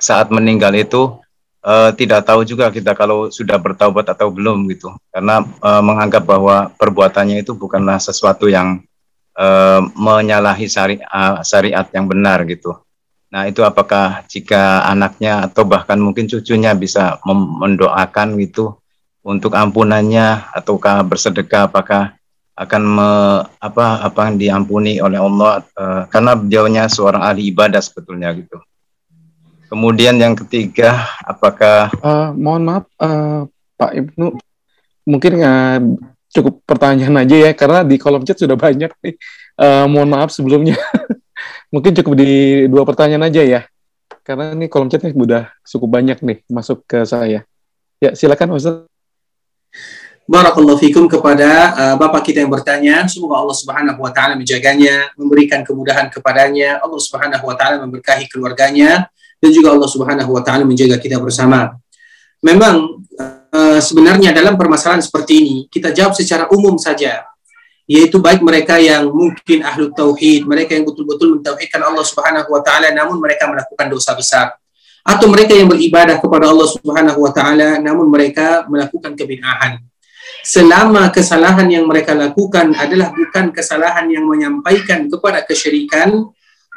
[0.00, 1.16] saat meninggal itu
[1.64, 4.88] uh, tidak tahu juga kita kalau sudah bertaubat atau belum gitu.
[5.12, 8.80] Karena uh, menganggap bahwa perbuatannya itu bukanlah sesuatu yang
[9.36, 12.76] uh, menyalahi syariat, syariat yang benar gitu.
[13.36, 17.20] Nah, itu apakah jika anaknya atau bahkan mungkin cucunya bisa
[17.60, 18.80] mendoakan gitu
[19.20, 22.16] untuk ampunannya ataukah bersedekah apakah
[22.56, 23.10] akan me,
[23.60, 28.56] apa apa yang diampuni oleh Allah uh, karena beliaunya seorang ahli ibadah sebetulnya gitu.
[29.68, 33.44] Kemudian yang ketiga, apakah uh, mohon maaf uh,
[33.76, 34.32] Pak Ibnu
[35.04, 35.78] mungkin uh,
[36.32, 39.14] cukup pertanyaan aja ya karena di kolom chat sudah banyak nih.
[39.60, 40.80] Uh, mohon maaf sebelumnya.
[41.70, 43.60] Mungkin cukup di dua pertanyaan aja ya.
[44.26, 47.46] Karena ini kolom chatnya sudah cukup banyak nih masuk ke saya.
[48.02, 48.86] Ya, silakan Ustaz.
[50.26, 53.06] Barakallahu fikum kepada uh, Bapak kita yang bertanya.
[53.06, 56.82] Semoga Allah Subhanahu wa taala menjaganya, memberikan kemudahan kepadanya.
[56.82, 59.06] Allah Subhanahu wa taala memberkahi keluarganya
[59.38, 61.78] dan juga Allah Subhanahu wa taala menjaga kita bersama.
[62.42, 63.06] Memang
[63.54, 67.22] uh, sebenarnya dalam permasalahan seperti ini kita jawab secara umum saja
[67.86, 72.90] yaitu baik mereka yang mungkin ahlu tauhid, mereka yang betul-betul mentauhidkan Allah Subhanahu wa taala
[72.90, 74.58] namun mereka melakukan dosa besar
[75.06, 79.78] atau mereka yang beribadah kepada Allah Subhanahu wa taala namun mereka melakukan kebid'ahan.
[80.42, 86.26] Selama kesalahan yang mereka lakukan adalah bukan kesalahan yang menyampaikan kepada kesyirikan,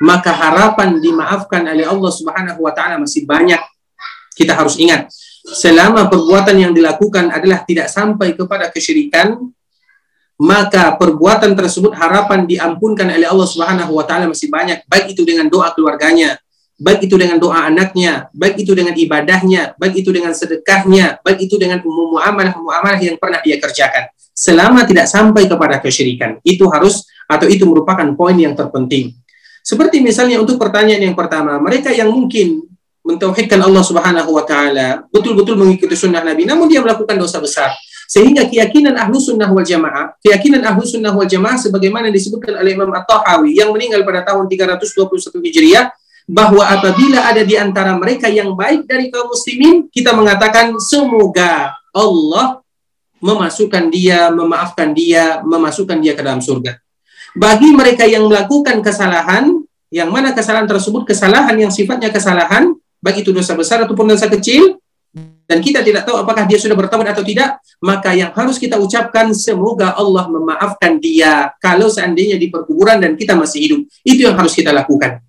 [0.01, 3.59] maka harapan dimaafkan oleh Allah Subhanahu wa taala masih banyak.
[4.37, 5.09] Kita harus ingat,
[5.57, 9.51] selama perbuatan yang dilakukan adalah tidak sampai kepada kesyirikan,
[10.39, 14.87] maka perbuatan tersebut harapan diampunkan oleh Allah Subhanahu wa taala masih banyak.
[14.87, 16.39] Baik itu dengan doa keluarganya
[16.79, 21.59] baik itu dengan doa anaknya baik itu dengan ibadahnya baik itu dengan sedekahnya baik itu
[21.59, 24.07] dengan muamalah muamalah yang pernah dia kerjakan.
[24.31, 26.39] Selama tidak sampai kepada kesyirikan.
[26.47, 29.11] Itu harus atau itu merupakan poin yang terpenting.
[29.59, 32.63] Seperti misalnya untuk pertanyaan yang pertama mereka yang mungkin
[33.03, 37.75] mentauhidkan Allah Subhanahu wa taala betul-betul mengikuti sunnah Nabi namun dia melakukan dosa besar
[38.09, 42.89] sehingga keyakinan ahlu sunnah wal jamaah, keyakinan ahlu sunnah wal jamaah sebagaimana disebutkan oleh Imam
[42.89, 45.93] At-Tahawi yang meninggal pada tahun 321 Hijriah,
[46.25, 52.65] bahwa apabila ada di antara mereka yang baik dari kaum muslimin, kita mengatakan semoga Allah
[53.21, 56.81] memasukkan dia, memaafkan dia, memasukkan dia ke dalam surga.
[57.37, 59.53] Bagi mereka yang melakukan kesalahan,
[59.93, 64.81] yang mana kesalahan tersebut kesalahan yang sifatnya kesalahan, baik itu dosa besar ataupun dosa kecil,
[65.49, 69.33] dan kita tidak tahu apakah dia sudah bertobat atau tidak, maka yang harus kita ucapkan
[69.33, 73.79] semoga Allah memaafkan dia kalau seandainya di perkuburan dan kita masih hidup.
[74.05, 75.25] Itu yang harus kita lakukan.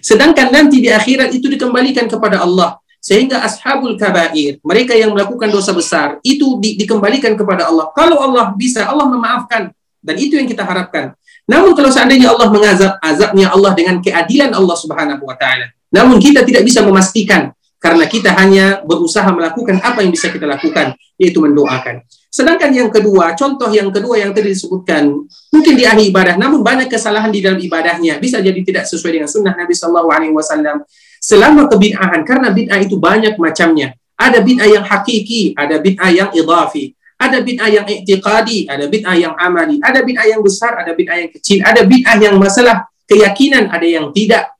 [0.00, 2.80] Sedangkan nanti di akhirat itu dikembalikan kepada Allah.
[2.98, 7.92] Sehingga ashabul kabair, mereka yang melakukan dosa besar, itu di, dikembalikan kepada Allah.
[7.94, 9.70] Kalau Allah bisa, Allah memaafkan.
[10.02, 11.12] Dan itu yang kita harapkan.
[11.44, 15.72] Namun kalau seandainya Allah mengazab, azabnya Allah dengan keadilan Allah subhanahu wa ta'ala.
[15.88, 20.98] Namun kita tidak bisa memastikan karena kita hanya berusaha melakukan apa yang bisa kita lakukan,
[21.14, 22.02] yaitu mendoakan.
[22.28, 25.08] Sedangkan yang kedua, contoh yang kedua yang tadi disebutkan,
[25.54, 29.30] mungkin di ahli ibadah, namun banyak kesalahan di dalam ibadahnya, bisa jadi tidak sesuai dengan
[29.30, 30.84] sunnah Nabi Shallallahu Alaihi Wasallam.
[31.18, 33.94] Selama kebid'ahan, karena bid'ah itu banyak macamnya.
[34.18, 39.34] Ada bid'ah yang hakiki, ada bid'ah yang idafi, ada bid'ah yang i'tiqadi, ada bid'ah yang
[39.34, 43.86] amali, ada bid'ah yang besar, ada bid'ah yang kecil, ada bid'ah yang masalah keyakinan, ada
[43.86, 44.54] yang tidak.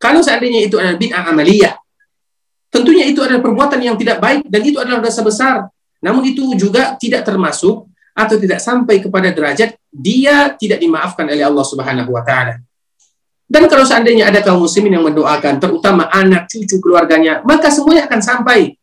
[0.00, 1.81] Kalau seandainya itu adalah bid'ah amaliyah,
[2.72, 5.56] tentunya itu adalah perbuatan yang tidak baik dan itu adalah dosa besar.
[6.00, 7.86] Namun itu juga tidak termasuk
[8.16, 12.58] atau tidak sampai kepada derajat dia tidak dimaafkan oleh Allah Subhanahu wa taala.
[13.52, 18.20] Dan kalau seandainya ada kaum muslimin yang mendoakan, terutama anak, cucu, keluarganya, maka semuanya akan
[18.24, 18.80] sampai.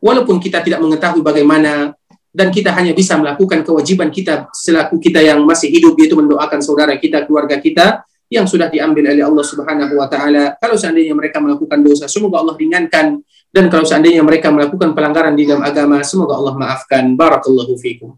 [0.00, 1.92] Walaupun kita tidak mengetahui bagaimana
[2.32, 6.96] dan kita hanya bisa melakukan kewajiban kita selaku kita yang masih hidup yaitu mendoakan saudara
[6.96, 8.00] kita, keluarga kita
[8.32, 10.56] yang sudah diambil oleh Allah Subhanahu wa taala.
[10.56, 13.20] Kalau seandainya mereka melakukan dosa, semoga Allah ringankan
[13.52, 17.12] dan kalau seandainya mereka melakukan pelanggaran di dalam agama, semoga Allah maafkan.
[17.12, 18.16] Barakallahu fiikum.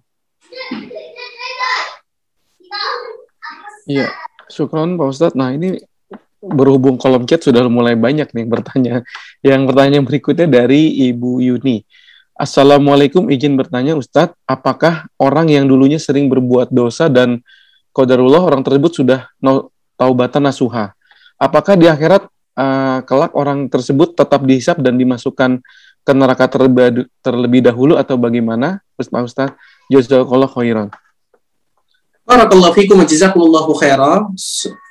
[3.91, 4.15] Iya,
[4.47, 5.35] syukron Pak Ustadz.
[5.35, 5.83] Nah ini
[6.39, 9.03] berhubung kolom chat sudah mulai banyak nih bertanya.
[9.43, 11.83] Yang pertanyaan berikutnya dari Ibu Yuni.
[12.35, 17.43] Assalamualaikum, izin bertanya Ustadz, apakah orang yang dulunya sering berbuat dosa dan
[17.95, 20.95] kodarullah orang tersebut sudah no, taubatan nasuha.
[21.39, 22.27] Apakah di akhirat
[22.59, 25.63] uh, kelak orang tersebut tetap dihisap dan dimasukkan
[26.05, 28.85] ke neraka terlebih, dahulu atau bagaimana?
[29.01, 29.51] Ustaz Ustaz,
[29.89, 30.89] jazakallah khairan.
[32.25, 34.33] Barakallahu fikum jazakumullahu khairan.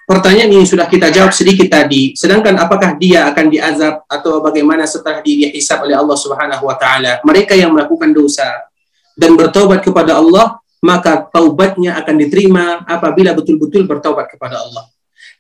[0.04, 2.12] Pertanyaan ini sudah kita jawab sedikit tadi.
[2.14, 7.24] Sedangkan apakah dia akan diazab atau bagaimana setelah dihisap oleh Allah Subhanahu wa taala?
[7.24, 8.68] Mereka yang melakukan dosa
[9.16, 14.93] dan bertobat kepada Allah, maka taubatnya akan diterima apabila betul-betul bertobat kepada Allah.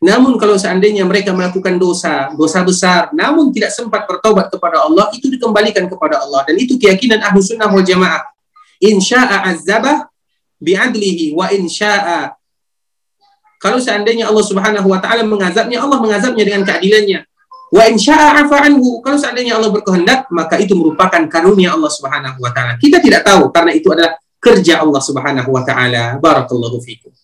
[0.04, 5.32] Namun kalau seandainya mereka melakukan dosa, dosa besar, namun tidak sempat bertobat kepada Allah, itu
[5.32, 6.44] dikembalikan kepada Allah.
[6.44, 8.28] Dan itu keyakinan ahlu sunnah wal jamaah.
[8.84, 10.12] Insya'a azabah
[10.60, 12.36] bi'adlihi wa insya'a
[13.64, 17.24] kalau seandainya Allah Subhanahu wa taala mengazabnya, Allah mengazabnya dengan keadilannya.
[17.72, 19.00] Wa insya'a anhu.
[19.00, 22.76] Kalau seandainya Allah berkehendak, maka itu merupakan karunia Allah Subhanahu wa taala.
[22.76, 26.20] Kita tidak tahu karena itu adalah kerja Allah Subhanahu wa taala.
[26.20, 27.16] Barakallahu fikum.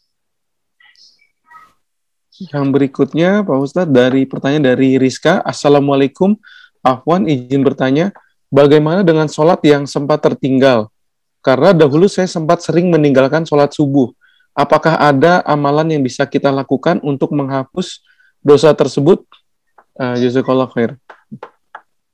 [2.39, 5.43] Yang berikutnya, Pak Ustadz, dari pertanyaan dari Rizka.
[5.43, 6.39] Assalamualaikum.
[6.79, 8.15] Afwan izin bertanya,
[8.47, 10.87] bagaimana dengan sholat yang sempat tertinggal?
[11.43, 14.15] Karena dahulu saya sempat sering meninggalkan sholat subuh.
[14.55, 17.99] Apakah ada amalan yang bisa kita lakukan untuk menghapus
[18.39, 19.27] dosa tersebut?
[19.99, 20.15] Uh,
[20.71, 20.95] khair.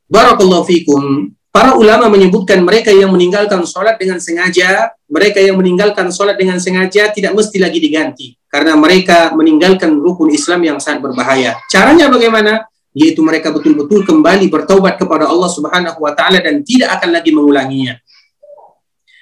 [0.10, 1.38] Barakallahu fikum.
[1.54, 7.14] Para ulama menyebutkan mereka yang meninggalkan sholat dengan sengaja, mereka yang meninggalkan sholat dengan sengaja
[7.14, 11.60] tidak mesti lagi diganti karena mereka meninggalkan rukun Islam yang sangat berbahaya.
[11.68, 12.64] Caranya bagaimana?
[12.96, 18.00] Yaitu mereka betul-betul kembali bertaubat kepada Allah Subhanahu wa taala dan tidak akan lagi mengulanginya.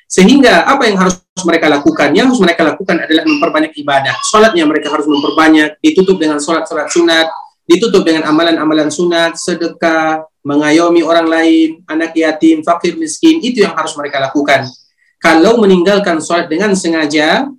[0.05, 2.13] Sehingga apa yang harus mereka lakukan?
[2.13, 4.13] Yang harus mereka lakukan adalah memperbanyak ibadah.
[4.29, 7.25] Salatnya mereka harus memperbanyak, ditutup dengan salat-salat sunat,
[7.65, 13.97] ditutup dengan amalan-amalan sunat, sedekah, mengayomi orang lain, anak yatim, fakir miskin, itu yang harus
[13.97, 14.69] mereka lakukan.
[15.17, 17.49] Kalau meninggalkan salat dengan sengaja,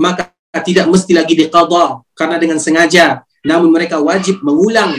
[0.00, 3.24] maka tidak mesti lagi diqadha karena dengan sengaja.
[3.46, 4.94] Namun mereka wajib mengulang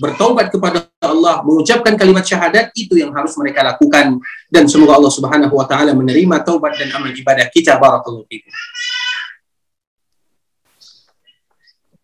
[0.00, 4.16] bertaubat kepada Allah mengucapkan kalimat syahadat itu yang harus mereka lakukan.
[4.48, 7.76] Dan semoga Allah Subhanahu wa taala menerima taubat dan amal ibadah kita.
[7.76, 8.52] Barakallahu fikum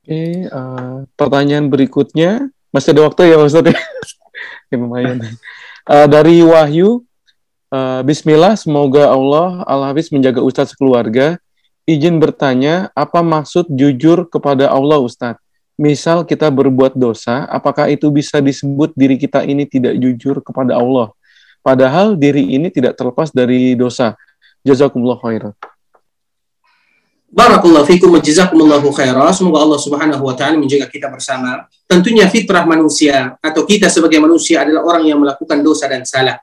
[0.09, 2.49] Oke, uh, pertanyaan berikutnya.
[2.73, 3.77] Masih ada waktu ya Ustaz ya?
[4.73, 5.21] ya lumayan.
[5.85, 7.05] Uh, dari Wahyu,
[7.69, 11.37] uh, Bismillah, semoga Allah Al-Hafiz menjaga Ustadz sekeluarga
[11.89, 15.41] izin bertanya, apa maksud jujur kepada Allah Ustadz?
[15.81, 21.15] Misal kita berbuat dosa, apakah itu bisa disebut diri kita ini tidak jujur kepada Allah?
[21.65, 24.19] Padahal diri ini tidak terlepas dari dosa.
[24.67, 25.55] Jazakumullah khairan.
[27.29, 29.31] Barakallahu fikum wa jazakumullahu khairan.
[29.37, 31.69] Semoga Allah Subhanahu wa taala menjaga kita bersama.
[31.85, 36.41] Tentunya fitrah manusia atau kita sebagai manusia adalah orang yang melakukan dosa dan salah.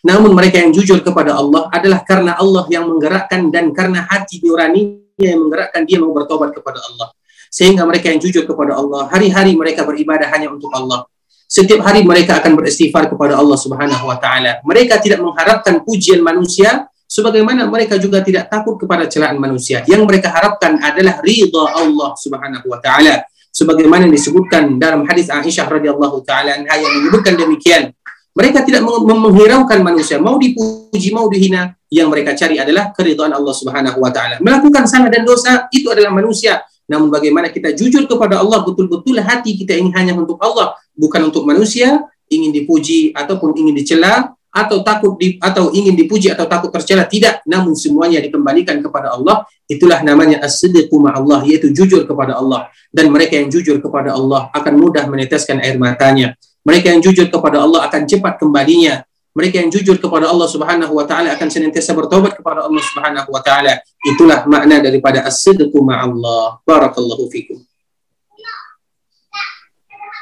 [0.00, 5.00] Namun mereka yang jujur kepada Allah adalah karena Allah yang menggerakkan dan karena hati nurani
[5.20, 7.12] yang menggerakkan dia mau bertobat kepada Allah.
[7.52, 11.04] Sehingga mereka yang jujur kepada Allah, hari-hari mereka beribadah hanya untuk Allah.
[11.50, 14.62] Setiap hari mereka akan beristighfar kepada Allah Subhanahu wa taala.
[14.62, 19.82] Mereka tidak mengharapkan pujian manusia sebagaimana mereka juga tidak takut kepada celaan manusia.
[19.90, 23.26] Yang mereka harapkan adalah ridha Allah Subhanahu wa taala.
[23.50, 26.70] Sebagaimana disebutkan dalam hadis Aisyah radhiyallahu taala yang
[27.02, 27.90] menyebutkan demikian.
[28.40, 34.00] Mereka tidak menghiraukan manusia, mau dipuji, mau dihina, yang mereka cari adalah keridhaan Allah Subhanahu
[34.00, 34.40] wa taala.
[34.40, 39.60] Melakukan salah dan dosa itu adalah manusia, namun bagaimana kita jujur kepada Allah betul-betul hati
[39.60, 42.00] kita ini hanya untuk Allah, bukan untuk manusia,
[42.32, 47.44] ingin dipuji ataupun ingin dicela atau takut di, atau ingin dipuji atau takut tercela tidak,
[47.44, 49.44] namun semuanya dikembalikan kepada Allah.
[49.68, 52.72] Itulah namanya as-sidqu Allah, yaitu jujur kepada Allah.
[52.88, 56.34] Dan mereka yang jujur kepada Allah akan mudah meneteskan air matanya.
[56.60, 59.00] Mereka yang jujur kepada Allah akan cepat kembalinya.
[59.30, 63.40] Mereka yang jujur kepada Allah Subhanahu wa taala akan senantiasa bertobat kepada Allah Subhanahu wa
[63.40, 63.78] taala.
[64.02, 66.58] Itulah makna daripada as-sidqu ma'allah.
[66.66, 67.62] Barakallahu fikum.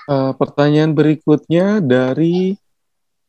[0.08, 2.60] Uh, pertanyaan berikutnya dari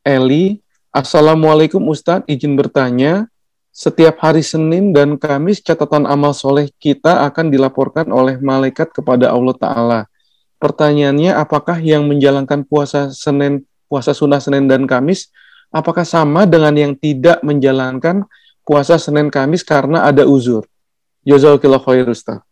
[0.04, 0.60] Eli.
[0.92, 3.32] Assalamualaikum Ustadz, izin bertanya.
[3.70, 9.56] Setiap hari Senin dan Kamis catatan amal soleh kita akan dilaporkan oleh malaikat kepada Allah
[9.56, 10.00] Ta'ala.
[10.60, 15.32] Pertanyaannya, apakah yang menjalankan puasa Senin, puasa sunnah Senin dan Kamis,
[15.72, 18.28] apakah sama dengan yang tidak menjalankan
[18.68, 20.68] puasa Senin Kamis karena ada uzur?
[21.24, 22.44] Jazakallahu khair Ustaz.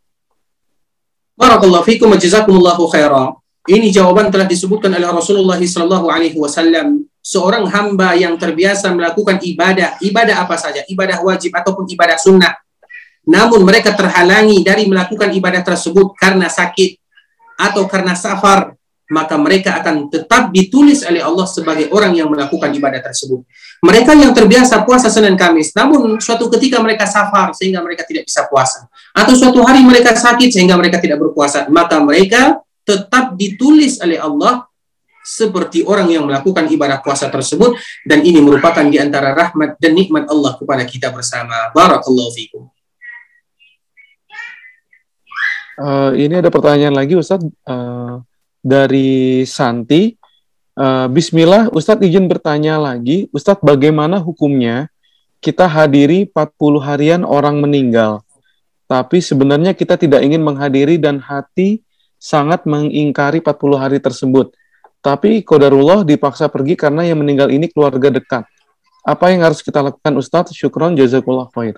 [1.37, 3.37] Barakallahu fikum jazakumullahu khairan.
[3.67, 7.03] Ini jawaban telah disebutkan oleh Rasulullah sallallahu alaihi wasallam.
[7.19, 12.55] Seorang hamba yang terbiasa melakukan ibadah, ibadah apa saja, ibadah wajib ataupun ibadah sunnah.
[13.27, 16.95] Namun mereka terhalangi dari melakukan ibadah tersebut karena sakit,
[17.57, 18.77] atau karena safar,
[19.07, 23.41] maka mereka akan tetap ditulis oleh Allah sebagai orang yang melakukan ibadah tersebut.
[23.79, 28.45] Mereka yang terbiasa puasa Senin Kamis, namun suatu ketika mereka safar sehingga mereka tidak bisa
[28.45, 28.85] puasa,
[29.15, 34.67] atau suatu hari mereka sakit sehingga mereka tidak berpuasa, maka mereka tetap ditulis oleh Allah
[35.27, 37.75] seperti orang yang melakukan ibadah puasa tersebut
[38.07, 41.67] dan ini merupakan di antara rahmat dan nikmat Allah kepada kita bersama.
[41.75, 42.71] Barakallahu fikum.
[45.77, 48.25] Uh, ini ada pertanyaan lagi Ustadz uh,
[48.65, 50.17] dari Santi.
[50.73, 54.89] Uh, Bismillah, Ustadz izin bertanya lagi, Ustadz bagaimana hukumnya
[55.37, 58.25] kita hadiri 40 harian orang meninggal,
[58.89, 61.85] tapi sebenarnya kita tidak ingin menghadiri dan hati
[62.17, 64.57] sangat mengingkari 40 hari tersebut.
[65.05, 68.49] Tapi kodarullah dipaksa pergi karena yang meninggal ini keluarga dekat.
[69.05, 70.57] Apa yang harus kita lakukan Ustadz?
[70.57, 71.77] Syukron jazakullah khair.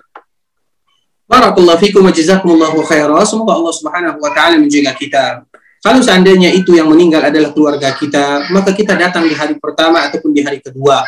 [1.30, 3.22] Barakallahu fikum wa jazakumullahu khairan.
[3.22, 5.46] Semoga Allah Subhanahu wa taala menjaga kita.
[5.78, 10.34] Kalau seandainya itu yang meninggal adalah keluarga kita, maka kita datang di hari pertama ataupun
[10.34, 11.06] di hari kedua.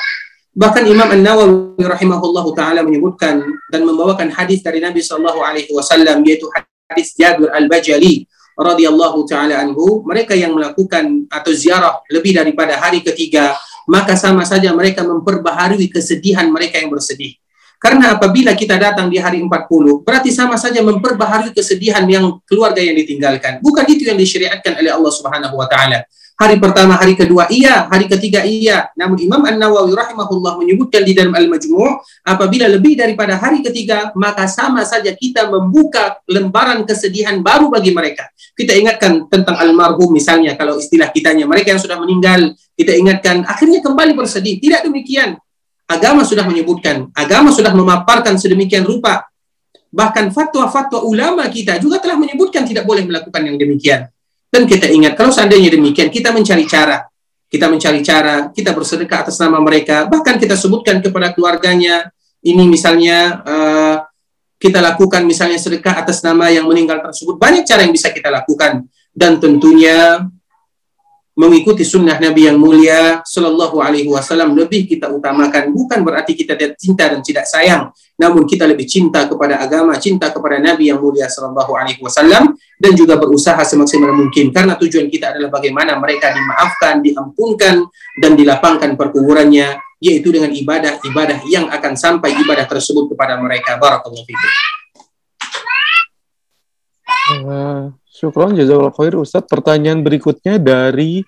[0.55, 6.47] Bahkan Imam An-Nawawi rahimahullahu taala menyebutkan dan membawakan hadis dari Nabi sallallahu alaihi wasallam yaitu
[6.87, 8.23] hadis Jabir Al-Bajali
[8.55, 13.59] radhiyallahu taala anhu, mereka yang melakukan atau ziarah lebih daripada hari ketiga,
[13.91, 17.43] maka sama saja mereka memperbaharui kesedihan mereka yang bersedih.
[17.83, 22.95] Karena apabila kita datang di hari 40, berarti sama saja memperbaharui kesedihan yang keluarga yang
[22.95, 23.59] ditinggalkan.
[23.59, 26.07] Bukan itu yang disyariatkan oleh Allah Subhanahu wa taala.
[26.39, 28.91] Hari pertama, hari kedua iya, hari ketiga iya.
[28.95, 34.87] Namun Imam An-Nawawi rahimahullah menyebutkan di dalam Al-Majmu' apabila lebih daripada hari ketiga, maka sama
[34.87, 38.27] saja kita membuka lembaran kesedihan baru bagi mereka.
[38.59, 43.79] Kita ingatkan tentang almarhum misalnya kalau istilah kitanya mereka yang sudah meninggal, kita ingatkan akhirnya
[43.79, 44.59] kembali bersedih.
[44.59, 45.39] Tidak demikian
[45.93, 49.29] Agama sudah menyebutkan, agama sudah memaparkan sedemikian rupa.
[49.93, 54.09] Bahkan fatwa-fatwa ulama kita juga telah menyebutkan tidak boleh melakukan yang demikian.
[54.49, 57.05] Dan kita ingat, kalau seandainya demikian, kita mencari cara.
[57.49, 60.09] Kita mencari cara, kita bersedekah atas nama mereka.
[60.09, 62.09] Bahkan kita sebutkan kepada keluarganya,
[62.41, 63.97] ini misalnya uh,
[64.57, 67.37] kita lakukan misalnya sedekah atas nama yang meninggal tersebut.
[67.37, 68.89] Banyak cara yang bisa kita lakukan.
[69.13, 70.25] Dan tentunya
[71.33, 74.53] mengikuti sunnah Nabi yang mulia Sallallahu Alaihi Wasallam.
[74.53, 77.93] Lebih kita utamakan bukan berarti kita tidak cinta dan tidak sayang
[78.23, 82.93] namun kita lebih cinta kepada agama cinta kepada Nabi yang mulia Sallallahu Alaihi Wasallam dan
[82.95, 84.55] juga berusaha semaksimal mungkin.
[84.55, 87.83] Karena tujuan kita adalah bagaimana mereka dimaafkan diampunkan
[88.23, 93.75] dan dilapangkan perkuburannya yaitu dengan ibadah-ibadah yang akan sampai ibadah tersebut kepada mereka.
[93.81, 94.53] Barakallahu fikum
[98.23, 99.43] Syukron jazakallahu khair Ustaz.
[99.51, 101.27] Pertanyaan berikutnya dari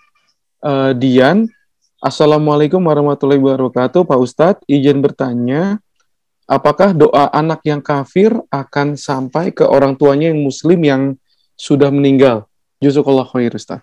[0.62, 1.50] uh, Dian.
[1.98, 4.62] Assalamualaikum warahmatullahi wabarakatuh Pak Ustadz.
[4.70, 5.82] Izin bertanya,
[6.46, 11.02] apakah doa anak yang kafir akan sampai ke orang tuanya yang muslim yang
[11.58, 12.46] sudah meninggal?
[12.78, 13.82] Jazakallahu khair Ustaz.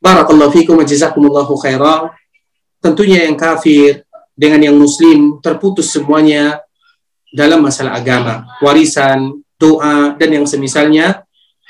[0.00, 2.08] Barakallahu fikum jazakumullahu khairan.
[2.80, 6.64] Tentunya yang kafir dengan yang muslim terputus semuanya
[7.36, 11.23] dalam masalah agama, warisan, doa dan yang semisalnya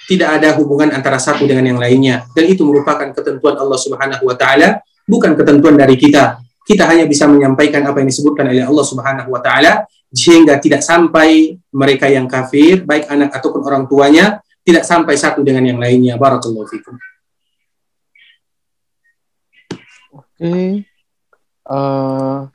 [0.05, 4.36] tidak ada hubungan antara satu dengan yang lainnya dan itu merupakan ketentuan Allah Subhanahu wa
[4.36, 9.28] taala bukan ketentuan dari kita kita hanya bisa menyampaikan apa yang disebutkan oleh Allah Subhanahu
[9.32, 15.16] wa taala sehingga tidak sampai mereka yang kafir baik anak ataupun orang tuanya tidak sampai
[15.16, 16.97] satu dengan yang lainnya barakallahu fikum
[20.35, 20.82] Oke.
[21.62, 22.51] Uh,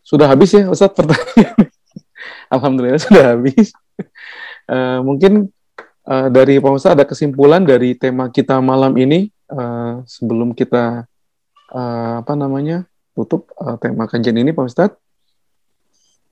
[0.00, 1.68] sudah habis ya Ustadz pertanyaan.
[2.54, 3.76] Alhamdulillah sudah habis.
[4.64, 5.52] Uh, mungkin
[6.08, 11.08] uh, dari Pak Ustadz ada kesimpulan dari tema kita malam ini uh, sebelum kita
[11.72, 12.84] uh, apa namanya
[13.16, 14.98] tutup uh, tema kajian ini Pak Ustadz.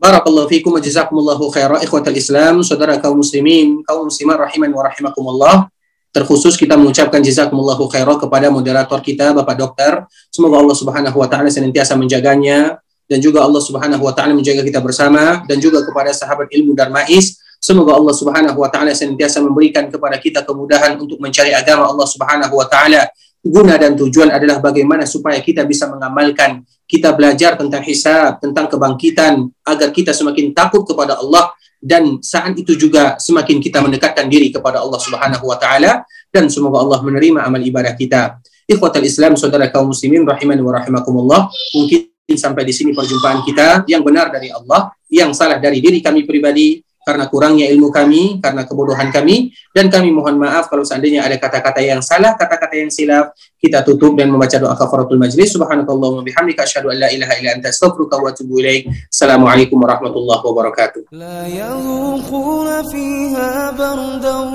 [0.03, 5.71] Barakallahu fikum jazakumullahu khairan ikhwatal Islam, saudara kaum muslimin, kaum muslimat rahiman wa rahimakumullah.
[6.11, 10.03] Terkhusus kita mengucapkan jazakumullahu khairan kepada moderator kita Bapak Dokter.
[10.29, 14.83] Semoga Allah Subhanahu wa taala senantiasa menjaganya dan juga Allah Subhanahu wa taala menjaga kita
[14.83, 17.39] bersama dan juga kepada sahabat ilmu Darmais.
[17.63, 22.59] Semoga Allah Subhanahu wa taala senantiasa memberikan kepada kita kemudahan untuk mencari agama Allah Subhanahu
[22.59, 23.07] wa taala.
[23.39, 29.47] Guna dan tujuan adalah bagaimana supaya kita bisa mengamalkan, kita belajar tentang hisab, tentang kebangkitan
[29.63, 34.83] agar kita semakin takut kepada Allah dan saat itu juga semakin kita mendekatkan diri kepada
[34.83, 36.03] Allah Subhanahu wa taala
[36.35, 38.43] dan semoga Allah menerima amal ibadah kita.
[38.67, 41.47] Ikhwatal Islam, saudara kaum muslimin rahimani wa rahimakumullah.
[41.79, 46.27] Mungkin sampai di sini perjumpaan kita yang benar dari Allah, yang salah dari diri kami
[46.27, 51.35] pribadi karena kurangnya ilmu kami, karena kebodohan kami, dan kami mohon maaf kalau seandainya ada
[51.35, 55.55] kata-kata yang salah, kata-kata yang silap, kita tutup dan membaca doa kafaratul majlis.
[55.55, 58.87] Subhanakallahumma bihamdika asyhadu an la ilaha illa anta astaghfiruka wa atubu ilaik.
[59.11, 61.01] Assalamualaikum warahmatullahi wabarakatuh.
[61.15, 64.49] La yazuquna fiha bardan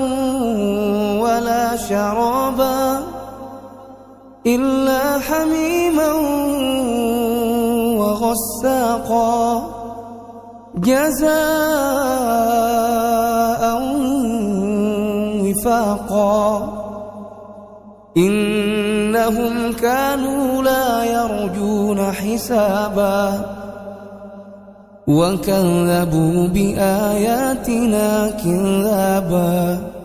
[1.20, 3.04] wala syaraba
[4.48, 6.16] illa hamiman
[7.96, 9.77] wa ghassaqa
[10.80, 11.28] جزاء
[15.44, 16.74] وفاقا.
[18.16, 23.40] إنهم كانوا لا يرجون حسابا.
[25.06, 29.97] وكذبوا بآياتنا كذابا.